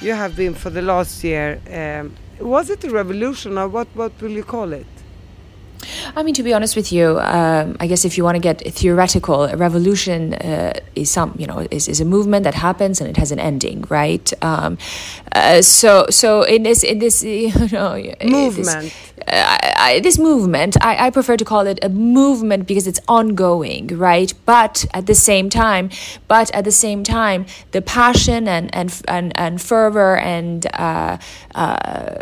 You 0.00 0.12
have 0.12 0.36
been 0.36 0.54
for 0.54 0.70
the 0.70 0.80
last 0.80 1.24
year. 1.24 1.60
Um, 1.68 2.14
was 2.38 2.70
it 2.70 2.84
a 2.84 2.90
revolution 2.90 3.58
or 3.58 3.66
what? 3.68 3.88
What 3.94 4.12
will 4.20 4.30
you 4.30 4.44
call 4.44 4.72
it? 4.72 4.86
I 6.16 6.22
mean, 6.22 6.34
to 6.34 6.42
be 6.42 6.52
honest 6.52 6.76
with 6.76 6.92
you, 6.92 7.18
um, 7.20 7.76
I 7.80 7.86
guess 7.86 8.04
if 8.04 8.16
you 8.16 8.24
want 8.24 8.36
to 8.36 8.40
get 8.40 8.60
theoretical, 8.74 9.44
a 9.44 9.56
revolution 9.56 10.34
uh, 10.34 10.78
is 10.94 11.10
some, 11.10 11.34
you 11.38 11.46
know, 11.46 11.66
is, 11.70 11.88
is 11.88 12.00
a 12.00 12.04
movement 12.04 12.44
that 12.44 12.54
happens 12.54 13.00
and 13.00 13.08
it 13.08 13.16
has 13.16 13.32
an 13.32 13.38
ending, 13.38 13.84
right? 13.88 14.32
Um, 14.42 14.78
uh, 15.32 15.62
so, 15.62 16.06
so 16.10 16.42
in 16.42 16.62
this, 16.62 16.82
in 16.82 16.98
this, 16.98 17.22
you 17.24 17.52
know, 17.68 18.00
movement. 18.24 18.82
This, 18.82 19.08
I, 19.26 19.74
I, 19.76 20.00
this 20.00 20.18
movement, 20.18 20.76
I, 20.80 21.06
I 21.06 21.10
prefer 21.10 21.36
to 21.36 21.44
call 21.44 21.66
it 21.66 21.78
a 21.82 21.88
movement 21.88 22.66
because 22.66 22.86
it's 22.86 23.00
ongoing, 23.08 23.88
right? 23.88 24.32
But 24.46 24.84
at 24.94 25.06
the 25.06 25.14
same 25.14 25.50
time, 25.50 25.90
but 26.28 26.50
at 26.54 26.64
the 26.64 26.72
same 26.72 27.02
time, 27.02 27.46
the 27.72 27.82
passion 27.82 28.48
and 28.48 28.74
and 28.74 29.02
and, 29.08 29.32
and 29.38 29.60
fervor 29.60 30.16
and 30.16 30.66
uh, 30.74 31.18
uh, 31.54 32.14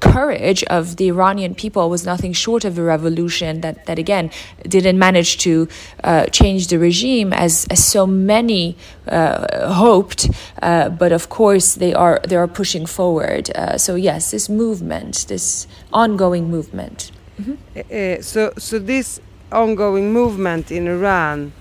courage 0.00 0.62
of 0.64 0.96
the 0.96 1.08
Iranian 1.08 1.54
people 1.54 1.88
was 1.90 2.04
nothing 2.04 2.32
short 2.32 2.64
of 2.64 2.78
a 2.78 2.82
revolution 2.82 3.11
that 3.16 3.86
that 3.86 3.98
again 3.98 4.30
didn't 4.68 4.98
manage 4.98 5.36
to 5.38 5.68
uh, 6.04 6.26
change 6.26 6.66
the 6.68 6.78
regime 6.78 7.32
as 7.32 7.66
as 7.70 7.84
so 7.84 8.06
many 8.06 8.76
uh, 9.08 9.72
hoped, 9.74 10.30
uh, 10.62 10.88
but 10.88 11.12
of 11.12 11.28
course 11.28 11.74
they 11.78 11.94
are 11.94 12.20
they 12.28 12.36
are 12.36 12.48
pushing 12.48 12.86
forward. 12.86 13.50
Uh, 13.54 13.78
so 13.78 13.94
yes, 13.96 14.30
this 14.30 14.48
movement, 14.48 15.26
this 15.28 15.66
ongoing 15.92 16.50
movement. 16.50 17.10
Mm-hmm. 17.40 17.54
Uh, 17.76 18.22
so, 18.22 18.52
so 18.58 18.78
this 18.78 19.20
ongoing 19.50 20.12
movement 20.12 20.70
in 20.70 20.86
Iran 20.88 21.52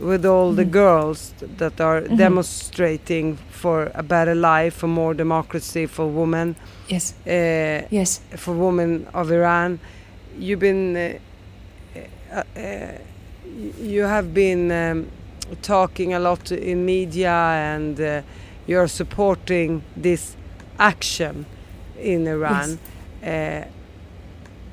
with 0.00 0.26
all 0.26 0.52
the 0.52 0.64
Mhm. 0.64 0.70
girls 0.72 1.32
that 1.58 1.80
are 1.80 2.02
Mhm. 2.02 2.16
demonstrating 2.18 3.38
for 3.50 3.90
a 3.94 4.02
better 4.02 4.34
life, 4.34 4.74
for 4.80 4.88
more 4.88 5.14
democracy, 5.14 5.86
for 5.86 6.06
women, 6.06 6.54
Yes. 6.88 7.14
uh, 7.26 7.86
Yes. 7.90 8.20
for 8.36 8.54
women 8.54 9.06
of 9.14 9.30
Iran. 9.30 9.78
You've 10.38 10.60
been, 10.60 10.96
uh, 10.96 12.00
uh, 12.32 12.42
uh, 12.58 12.92
you 13.80 14.02
have 14.02 14.34
been 14.34 14.70
um, 14.70 15.08
talking 15.62 16.12
a 16.14 16.18
lot 16.18 16.52
in 16.52 16.84
media, 16.84 17.30
and 17.30 17.98
uh, 18.00 18.22
you're 18.66 18.88
supporting 18.88 19.82
this 19.96 20.36
action 20.78 21.46
in 21.98 22.26
Iran. 22.26 22.78
Uh, 23.24 23.64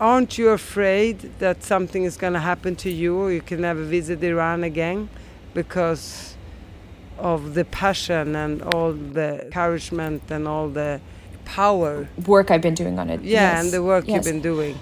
aren't 0.01 0.37
you 0.37 0.49
afraid 0.49 1.31
that 1.39 1.63
something 1.63 2.03
is 2.03 2.17
going 2.17 2.33
to 2.33 2.39
happen 2.39 2.75
to 2.77 2.89
you, 2.89 3.15
or 3.17 3.31
you 3.31 3.41
can 3.41 3.61
never 3.61 3.83
visit 3.83 4.21
Iran 4.23 4.63
again, 4.63 5.07
because 5.53 6.35
of 7.17 7.53
the 7.53 7.63
passion 7.63 8.35
and 8.35 8.61
all 8.73 8.91
the 8.91 9.45
encouragement 9.45 10.23
and 10.29 10.45
all 10.47 10.67
the 10.67 10.99
power? 11.45 12.09
Work 12.27 12.51
I've 12.51 12.61
been 12.61 12.75
doing 12.75 12.99
on 12.99 13.09
it. 13.09 13.21
Yeah, 13.21 13.53
Yes. 13.53 13.63
and 13.63 13.71
the 13.73 13.81
work 13.81 14.05
Yes. 14.07 14.15
you've 14.15 14.33
been 14.33 14.41
doing. 14.41 14.77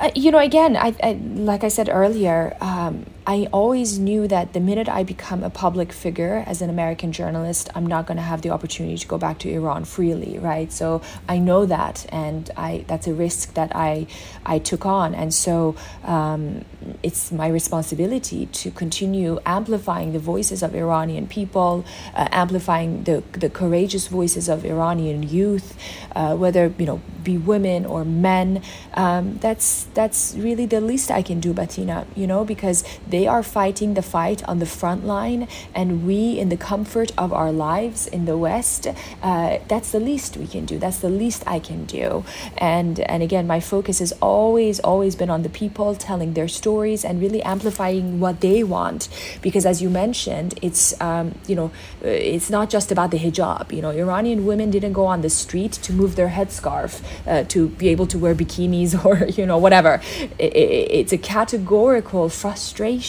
Uh, 0.00 0.10
you 0.14 0.30
know, 0.30 0.38
again, 0.38 0.76
I, 0.76 0.94
I 1.02 1.12
like 1.34 1.62
I 1.62 1.68
said 1.68 1.88
earlier, 1.90 2.56
um, 2.60 3.04
I 3.26 3.48
always 3.52 3.98
knew 3.98 4.26
that 4.28 4.54
the 4.54 4.60
minute 4.60 4.88
I 4.88 5.04
become 5.04 5.44
a 5.44 5.50
public 5.50 5.92
figure 5.92 6.42
as 6.46 6.62
an 6.62 6.70
American 6.70 7.12
journalist, 7.12 7.68
I'm 7.74 7.86
not 7.86 8.06
going 8.06 8.16
to 8.16 8.22
have 8.22 8.40
the 8.42 8.50
opportunity 8.50 8.96
to 8.96 9.06
go 9.06 9.18
back 9.18 9.38
to 9.40 9.50
Iran 9.50 9.84
freely, 9.84 10.38
right? 10.38 10.72
So 10.72 11.02
I 11.28 11.38
know 11.38 11.66
that, 11.66 12.06
and 12.10 12.50
I 12.56 12.84
that's 12.88 13.06
a 13.06 13.14
risk 13.14 13.54
that 13.54 13.76
I 13.76 14.06
I 14.46 14.58
took 14.58 14.86
on, 14.86 15.14
and 15.14 15.34
so 15.34 15.76
um, 16.04 16.64
it's 17.02 17.30
my 17.30 17.48
responsibility 17.48 18.46
to 18.46 18.70
continue 18.70 19.38
amplifying 19.44 20.12
the 20.12 20.18
voices 20.18 20.62
of 20.62 20.74
Iranian 20.74 21.26
people, 21.26 21.84
uh, 22.14 22.28
amplifying 22.32 23.04
the 23.04 23.22
the 23.32 23.50
courageous 23.50 24.06
voices 24.06 24.48
of 24.48 24.64
Iranian 24.64 25.22
youth, 25.22 25.76
uh, 26.16 26.34
whether 26.36 26.72
you 26.78 26.86
know 26.86 27.00
be 27.22 27.36
women 27.36 27.84
or 27.84 28.04
men. 28.04 28.62
Um, 28.94 29.36
that's 29.38 29.84
that's 29.94 30.34
really 30.36 30.64
the 30.64 30.80
least 30.80 31.10
I 31.10 31.22
can 31.22 31.38
do, 31.38 31.52
Bettina. 31.52 32.06
You 32.16 32.26
know, 32.26 32.44
because 32.44 32.82
they 33.10 33.26
are 33.26 33.42
fighting 33.42 33.94
the 33.94 34.02
fight 34.02 34.42
on 34.48 34.58
the 34.58 34.66
front 34.66 35.04
line, 35.06 35.48
and 35.74 36.06
we, 36.06 36.38
in 36.38 36.48
the 36.48 36.56
comfort 36.56 37.10
of 37.18 37.32
our 37.32 37.52
lives 37.52 38.06
in 38.06 38.24
the 38.24 38.36
West, 38.36 38.86
uh, 39.22 39.58
that's 39.68 39.90
the 39.92 40.00
least 40.00 40.36
we 40.36 40.46
can 40.46 40.64
do. 40.66 40.78
That's 40.78 40.98
the 40.98 41.08
least 41.10 41.42
I 41.46 41.58
can 41.58 41.84
do. 41.84 42.24
And 42.58 43.00
and 43.00 43.22
again, 43.22 43.46
my 43.46 43.60
focus 43.60 43.98
has 43.98 44.12
always 44.20 44.80
always 44.80 45.16
been 45.16 45.30
on 45.30 45.42
the 45.42 45.48
people 45.48 45.94
telling 45.94 46.34
their 46.34 46.48
stories 46.48 47.04
and 47.04 47.20
really 47.20 47.42
amplifying 47.42 48.20
what 48.20 48.40
they 48.40 48.62
want. 48.62 49.08
Because 49.42 49.64
as 49.66 49.80
you 49.82 49.90
mentioned, 49.90 50.58
it's 50.62 50.98
um, 51.00 51.34
you 51.46 51.56
know 51.56 51.70
uh, 52.04 52.08
it's 52.08 52.50
not 52.50 52.70
just 52.70 52.90
about 52.92 53.10
the 53.10 53.18
hijab. 53.18 53.72
You 53.72 53.82
know, 53.82 53.90
Iranian 53.90 54.46
women 54.46 54.70
didn't 54.70 54.92
go 54.92 55.06
on 55.06 55.20
the 55.22 55.30
street 55.30 55.72
to 55.86 55.92
move 55.92 56.16
their 56.16 56.28
headscarf 56.28 57.00
uh, 57.26 57.44
to 57.44 57.68
be 57.68 57.88
able 57.88 58.06
to 58.08 58.18
wear 58.18 58.34
bikinis 58.34 58.90
or 59.04 59.26
you 59.38 59.46
know 59.46 59.58
whatever. 59.58 60.00
I- 60.38 60.52
I- 60.64 60.88
it's 61.00 61.12
a 61.12 61.18
categorical 61.18 62.28
frustration 62.28 62.99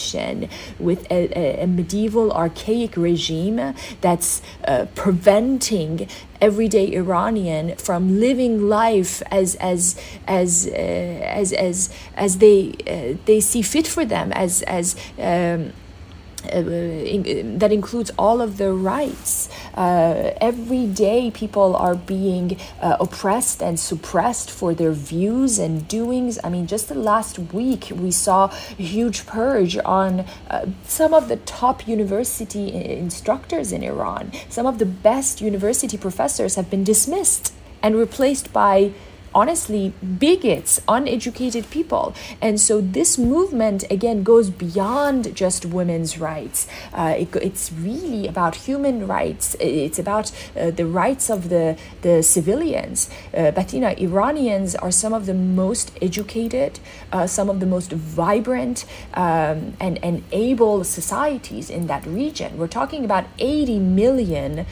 with 0.78 1.04
a, 1.10 1.28
a- 1.38 1.62
a 1.64 1.66
medieval 1.66 2.32
archaic 2.32 2.96
regime 2.96 3.74
that's 4.00 4.42
uh, 4.66 4.86
preventing 4.94 6.08
everyday 6.40 6.92
Iranian 6.94 7.76
from 7.76 8.18
living 8.20 8.68
life 8.68 9.22
as 9.30 9.54
as 9.56 9.96
as 10.26 10.66
uh, 10.66 10.70
as 10.72 11.52
as 11.52 11.90
as 12.16 12.38
they 12.38 12.72
uh, 12.86 13.16
they 13.26 13.40
see 13.40 13.62
fit 13.62 13.86
for 13.86 14.04
them 14.04 14.32
as 14.32 14.62
as 14.62 14.96
um, 15.18 15.72
in, 16.46 17.58
that 17.58 17.72
includes 17.72 18.10
all 18.18 18.40
of 18.40 18.58
the 18.58 18.72
rights. 18.72 19.48
Uh, 19.74 20.32
every 20.40 20.86
day, 20.86 21.30
people 21.30 21.76
are 21.76 21.94
being 21.94 22.58
uh, 22.80 22.96
oppressed 23.00 23.62
and 23.62 23.78
suppressed 23.78 24.50
for 24.50 24.74
their 24.74 24.92
views 24.92 25.58
and 25.58 25.86
doings. 25.88 26.38
I 26.44 26.48
mean, 26.48 26.66
just 26.66 26.88
the 26.88 26.94
last 26.94 27.38
week, 27.38 27.90
we 27.94 28.10
saw 28.10 28.46
a 28.78 28.82
huge 28.82 29.26
purge 29.26 29.76
on 29.84 30.20
uh, 30.50 30.66
some 30.84 31.14
of 31.14 31.28
the 31.28 31.36
top 31.36 31.86
university 31.86 32.74
instructors 32.74 33.72
in 33.72 33.82
Iran. 33.82 34.32
Some 34.48 34.66
of 34.66 34.78
the 34.78 34.86
best 34.86 35.40
university 35.40 35.96
professors 35.96 36.54
have 36.54 36.70
been 36.70 36.84
dismissed 36.84 37.52
and 37.82 37.96
replaced 37.96 38.52
by 38.52 38.92
honestly 39.34 39.92
bigots, 40.18 40.80
uneducated 40.88 41.70
people. 41.70 42.14
And 42.40 42.60
so 42.60 42.80
this 42.80 43.18
movement 43.18 43.84
again 43.90 44.22
goes 44.22 44.50
beyond 44.50 45.34
just 45.34 45.64
women's 45.64 46.18
rights. 46.18 46.66
Uh, 46.92 47.14
it, 47.18 47.34
it's 47.36 47.72
really 47.72 48.26
about 48.26 48.54
human 48.56 49.06
rights. 49.06 49.56
It's 49.60 49.98
about 49.98 50.32
uh, 50.56 50.70
the 50.70 50.86
rights 50.86 51.30
of 51.30 51.48
the 51.48 51.76
the 52.02 52.22
civilians. 52.22 53.08
Uh, 53.34 53.50
Bettina, 53.50 53.94
Iranians 53.98 54.74
are 54.74 54.90
some 54.90 55.12
of 55.12 55.26
the 55.26 55.34
most 55.34 55.92
educated, 56.00 56.80
uh, 57.12 57.26
some 57.26 57.48
of 57.48 57.60
the 57.60 57.66
most 57.66 57.92
vibrant 57.92 58.84
um, 59.14 59.74
and 59.80 59.98
and 60.02 60.22
able 60.32 60.84
societies 60.84 61.70
in 61.70 61.86
that 61.86 62.06
region. 62.06 62.58
We're 62.58 62.68
talking 62.68 63.04
about 63.04 63.24
80 63.38 63.78
million 63.78 64.66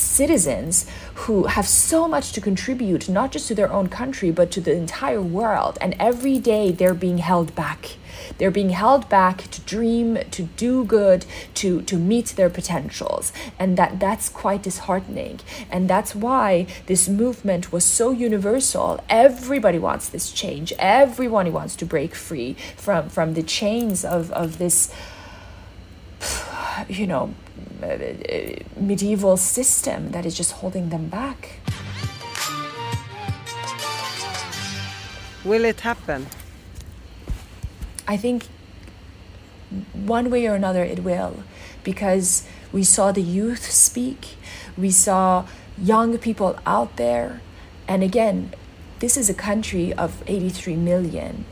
citizens 0.00 0.86
who 1.14 1.44
have 1.44 1.66
so 1.66 2.08
much 2.08 2.32
to 2.32 2.40
contribute, 2.40 3.08
not 3.08 3.32
just 3.32 3.48
to 3.48 3.54
their 3.54 3.72
own 3.72 3.88
country, 3.88 4.30
but 4.30 4.50
to 4.52 4.60
the 4.60 4.74
entire 4.74 5.22
world. 5.22 5.78
And 5.80 5.94
every 5.98 6.38
day 6.38 6.72
they're 6.72 6.94
being 6.94 7.18
held 7.18 7.54
back. 7.54 7.96
They're 8.38 8.50
being 8.50 8.70
held 8.70 9.08
back 9.08 9.50
to 9.50 9.60
dream, 9.62 10.18
to 10.30 10.42
do 10.42 10.84
good, 10.84 11.26
to, 11.54 11.82
to 11.82 11.96
meet 11.96 12.26
their 12.36 12.50
potentials. 12.50 13.32
And 13.58 13.76
that, 13.76 14.00
that's 14.00 14.28
quite 14.28 14.62
disheartening. 14.62 15.40
And 15.70 15.88
that's 15.88 16.14
why 16.14 16.66
this 16.86 17.08
movement 17.08 17.72
was 17.72 17.84
so 17.84 18.10
universal. 18.10 19.02
Everybody 19.08 19.78
wants 19.78 20.08
this 20.08 20.32
change. 20.32 20.72
Everyone 20.78 21.52
wants 21.52 21.76
to 21.76 21.86
break 21.86 22.14
free 22.14 22.56
from, 22.76 23.08
from 23.08 23.34
the 23.34 23.42
chains 23.42 24.04
of, 24.04 24.30
of 24.32 24.58
this 24.58 24.92
you 26.88 27.06
know, 27.06 27.34
Uh, 27.82 28.62
medieval 28.76 29.36
system 29.36 30.10
that 30.10 30.26
is 30.26 30.36
just 30.36 30.52
holding 30.52 30.90
them 30.90 31.08
back. 31.08 31.60
Will 35.44 35.64
it 35.64 35.80
happen? 35.80 36.26
I 38.06 38.16
think 38.18 38.46
one 39.94 40.30
way 40.30 40.46
or 40.46 40.54
another 40.54 40.84
it 40.84 41.02
will 41.04 41.42
because 41.82 42.46
we 42.72 42.84
saw 42.84 43.12
the 43.12 43.22
youth 43.22 43.70
speak, 43.70 44.36
we 44.76 44.90
saw 44.90 45.46
young 45.78 46.18
people 46.18 46.58
out 46.66 46.96
there, 46.96 47.40
and 47.88 48.02
again, 48.02 48.52
this 48.98 49.16
is 49.16 49.30
a 49.30 49.34
country 49.34 49.92
of 49.94 50.22
83 50.26 50.76
million 50.76 51.46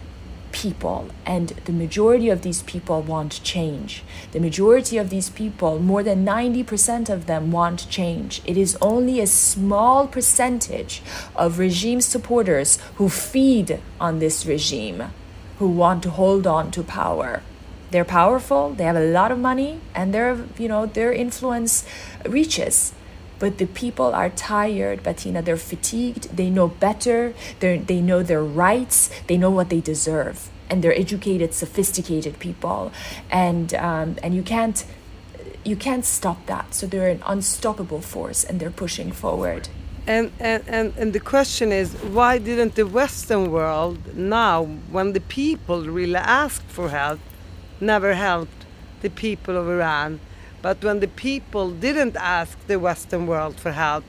people, 0.63 1.09
and 1.25 1.49
the 1.67 1.73
majority 1.73 2.29
of 2.29 2.43
these 2.43 2.63
people 2.63 3.01
want 3.01 3.43
change. 3.45 4.03
The 4.33 4.41
majority 4.41 4.99
of 4.99 5.09
these 5.09 5.31
people, 5.31 5.79
more 5.79 6.03
than 6.03 6.27
90% 6.27 7.09
of 7.09 7.27
them, 7.27 7.53
want 7.53 7.89
change. 7.89 8.43
It 8.45 8.57
is 8.57 8.77
only 8.83 9.21
a 9.21 9.27
small 9.27 10.09
percentage 10.09 11.01
of 11.37 11.59
regime 11.59 12.01
supporters 12.01 12.79
who 12.97 13.09
feed 13.09 13.81
on 14.01 14.19
this 14.19 14.47
regime, 14.47 15.13
who 15.59 15.69
want 15.69 16.03
to 16.03 16.11
hold 16.11 16.47
on 16.47 16.73
to 16.73 16.83
power. 16.83 17.43
They're 17.91 18.05
powerful, 18.05 18.71
they 18.71 18.85
have 18.85 18.97
a 18.97 19.13
lot 19.13 19.33
of 19.33 19.39
money, 19.39 19.81
and 19.95 20.13
their, 20.13 20.45
you 20.59 20.69
know, 20.69 20.87
their 20.87 21.13
influence 21.13 21.85
reaches 22.27 22.93
but 23.39 23.59
the 23.59 23.67
people 23.67 24.15
are 24.15 24.31
tired 24.31 25.03
Bettina. 25.03 25.43
They're 25.43 25.57
fatigued. 25.57 26.37
They 26.37 26.51
know 26.51 26.69
better. 26.69 27.35
They 27.61 27.79
they 27.79 28.01
know 28.01 28.23
their 28.23 28.43
rights. 28.43 29.11
They 29.27 29.37
know 29.37 29.51
what 29.51 29.69
they 29.69 29.81
deserve. 29.81 30.51
And 30.71 30.83
they're 30.83 30.99
educated 30.99 31.55
sophisticated 31.55 32.39
people. 32.39 32.93
And 33.31 33.75
um, 33.75 34.17
and 34.23 34.35
you 34.35 34.43
can't 34.43 34.85
you 35.65 35.77
can't 35.77 36.05
stop 36.05 36.47
that. 36.47 36.75
So 36.75 36.87
they're 36.87 37.09
an 37.09 37.23
unstoppable 37.27 38.01
force 38.01 38.45
and 38.45 38.61
they're 38.61 38.71
pushing 38.71 39.13
forward. 39.13 39.69
And, 40.07 40.33
and, 40.41 40.65
and, 40.67 40.95
and 40.97 41.13
the 41.13 41.21
question 41.21 41.71
is, 41.71 41.93
why 41.93 42.39
didn't 42.39 42.77
the 42.77 42.87
Western 42.87 43.51
world 43.51 44.17
now, 44.17 44.65
when 44.91 45.13
the 45.13 45.21
people 45.21 45.83
really 45.83 46.17
asked 46.17 46.67
for 46.67 46.89
help, 46.89 47.21
never 47.79 48.15
helped 48.15 48.65
the 49.03 49.11
people 49.11 49.55
of 49.55 49.69
Iran? 49.69 50.21
But 50.63 50.83
when 50.83 51.01
the 51.01 51.09
people 51.09 51.71
didn't 51.71 52.17
ask 52.17 52.59
the 52.67 52.79
Western 52.79 53.27
world 53.27 53.61
for 53.61 53.73
help, 53.73 54.05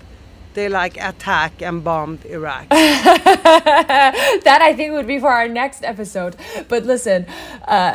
they 0.56 0.68
like 0.68 0.98
attack 0.98 1.62
and 1.62 1.84
bombed 1.84 2.26
Iraq. 2.26 2.70
that 2.70 4.60
I 4.62 4.74
think 4.74 4.94
would 4.94 5.06
be 5.08 5.20
for 5.20 5.30
our 5.30 5.48
next 5.48 5.84
episode. 5.84 6.36
But 6.68 6.86
listen, 6.86 7.26
uh, 7.68 7.94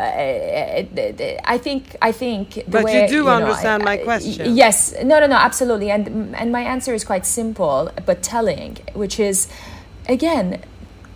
I 1.45 1.59
think 1.61 1.97
I 2.01 2.13
think. 2.13 2.55
The 2.55 2.63
But 2.69 2.85
way, 2.85 3.03
you 3.03 3.09
do 3.09 3.25
know, 3.25 3.31
understand 3.31 3.83
I- 3.83 3.87
my 3.87 3.97
question. 3.99 4.55
Yes, 4.57 4.95
no, 5.03 5.19
no, 5.21 5.27
no, 5.27 5.37
absolutely, 5.37 5.91
and 5.91 6.35
and 6.37 6.53
my 6.53 6.61
answer 6.63 6.95
is 6.95 7.05
quite 7.05 7.27
simple 7.27 7.91
but 8.07 8.23
telling, 8.23 8.79
which 8.95 9.19
is, 9.21 9.49
again. 10.09 10.61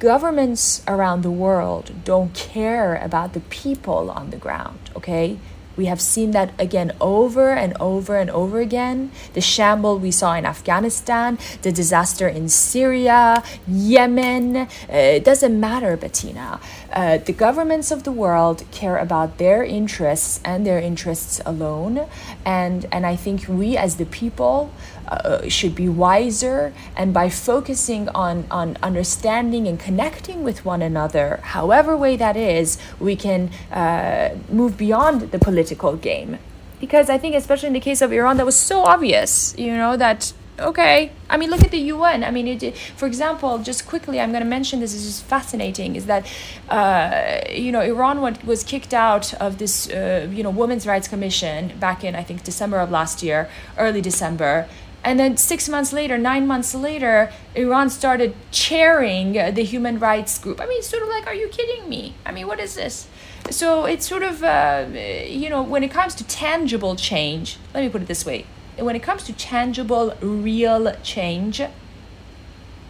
Governments 0.01 0.81
around 0.87 1.23
the 1.23 1.31
world 1.31 1.91
don't 2.05 2.33
care 2.33 2.95
about 3.03 3.33
the 3.33 3.41
people 3.41 4.13
on 4.13 4.31
the 4.31 4.37
ground, 4.37 4.79
okay? 4.95 5.39
We 5.79 5.87
have 5.87 6.01
seen 6.01 6.33
that 6.33 6.51
again 6.59 6.91
over 7.01 7.51
and 7.51 7.73
over 7.79 8.17
and 8.17 8.29
over 8.31 8.59
again. 8.59 9.13
The 9.35 9.41
shamble 9.41 10.01
we 10.01 10.11
saw 10.11 10.35
in 10.35 10.45
Afghanistan, 10.45 11.39
the 11.63 11.71
disaster 11.71 12.27
in 12.27 12.49
Syria, 12.49 13.45
Yemen. 13.69 14.57
Uh, 14.57 14.67
it 14.89 15.25
doesn't 15.25 15.59
matter, 15.59 15.97
Bettina. 15.97 16.59
Uh, 16.93 17.19
the 17.19 17.33
governments 17.33 17.93
of 17.93 18.03
the 18.03 18.11
world 18.11 18.65
care 18.73 18.97
about 18.97 19.39
their 19.39 19.63
interests 19.63 20.41
and 20.45 20.67
their 20.67 20.81
interests 20.81 21.41
alone. 21.47 22.07
And, 22.45 22.87
and 22.91 23.07
I 23.07 23.15
think 23.15 23.47
we 23.49 23.77
as 23.77 23.97
the 23.97 24.07
people 24.07 24.73
uh, 25.09 25.49
should 25.49 25.75
be 25.75 25.89
wiser 25.89 26.73
and 26.97 27.13
by 27.15 27.29
focusing 27.29 28.09
on 28.11 28.47
on 28.51 28.77
understanding 28.83 29.67
and 29.67 29.81
connecting 29.81 30.45
with 30.45 30.65
one 30.65 30.83
another 30.83 31.41
however 31.43 31.97
way 31.97 32.17
that 32.17 32.37
is 32.37 32.79
we 33.01 33.17
can 33.17 33.51
uh, 33.73 34.31
move 34.51 34.77
beyond 34.77 35.31
the 35.33 35.39
political 35.39 35.97
game. 35.97 36.39
Because 36.81 37.11
i 37.11 37.19
think 37.19 37.35
especially 37.35 37.69
in 37.69 37.73
the 37.73 37.81
case 37.81 38.01
of 38.03 38.13
iran 38.13 38.37
that 38.37 38.47
was 38.47 38.57
so 38.57 38.85
obvious 38.85 39.55
you 39.59 39.73
know 39.75 39.97
that 39.97 40.33
okay 40.61 41.13
i 41.31 41.37
mean 41.37 41.51
look 41.51 41.63
at 41.63 41.71
the 41.71 41.79
un 41.79 42.25
i 42.25 42.31
mean 42.31 42.49
it, 42.49 42.77
for 42.97 43.07
example 43.07 43.59
just 43.59 43.87
quickly 43.87 44.21
i'm 44.21 44.31
going 44.31 44.43
to 44.43 44.49
mention 44.49 44.81
this 44.81 44.95
is 44.95 45.05
just 45.05 45.25
fascinating 45.25 45.97
is 45.97 46.07
that 46.07 46.27
uh, 46.69 47.41
you 47.51 47.71
know 47.71 47.81
iran 47.81 48.21
was 48.21 48.65
kicked 48.65 48.93
out 48.93 49.35
of 49.35 49.59
this 49.59 49.89
uh, 49.91 50.29
you 50.31 50.43
know 50.43 50.51
women's 50.51 50.87
rights 50.87 51.09
commission 51.09 51.73
back 51.79 52.03
in 52.03 52.15
i 52.15 52.23
think 52.23 52.43
december 52.43 52.79
of 52.79 52.91
last 52.91 53.23
year 53.23 53.49
early 53.77 54.01
december 54.01 54.69
and 55.05 55.19
then 55.19 55.37
six 55.37 55.69
months 55.69 55.93
later, 55.93 56.19
nine 56.19 56.47
months 56.47 56.75
later, 56.75 57.33
Iran 57.55 57.91
started 57.91 58.35
chairing 58.51 59.33
the 59.33 59.63
human 59.63 59.99
rights 59.99 60.39
group. 60.39 60.61
I 60.61 60.67
mean, 60.67 60.83
sort 60.83 61.03
of 61.03 61.09
like, 61.09 61.27
are 61.27 61.35
you 61.35 61.49
kidding 61.49 61.89
me? 61.89 62.15
I 62.27 62.33
mean, 62.33 62.47
what 62.47 62.61
is 62.61 62.75
this? 62.75 63.07
So 63.51 63.85
it's 63.87 64.07
sort 64.07 64.23
of, 64.23 64.43
uh, 64.43 64.87
you 65.27 65.49
know, 65.49 65.63
when 65.63 65.83
it 65.83 65.91
comes 65.91 66.15
to 66.17 66.25
tangible 66.25 66.97
change, 66.97 67.59
let 67.73 67.83
me 67.83 67.89
put 67.89 68.03
it 68.03 68.09
this 68.09 68.27
way 68.27 68.45
when 68.79 68.95
it 68.95 69.03
comes 69.03 69.25
to 69.25 69.33
tangible, 69.33 70.15
real 70.21 70.95
change, 71.03 71.61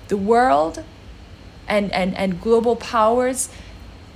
the 0.08 0.16
world 0.16 0.84
and, 1.66 1.92
and, 1.92 2.16
and 2.16 2.40
global 2.40 2.76
powers 2.76 3.48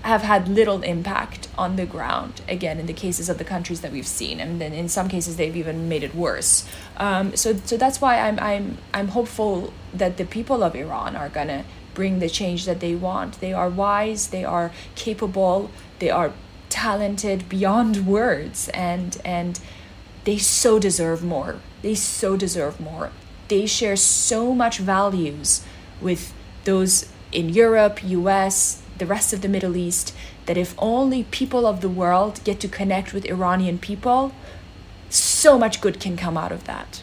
have 0.02 0.22
had 0.22 0.48
little 0.48 0.82
impact 0.82 1.48
on 1.56 1.76
the 1.76 1.86
ground. 1.86 2.42
Again, 2.48 2.80
in 2.80 2.86
the 2.86 2.92
cases 2.92 3.28
of 3.28 3.38
the 3.38 3.44
countries 3.44 3.80
that 3.82 3.92
we've 3.92 4.06
seen, 4.06 4.40
and 4.40 4.60
then 4.60 4.72
in 4.72 4.88
some 4.88 5.08
cases 5.08 5.36
they've 5.36 5.56
even 5.56 5.88
made 5.88 6.02
it 6.02 6.14
worse. 6.14 6.66
Um, 6.96 7.36
so, 7.36 7.56
so 7.64 7.76
that's 7.76 8.00
why 8.00 8.18
I'm 8.18 8.38
I'm 8.40 8.78
I'm 8.92 9.08
hopeful 9.08 9.72
that 9.94 10.16
the 10.16 10.24
people 10.24 10.62
of 10.62 10.74
Iran 10.74 11.14
are 11.16 11.28
gonna 11.28 11.64
bring 11.94 12.18
the 12.18 12.28
change 12.28 12.64
that 12.66 12.80
they 12.80 12.94
want. 12.94 13.40
They 13.40 13.52
are 13.52 13.68
wise, 13.68 14.28
they 14.28 14.44
are 14.44 14.72
capable, 14.94 15.70
they 15.98 16.10
are 16.10 16.32
talented 16.68 17.48
beyond 17.48 18.06
words, 18.06 18.68
and 18.70 19.20
and 19.24 19.60
they 20.24 20.38
so 20.38 20.78
deserve 20.78 21.22
more. 21.22 21.56
They 21.82 21.94
so 21.94 22.36
deserve 22.36 22.80
more. 22.80 23.10
They 23.48 23.66
share 23.66 23.96
so 23.96 24.54
much 24.54 24.78
values 24.78 25.64
with 26.00 26.32
those 26.64 27.08
in 27.32 27.48
Europe, 27.48 28.02
US, 28.04 28.81
the 29.02 29.06
rest 29.06 29.32
of 29.32 29.40
the 29.40 29.48
Middle 29.48 29.76
East 29.76 30.14
that 30.46 30.56
if 30.56 30.76
only 30.78 31.24
people 31.24 31.66
of 31.66 31.80
the 31.80 31.88
world 31.88 32.40
get 32.44 32.60
to 32.60 32.68
connect 32.68 33.12
with 33.12 33.24
Iranian 33.24 33.76
people, 33.76 34.30
so 35.10 35.58
much 35.58 35.80
good 35.80 35.98
can 35.98 36.16
come 36.16 36.36
out 36.36 36.52
of 36.52 36.62
that. 36.70 37.02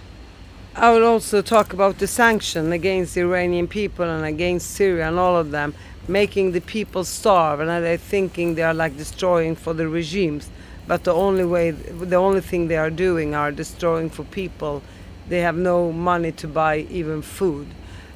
I 0.76 0.94
will 0.94 1.06
also 1.06 1.42
talk 1.42 1.74
about 1.74 1.98
the 1.98 2.08
sanction 2.08 2.72
against 2.72 3.16
the 3.16 3.22
Iranian 3.22 3.68
people 3.68 4.06
and 4.06 4.24
against 4.24 4.72
Syria 4.72 5.10
and 5.10 5.20
all 5.20 5.36
of 5.36 5.52
them, 5.52 5.74
making 6.08 6.54
the 6.54 6.62
people 6.62 7.04
starve, 7.04 7.60
and 7.60 7.70
they're 7.70 7.98
thinking 7.98 8.56
they 8.56 8.64
are 8.64 8.74
like 8.74 8.96
destroying 8.96 9.58
for 9.58 9.74
the 9.74 9.90
regimes. 9.90 10.50
But 10.88 11.04
the 11.04 11.14
only 11.14 11.44
way, 11.44 11.72
the 11.72 12.16
only 12.16 12.40
thing 12.40 12.70
they 12.70 12.78
are 12.78 12.90
doing 12.90 13.36
are 13.36 13.52
destroying 13.52 14.10
for 14.10 14.24
people. 14.24 14.82
They 15.28 15.42
have 15.42 15.58
no 15.58 15.92
money 15.92 16.32
to 16.32 16.48
buy 16.48 16.78
even 16.90 17.22
food. 17.22 17.68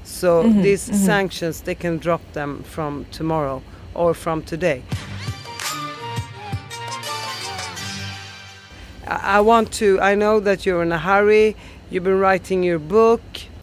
So 0.04 0.44
mm-hmm, 0.44 0.62
these 0.62 0.90
mm-hmm. 0.90 1.06
sanctions, 1.06 1.62
they 1.62 1.76
can 1.76 1.98
drop 1.98 2.22
them 2.34 2.64
from 2.64 3.06
tomorrow 3.12 3.62
or 3.94 4.14
from 4.14 4.44
today. 4.44 4.84
I 9.06 9.42
want 9.42 9.72
to, 9.74 10.00
I 10.00 10.16
know 10.16 10.40
that 10.40 10.66
you're 10.66 10.82
in 10.82 10.92
a 10.92 10.98
hurry. 10.98 11.56
You've 11.90 12.06
been 12.06 12.20
writing 12.20 12.64
your 12.64 12.80
book, 12.80 13.22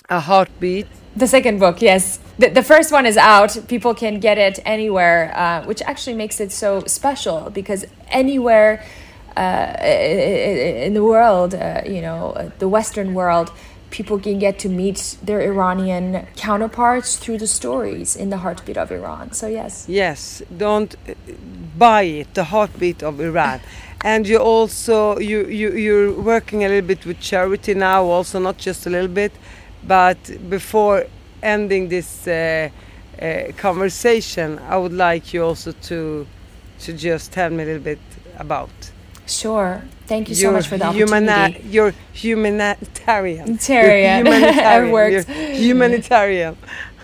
A 0.09 0.21
Heartbeat. 0.21 0.87
The 1.17 1.27
second 1.27 1.59
book, 1.59 1.83
yes. 1.83 2.19
The, 2.39 2.49
the 2.49 2.63
first 2.63 2.93
one 2.93 3.07
is 3.07 3.17
out. 3.17 3.57
People 3.69 3.95
can 3.95 4.21
get 4.21 4.39
it 4.39 4.61
anywhere, 4.65 5.33
uh, 5.35 5.65
which 5.65 5.83
actually 5.83 6.17
makes 6.17 6.41
it 6.41 6.53
so 6.53 6.85
special 6.87 7.51
because 7.51 7.85
anywhere 8.09 8.85
uh, 9.37 9.77
in 9.83 10.95
the 10.95 11.05
world, 11.05 11.55
uh, 11.55 11.83
you 11.87 12.01
know, 12.01 12.53
the 12.59 12.69
Western 12.69 13.15
world, 13.15 13.51
people 13.91 14.19
can 14.19 14.39
get 14.39 14.59
to 14.61 14.69
meet 14.69 15.17
their 15.23 15.41
Iranian 15.41 16.27
counterparts 16.37 17.17
through 17.17 17.39
the 17.39 17.47
stories 17.47 18.17
in 18.17 18.31
the 18.31 18.39
heartbeat 18.39 18.77
of 18.77 18.91
Iran. 18.91 19.33
So 19.33 19.47
yes. 19.47 19.87
Yes, 19.89 20.43
don't 20.57 20.95
uh, 21.09 21.15
buy 21.77 22.03
it. 22.03 22.35
The 22.35 22.45
heartbeat 22.45 23.03
of 23.03 23.21
Iran. 23.21 23.61
and 24.03 24.27
you 24.27 24.39
also 24.39 25.19
you 25.19 25.47
you 25.47 25.73
you're 25.73 26.13
working 26.13 26.65
a 26.65 26.69
little 26.69 26.87
bit 26.87 27.05
with 27.05 27.21
charity 27.21 27.75
now, 27.75 28.05
also 28.05 28.39
not 28.39 28.57
just 28.57 28.87
a 28.87 28.91
little 28.91 29.09
bit, 29.09 29.33
but 29.87 30.19
before 30.49 31.07
ending 31.43 31.89
this 31.89 32.27
uh, 32.27 32.69
uh, 33.21 33.53
conversation, 33.57 34.59
I 34.69 34.77
would 34.79 34.93
like 34.93 35.35
you 35.35 35.45
also 35.45 35.73
to 35.73 36.27
to 36.81 36.93
just 36.93 37.33
tell 37.33 37.51
me 37.51 37.63
a 37.63 37.67
little 37.67 37.83
bit 37.83 37.99
about. 38.39 38.71
Sure. 39.31 39.83
Thank 40.07 40.29
you 40.29 40.35
so 40.35 40.51
much 40.51 40.67
for 40.67 40.77
the 40.77 40.87
opportunity. 40.87 41.69
you're 41.69 41.95
humanitarian. 42.13 43.59
Humanitarian. 43.59 44.27
Humanitarian. 44.27 45.25
Humanitarian. 45.55 46.57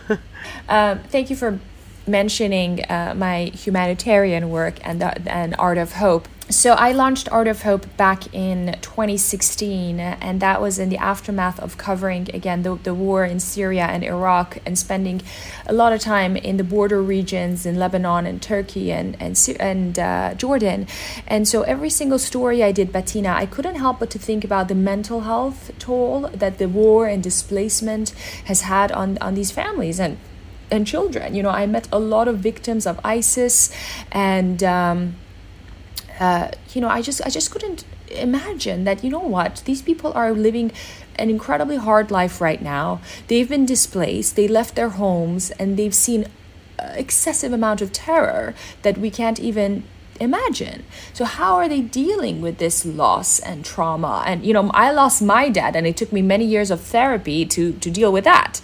um, 0.69 0.99
thank 1.05 1.31
you 1.31 1.37
for 1.37 1.61
mentioning 2.07 2.85
uh, 2.91 3.15
my 3.17 3.45
humanitarian 3.55 4.51
work 4.51 4.75
and 4.83 5.01
the, 5.01 5.33
and 5.33 5.55
Art 5.59 5.79
of 5.79 5.93
Hope 5.93 6.29
so 6.49 6.75
I 6.75 6.93
launched 6.93 7.29
Art 7.33 7.49
of 7.49 7.63
Hope 7.63 7.87
back 7.97 8.33
in 8.33 8.77
2016, 8.81 9.99
and 9.99 10.41
that 10.41 10.61
was 10.61 10.79
in 10.79 10.91
the 10.91 10.97
aftermath 10.97 11.59
of 11.59 11.77
covering 11.77 12.29
again 12.33 12.63
the, 12.63 12.77
the 12.77 12.95
war 12.95 13.25
in 13.25 13.41
Syria 13.41 13.87
and 13.87 14.05
Iraq, 14.05 14.59
and 14.65 14.79
spending 14.79 15.23
a 15.67 15.73
lot 15.73 15.93
of 15.93 16.01
time 16.01 16.37
in 16.37 16.57
the 16.57 16.63
border 16.63 17.03
regions 17.03 17.67
in 17.67 17.77
Lebanon 17.77 18.27
and 18.27 18.41
Turkey 18.41 18.93
and 18.93 19.17
and 19.21 19.37
and 19.59 19.99
uh, 19.99 20.35
Jordan. 20.35 20.87
And 21.27 21.49
so 21.49 21.63
every 21.63 21.91
single 21.91 22.19
story 22.19 22.63
I 22.63 22.71
did, 22.71 22.93
Bettina, 22.93 23.31
I 23.31 23.47
couldn't 23.47 23.75
help 23.75 23.99
but 23.99 24.11
to 24.11 24.19
think 24.19 24.45
about 24.45 24.69
the 24.69 24.77
mental 24.77 25.23
health 25.23 25.73
toll 25.81 26.29
that 26.33 26.59
the 26.59 26.69
war 26.69 27.09
and 27.09 27.25
displacement 27.25 28.11
has 28.45 28.61
had 28.63 28.93
on 28.93 29.19
on 29.19 29.35
these 29.35 29.51
families 29.51 29.99
and 29.99 30.17
and 30.71 30.87
children. 30.87 31.35
You 31.35 31.43
know, 31.43 31.51
I 31.51 31.67
met 31.67 31.89
a 31.91 31.99
lot 31.99 32.29
of 32.29 32.39
victims 32.39 32.87
of 32.87 33.01
ISIS 33.03 33.73
and. 34.13 34.63
Um, 34.63 35.17
uh, 36.19 36.51
you 36.73 36.81
know, 36.81 36.89
I 36.89 37.03
just 37.03 37.21
I 37.25 37.31
just 37.31 37.51
couldn't 37.51 37.85
imagine 38.11 38.85
that. 38.85 39.05
You 39.05 39.11
know 39.11 39.21
what? 39.21 39.63
These 39.65 39.83
people 39.83 40.13
are 40.15 40.33
living 40.33 40.73
an 41.17 41.31
incredibly 41.31 41.77
hard 41.77 42.11
life 42.11 42.41
right 42.41 42.61
now. 42.61 43.01
They've 43.29 43.49
been 43.49 43.67
displaced. 43.67 44.37
They 44.37 44.49
left 44.49 44.75
their 44.75 44.91
homes, 44.91 45.51
and 45.53 45.77
they've 45.77 45.95
seen 45.95 46.27
excessive 46.79 47.53
amount 47.53 47.81
of 47.81 47.93
terror 47.93 48.55
that 48.83 48.99
we 48.99 49.11
can't 49.11 49.41
even 49.41 49.85
imagine. 50.21 50.85
So 51.13 51.25
how 51.25 51.57
are 51.57 51.69
they 51.69 51.81
dealing 51.81 52.41
with 52.41 52.59
this 52.59 52.85
loss 52.87 53.39
and 53.39 53.65
trauma? 53.65 54.23
And 54.27 54.45
you 54.45 54.53
know, 54.53 54.71
I 54.73 54.93
lost 54.93 55.23
my 55.23 55.49
dad, 55.49 55.77
and 55.77 55.87
it 55.87 55.97
took 55.97 56.13
me 56.13 56.23
many 56.23 56.45
years 56.45 56.71
of 56.71 56.81
therapy 56.81 57.45
to 57.47 57.73
to 57.73 57.91
deal 57.91 58.13
with 58.13 58.25
that. 58.25 58.61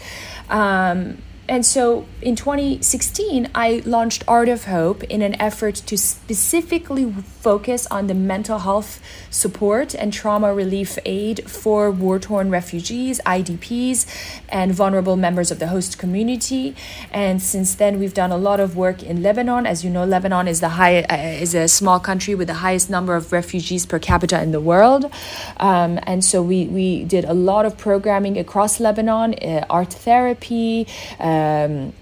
Um, 0.49 1.19
and 1.49 1.66
so 1.66 2.07
in 2.22 2.36
2016, 2.36 3.51
I 3.53 3.82
launched 3.84 4.22
Art 4.28 4.49
of 4.49 4.66
Hope 4.66 5.03
in 5.05 5.22
an 5.22 5.34
effort 5.40 5.74
to 5.86 5.99
specifically 5.99 7.12
focus 7.12 7.84
on 7.88 8.07
the 8.07 8.14
mental 8.14 8.61
health 8.61 9.01
support 9.28 9.93
and 9.93 10.12
trauma 10.12 10.55
relief 10.55 10.99
aid 11.05 11.51
for 11.51 11.90
war 11.90 12.20
torn 12.20 12.49
refugees, 12.49 13.20
IDPs, 13.26 14.07
and 14.51 14.72
vulnerable 14.72 15.16
members 15.16 15.51
of 15.51 15.59
the 15.59 15.66
host 15.66 15.99
community. 15.99 16.76
And 17.11 17.43
since 17.43 17.74
then, 17.74 17.99
we've 17.99 18.14
done 18.14 18.30
a 18.30 18.38
lot 18.38 18.61
of 18.61 18.76
work 18.76 19.03
in 19.03 19.20
Lebanon. 19.20 19.66
As 19.66 19.82
you 19.82 19.90
know, 19.90 20.05
Lebanon 20.05 20.47
is 20.47 20.61
the 20.61 20.70
high 20.70 21.03
uh, 21.03 21.16
is 21.16 21.57
a 21.57 21.66
small 21.66 21.99
country 21.99 22.36
with 22.36 22.47
the 22.47 22.61
highest 22.66 22.88
number 22.88 23.16
of 23.16 23.32
refugees 23.32 23.84
per 23.84 23.99
capita 23.99 24.40
in 24.40 24.53
the 24.53 24.61
world. 24.61 25.11
Um, 25.57 25.99
and 26.05 26.24
so 26.24 26.40
we 26.40 26.66
we 26.66 27.05
did 27.05 27.24
a 27.24 27.34
lot 27.34 27.66
of 27.66 27.76
programming 27.76 28.38
across 28.38 28.78
Lebanon, 28.78 29.34
uh, 29.34 29.66
art 29.68 29.93
therapy. 29.93 30.86
Um, 31.33 31.93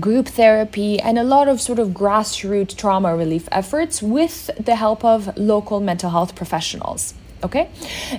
group 0.00 0.26
therapy, 0.26 0.98
and 1.00 1.18
a 1.18 1.22
lot 1.24 1.48
of 1.48 1.60
sort 1.60 1.78
of 1.78 1.88
grassroots 1.88 2.74
trauma 2.74 3.14
relief 3.14 3.46
efforts 3.52 4.02
with 4.02 4.50
the 4.58 4.74
help 4.74 5.04
of 5.04 5.36
local 5.36 5.80
mental 5.80 6.10
health 6.10 6.34
professionals. 6.34 7.14
Okay, 7.44 7.68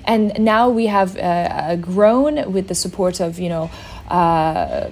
and 0.05 0.37
now 0.39 0.69
we 0.69 0.85
have 0.87 1.17
uh, 1.17 1.75
grown 1.77 2.51
with 2.51 2.67
the 2.67 2.75
support 2.75 3.19
of 3.19 3.39
you 3.39 3.49
know. 3.49 3.71
Uh, 4.09 4.89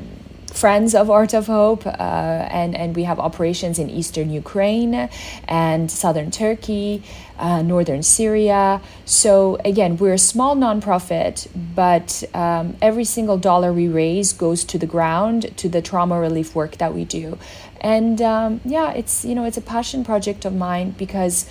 friends 0.54 0.94
of 0.94 1.10
Art 1.10 1.34
of 1.34 1.48
Hope, 1.48 1.86
uh, 1.86 1.90
and 1.90 2.76
and 2.76 2.96
we 2.96 3.04
have 3.04 3.20
operations 3.20 3.80
in 3.80 3.90
eastern 3.90 4.30
Ukraine 4.30 5.10
and 5.48 5.90
southern 5.90 6.32
Turkey, 6.32 7.04
uh, 7.40 7.62
northern 7.62 8.04
Syria. 8.04 8.82
So 9.06 9.58
again, 9.66 9.98
we're 9.98 10.14
a 10.14 10.20
small 10.20 10.56
nonprofit, 10.56 11.48
but 11.76 12.24
um, 12.34 12.78
every 12.82 13.06
single 13.06 13.38
dollar 13.38 13.74
we 13.74 13.88
raise 13.88 14.34
goes 14.34 14.64
to 14.66 14.78
the 14.78 14.88
ground 14.88 15.56
to 15.58 15.70
the 15.70 15.82
trauma 15.82 16.20
relief 16.20 16.56
work 16.56 16.78
that 16.78 16.94
we 16.94 17.06
do, 17.06 17.38
and 17.80 18.22
um, 18.22 18.62
yeah, 18.66 18.92
it's 18.92 19.26
you 19.26 19.36
know 19.36 19.46
it's 19.46 19.58
a 19.58 19.62
passion 19.62 20.04
project 20.04 20.46
of 20.46 20.54
mine 20.54 20.92
because 20.92 21.46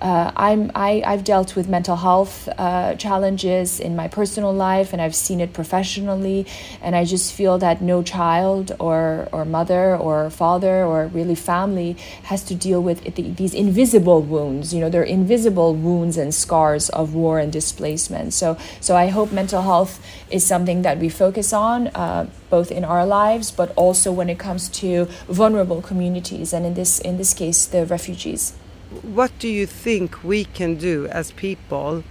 uh, 0.00 0.30
I'm, 0.36 0.70
I, 0.74 1.02
I've 1.04 1.24
dealt 1.24 1.56
with 1.56 1.68
mental 1.68 1.96
health 1.96 2.48
uh, 2.56 2.94
challenges 2.94 3.80
in 3.80 3.96
my 3.96 4.08
personal 4.08 4.52
life 4.52 4.92
and 4.92 5.02
I've 5.02 5.14
seen 5.14 5.40
it 5.40 5.52
professionally. 5.52 6.46
And 6.80 6.94
I 6.94 7.04
just 7.04 7.32
feel 7.32 7.58
that 7.58 7.82
no 7.82 8.02
child 8.02 8.72
or, 8.78 9.28
or 9.32 9.44
mother 9.44 9.96
or 9.96 10.30
father 10.30 10.84
or 10.84 11.06
really 11.08 11.34
family 11.34 11.96
has 12.24 12.44
to 12.44 12.54
deal 12.54 12.82
with 12.82 13.04
it, 13.06 13.36
these 13.36 13.54
invisible 13.54 14.22
wounds. 14.22 14.72
You 14.72 14.80
know, 14.80 14.88
they're 14.88 15.02
invisible 15.02 15.74
wounds 15.74 16.16
and 16.16 16.34
scars 16.34 16.88
of 16.90 17.14
war 17.14 17.38
and 17.38 17.52
displacement. 17.52 18.34
So, 18.34 18.56
so 18.80 18.96
I 18.96 19.08
hope 19.08 19.32
mental 19.32 19.62
health 19.62 20.04
is 20.30 20.46
something 20.46 20.82
that 20.82 20.98
we 20.98 21.08
focus 21.08 21.52
on. 21.52 21.88
Uh, 21.88 22.28
both 22.50 22.70
in 22.70 22.82
our 22.82 23.04
lives, 23.04 23.50
but 23.50 23.72
also 23.76 24.10
when 24.10 24.30
it 24.30 24.38
comes 24.38 24.70
to 24.70 25.04
vulnerable 25.28 25.82
communities, 25.82 26.54
and 26.54 26.64
in 26.64 26.72
this 26.72 26.98
in 26.98 27.18
this 27.18 27.34
case, 27.34 27.66
the 27.66 27.84
refugees 27.84 28.54
what 29.02 29.30
do 29.38 29.48
you 29.48 29.66
think 29.66 30.24
we 30.24 30.44
can 30.44 30.76
do 30.76 31.06
as 31.08 31.32
people 31.32 32.04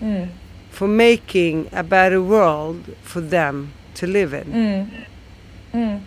mm. 0.00 0.28
for 0.70 0.88
making 0.88 1.68
a 1.72 1.82
better 1.82 2.22
world 2.22 2.94
for 3.02 3.20
them 3.20 3.72
to 3.94 4.06
live 4.06 4.32
in? 4.32 4.44
Mm. 4.44 5.06
Mm. 5.72 6.00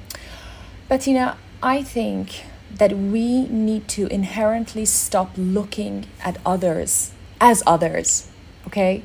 Bettina, 0.87 1.37
I 1.61 1.83
think 1.83 2.43
that 2.73 2.93
we 2.97 3.47
need 3.47 3.87
to 3.89 4.07
inherently 4.07 4.85
stop 4.85 5.31
looking 5.37 6.05
at 6.23 6.37
others 6.45 7.11
as 7.39 7.63
others, 7.65 8.29
okay? 8.65 9.03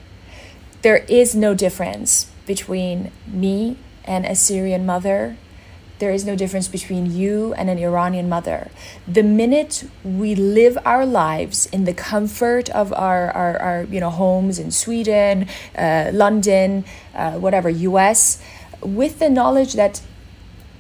There 0.83 1.05
is 1.09 1.35
no 1.35 1.55
difference 1.55 2.27
between 2.47 3.13
me 3.27 3.77
and 4.05 4.27
a 4.27 4.35
Syrian 4.35 4.85
mother 4.85 5.37
there 6.03 6.11
is 6.11 6.25
no 6.25 6.35
difference 6.35 6.67
between 6.67 7.07
you 7.15 7.55
and 7.55 7.71
an 7.71 7.79
Iranian 7.79 8.29
mother. 8.29 8.73
The 9.07 9.23
minute 9.23 9.89
we 10.03 10.35
live 10.35 10.77
our 10.85 11.07
lives 11.07 11.67
in 11.67 11.85
the 11.85 11.95
comfort 11.95 12.69
of 12.71 12.93
our, 12.93 13.31
our, 13.31 13.57
our 13.57 13.85
you 13.85 14.01
know, 14.01 14.11
homes 14.11 14.59
in 14.59 14.73
Sweden, 14.73 15.47
uh, 15.79 16.11
London, 16.13 16.85
uh, 17.15 17.35
whatever, 17.35 17.71
US, 17.71 18.43
with 18.81 19.21
the 19.21 19.31
knowledge 19.31 19.75
that 19.75 20.03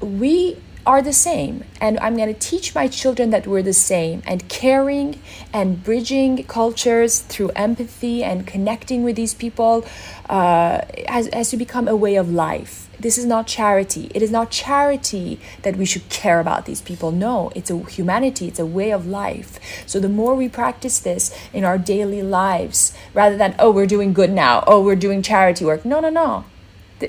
we 0.01 0.57
are 0.85 1.01
the 1.01 1.13
same 1.13 1.63
and 1.81 1.97
i'm 2.01 2.17
going 2.17 2.35
to 2.35 2.41
teach 2.41 2.75
my 2.75 2.89
children 2.89 3.31
that 3.31 3.47
we're 3.47 3.63
the 3.63 3.73
same 3.73 4.21
and 4.27 4.49
caring 4.49 5.21
and 5.53 5.85
bridging 5.85 6.43
cultures 6.43 7.21
through 7.21 7.51
empathy 7.55 8.25
and 8.25 8.49
connecting 8.49 9.05
with 9.05 9.15
these 9.15 9.33
people 9.33 9.87
uh, 10.29 10.81
has, 11.07 11.29
has 11.33 11.51
to 11.51 11.57
become 11.57 11.87
a 11.87 11.95
way 11.95 12.17
of 12.17 12.29
life 12.33 12.89
this 13.03 13.19
is 13.19 13.27
not 13.27 13.47
charity. 13.47 14.11
It 14.15 14.23
is 14.23 14.31
not 14.31 14.51
charity 14.51 15.39
that 15.63 15.77
we 15.77 15.85
should 15.85 16.09
care 16.09 16.41
about 16.41 16.67
these 16.67 16.81
people. 16.81 17.11
No, 17.11 17.51
it's 17.55 17.71
a 17.71 17.79
humanity, 17.79 18.49
it's 18.49 18.59
a 18.61 18.67
way 18.67 18.93
of 18.93 19.07
life. 19.07 19.59
So 19.87 20.01
the 20.01 20.09
more 20.09 20.35
we 20.35 20.49
practice 20.49 20.99
this 21.01 21.37
in 21.53 21.65
our 21.65 21.79
daily 21.79 22.23
lives, 22.23 22.97
rather 23.13 23.37
than, 23.37 23.55
oh, 23.59 23.71
we're 23.71 23.87
doing 23.87 24.13
good 24.13 24.31
now, 24.31 24.65
oh, 24.67 24.83
we're 24.83 24.97
doing 24.97 25.21
charity 25.23 25.65
work. 25.65 25.85
No, 25.85 26.01
no, 26.01 26.11
no 26.11 26.45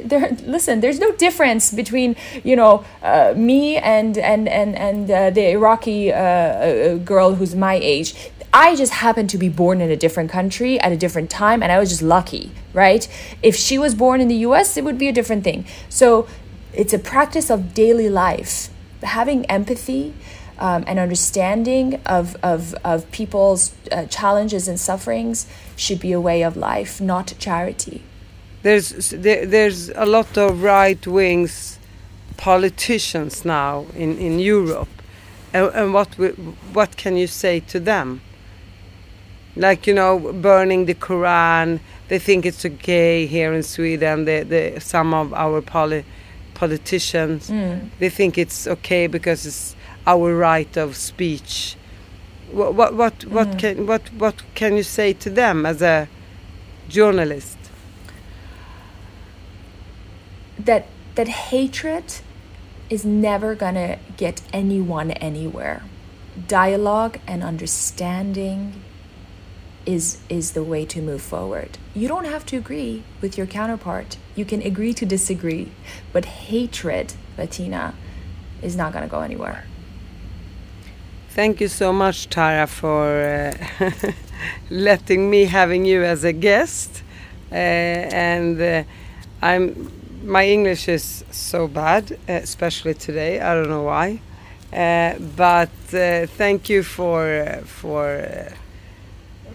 there, 0.02 0.36
listen 0.44 0.80
there's 0.80 1.00
no 1.00 1.12
difference 1.14 1.72
between 1.72 2.16
you 2.44 2.56
know 2.56 2.84
uh, 3.02 3.34
me 3.36 3.78
and 3.78 4.18
and 4.18 4.48
and 4.48 4.76
and 4.76 5.12
uh, 5.12 5.30
the 5.30 5.52
iraqi 5.52 6.12
uh, 6.12 6.18
uh 6.18 6.96
girl 6.98 7.36
who's 7.36 7.56
my 7.56 7.76
age 7.76 8.32
I 8.54 8.76
just 8.76 8.94
happened 8.94 9.32
to 9.32 9.40
be 9.40 9.50
born 9.50 9.82
in 9.82 9.90
a 9.90 9.96
different 9.96 10.30
country 10.30 10.80
at 10.80 10.92
a 10.92 10.98
different 10.98 11.32
time, 11.32 11.64
and 11.64 11.72
I 11.72 11.80
was 11.80 11.90
just 11.90 12.04
lucky, 12.04 12.52
right? 12.72 13.08
If 13.42 13.56
she 13.56 13.80
was 13.80 13.96
born 13.96 14.22
in 14.22 14.28
the 14.28 14.36
US, 14.48 14.78
it 14.78 14.84
would 14.84 15.00
be 15.00 15.08
a 15.08 15.12
different 15.12 15.44
thing. 15.44 15.66
So 15.90 16.28
it's 16.72 16.94
a 16.94 17.00
practice 17.00 17.50
of 17.50 17.74
daily 17.74 18.10
life. 18.10 18.70
Having 19.02 19.48
empathy 19.48 20.14
um, 20.60 20.84
and 20.86 21.00
understanding 21.00 22.00
of, 22.06 22.38
of, 22.44 22.76
of 22.84 23.10
people's 23.12 23.74
uh, 23.92 24.06
challenges 24.06 24.68
and 24.68 24.80
sufferings 24.80 25.48
should 25.76 26.00
be 26.00 26.12
a 26.12 26.22
way 26.22 26.44
of 26.44 26.56
life, 26.56 27.02
not 27.02 27.34
charity. 27.40 28.04
There's, 28.62 29.10
there, 29.10 29.48
there's 29.48 29.90
a 29.90 30.06
lot 30.06 30.38
of 30.38 30.62
right 30.62 31.06
wings 31.08 31.80
politicians 32.38 33.44
now 33.44 33.88
in, 33.96 34.18
in 34.20 34.38
Europe. 34.38 34.90
And, 35.54 35.72
and 35.74 35.94
what, 35.94 36.14
what 36.72 36.98
can 36.98 37.18
you 37.18 37.26
say 37.28 37.60
to 37.62 37.80
them? 37.80 38.22
Like 39.56 39.88
you 39.88 39.94
know 39.94 40.20
burning 40.20 40.86
the 40.86 40.96
Quran. 40.96 41.80
They 42.08 42.20
think 42.20 42.46
it's 42.46 42.66
okay 42.66 43.26
here 43.26 43.54
in 43.54 43.64
Sweden. 43.64 44.26
The, 44.26 44.44
the 44.44 44.80
some 44.80 45.14
of 45.14 45.34
our 45.34 45.62
poli 45.62 46.06
politicians 46.54 47.50
mm. 47.50 47.90
they 48.00 48.10
think 48.10 48.38
it's 48.38 48.68
okay 48.68 49.08
because 49.08 49.46
it's 49.46 49.76
our 50.06 50.36
right 50.36 50.78
of 50.78 50.96
speech. 50.96 51.76
What 52.52 52.76
what 52.76 52.94
what, 52.94 53.26
what 53.26 53.48
mm. 53.50 53.60
can 53.60 53.88
what 53.88 54.14
what 54.14 54.44
can 54.56 54.78
you 54.78 54.84
say 54.84 55.14
to 55.14 55.30
them 55.30 55.66
as 55.66 55.82
a 55.82 56.08
journalist? 56.90 57.58
That 60.60 60.88
that 61.16 61.28
hatred 61.28 62.06
is 62.90 63.04
never 63.06 63.56
gonna 63.56 63.98
get 64.18 64.42
anyone 64.52 65.12
anywhere. 65.12 65.84
Dialogue 66.48 67.20
and 67.28 67.44
understanding 67.44 68.83
is 69.86 70.20
is 70.30 70.52
the 70.54 70.64
way 70.64 70.86
to 70.86 71.02
move 71.02 71.22
forward. 71.22 71.78
You 71.94 72.08
don't 72.08 72.26
have 72.26 72.46
to 72.48 72.58
agree 72.58 73.04
with 73.22 73.38
your 73.38 73.48
counterpart. 73.48 74.18
You 74.36 74.46
can 74.46 74.62
agree 74.62 74.94
to 74.94 75.06
disagree, 75.06 75.72
but 76.12 76.26
hatred, 76.26 77.14
Bettina, 77.38 77.94
is 78.62 78.76
not 78.76 78.94
going 78.94 79.04
to 79.04 79.10
go 79.10 79.22
anywhere. 79.22 79.66
Thank 81.30 81.60
you 81.62 81.68
so 81.68 81.92
much, 81.92 82.30
Tara, 82.30 82.68
for 82.68 83.56
uh, 83.80 83.92
letting 84.70 85.30
me 85.30 85.46
having 85.46 85.86
you 85.86 86.04
as 86.04 86.24
a 86.24 86.34
guest. 86.34 87.04
Uh, 87.52 87.56
and 87.56 88.62
uh, 88.62 88.84
I'm 89.42 89.92
my 90.24 90.48
English 90.48 90.88
is 90.88 91.26
so 91.32 91.68
bad, 91.68 92.18
especially 92.28 92.94
today. 92.94 93.42
I 93.42 93.54
don't 93.56 93.70
know 93.70 93.84
why, 93.84 94.22
uh, 94.72 95.20
but 95.36 95.70
uh, 95.94 96.28
thank 96.28 96.70
you 96.70 96.82
for 96.84 97.62
for 97.66 98.06
uh, 98.20 98.54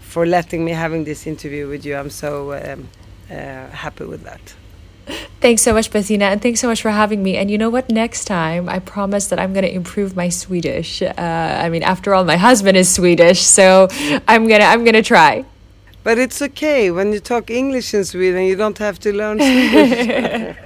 for 0.08 0.26
letting 0.26 0.64
me 0.64 0.72
having 0.72 1.04
this 1.04 1.26
interview 1.26 1.68
with 1.68 1.84
you. 1.84 1.94
I'm 1.96 2.10
so 2.10 2.54
um, 2.54 2.88
uh, 3.30 3.68
happy 3.68 4.04
with 4.04 4.24
that. 4.24 4.54
Thanks 5.40 5.62
so 5.62 5.72
much, 5.72 5.90
Bettina, 5.90 6.26
and 6.26 6.42
thanks 6.42 6.60
so 6.60 6.68
much 6.68 6.82
for 6.82 6.90
having 6.90 7.22
me. 7.22 7.36
And 7.36 7.50
you 7.50 7.56
know 7.56 7.70
what? 7.70 7.88
Next 7.90 8.24
time, 8.24 8.68
I 8.68 8.78
promise 8.78 9.28
that 9.28 9.38
I'm 9.38 9.52
going 9.52 9.64
to 9.64 9.72
improve 9.72 10.16
my 10.16 10.28
Swedish. 10.28 11.00
Uh, 11.02 11.12
I 11.16 11.68
mean, 11.68 11.82
after 11.82 12.14
all, 12.14 12.24
my 12.24 12.36
husband 12.36 12.76
is 12.76 12.92
Swedish, 12.92 13.40
so 13.40 13.88
I'm 14.28 14.48
gonna 14.48 14.64
I'm 14.64 14.84
gonna 14.84 15.02
try. 15.02 15.44
But 16.04 16.18
it's 16.18 16.40
okay 16.42 16.90
when 16.90 17.12
you 17.12 17.20
talk 17.20 17.50
English 17.50 17.94
in 17.94 18.04
Sweden. 18.04 18.42
You 18.44 18.56
don't 18.56 18.78
have 18.78 18.98
to 19.00 19.12
learn 19.12 19.38
Swedish. 19.38 20.56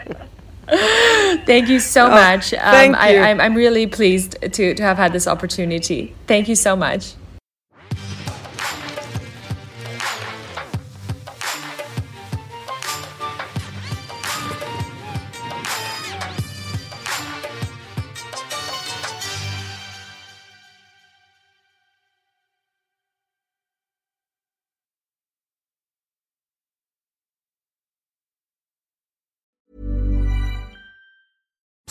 thank 1.47 1.69
you 1.69 1.81
so 1.81 2.07
oh, 2.07 2.11
much. 2.11 2.55
Um, 2.55 2.61
thank 2.61 2.95
you. 2.95 3.01
I, 3.01 3.31
I'm, 3.31 3.41
I'm 3.41 3.55
really 3.55 3.87
pleased 3.87 4.41
to, 4.41 4.75
to 4.75 4.83
have 4.83 4.97
had 4.97 5.13
this 5.13 5.27
opportunity. 5.27 6.15
Thank 6.27 6.49
you 6.49 6.57
so 6.57 6.75
much. 6.77 7.15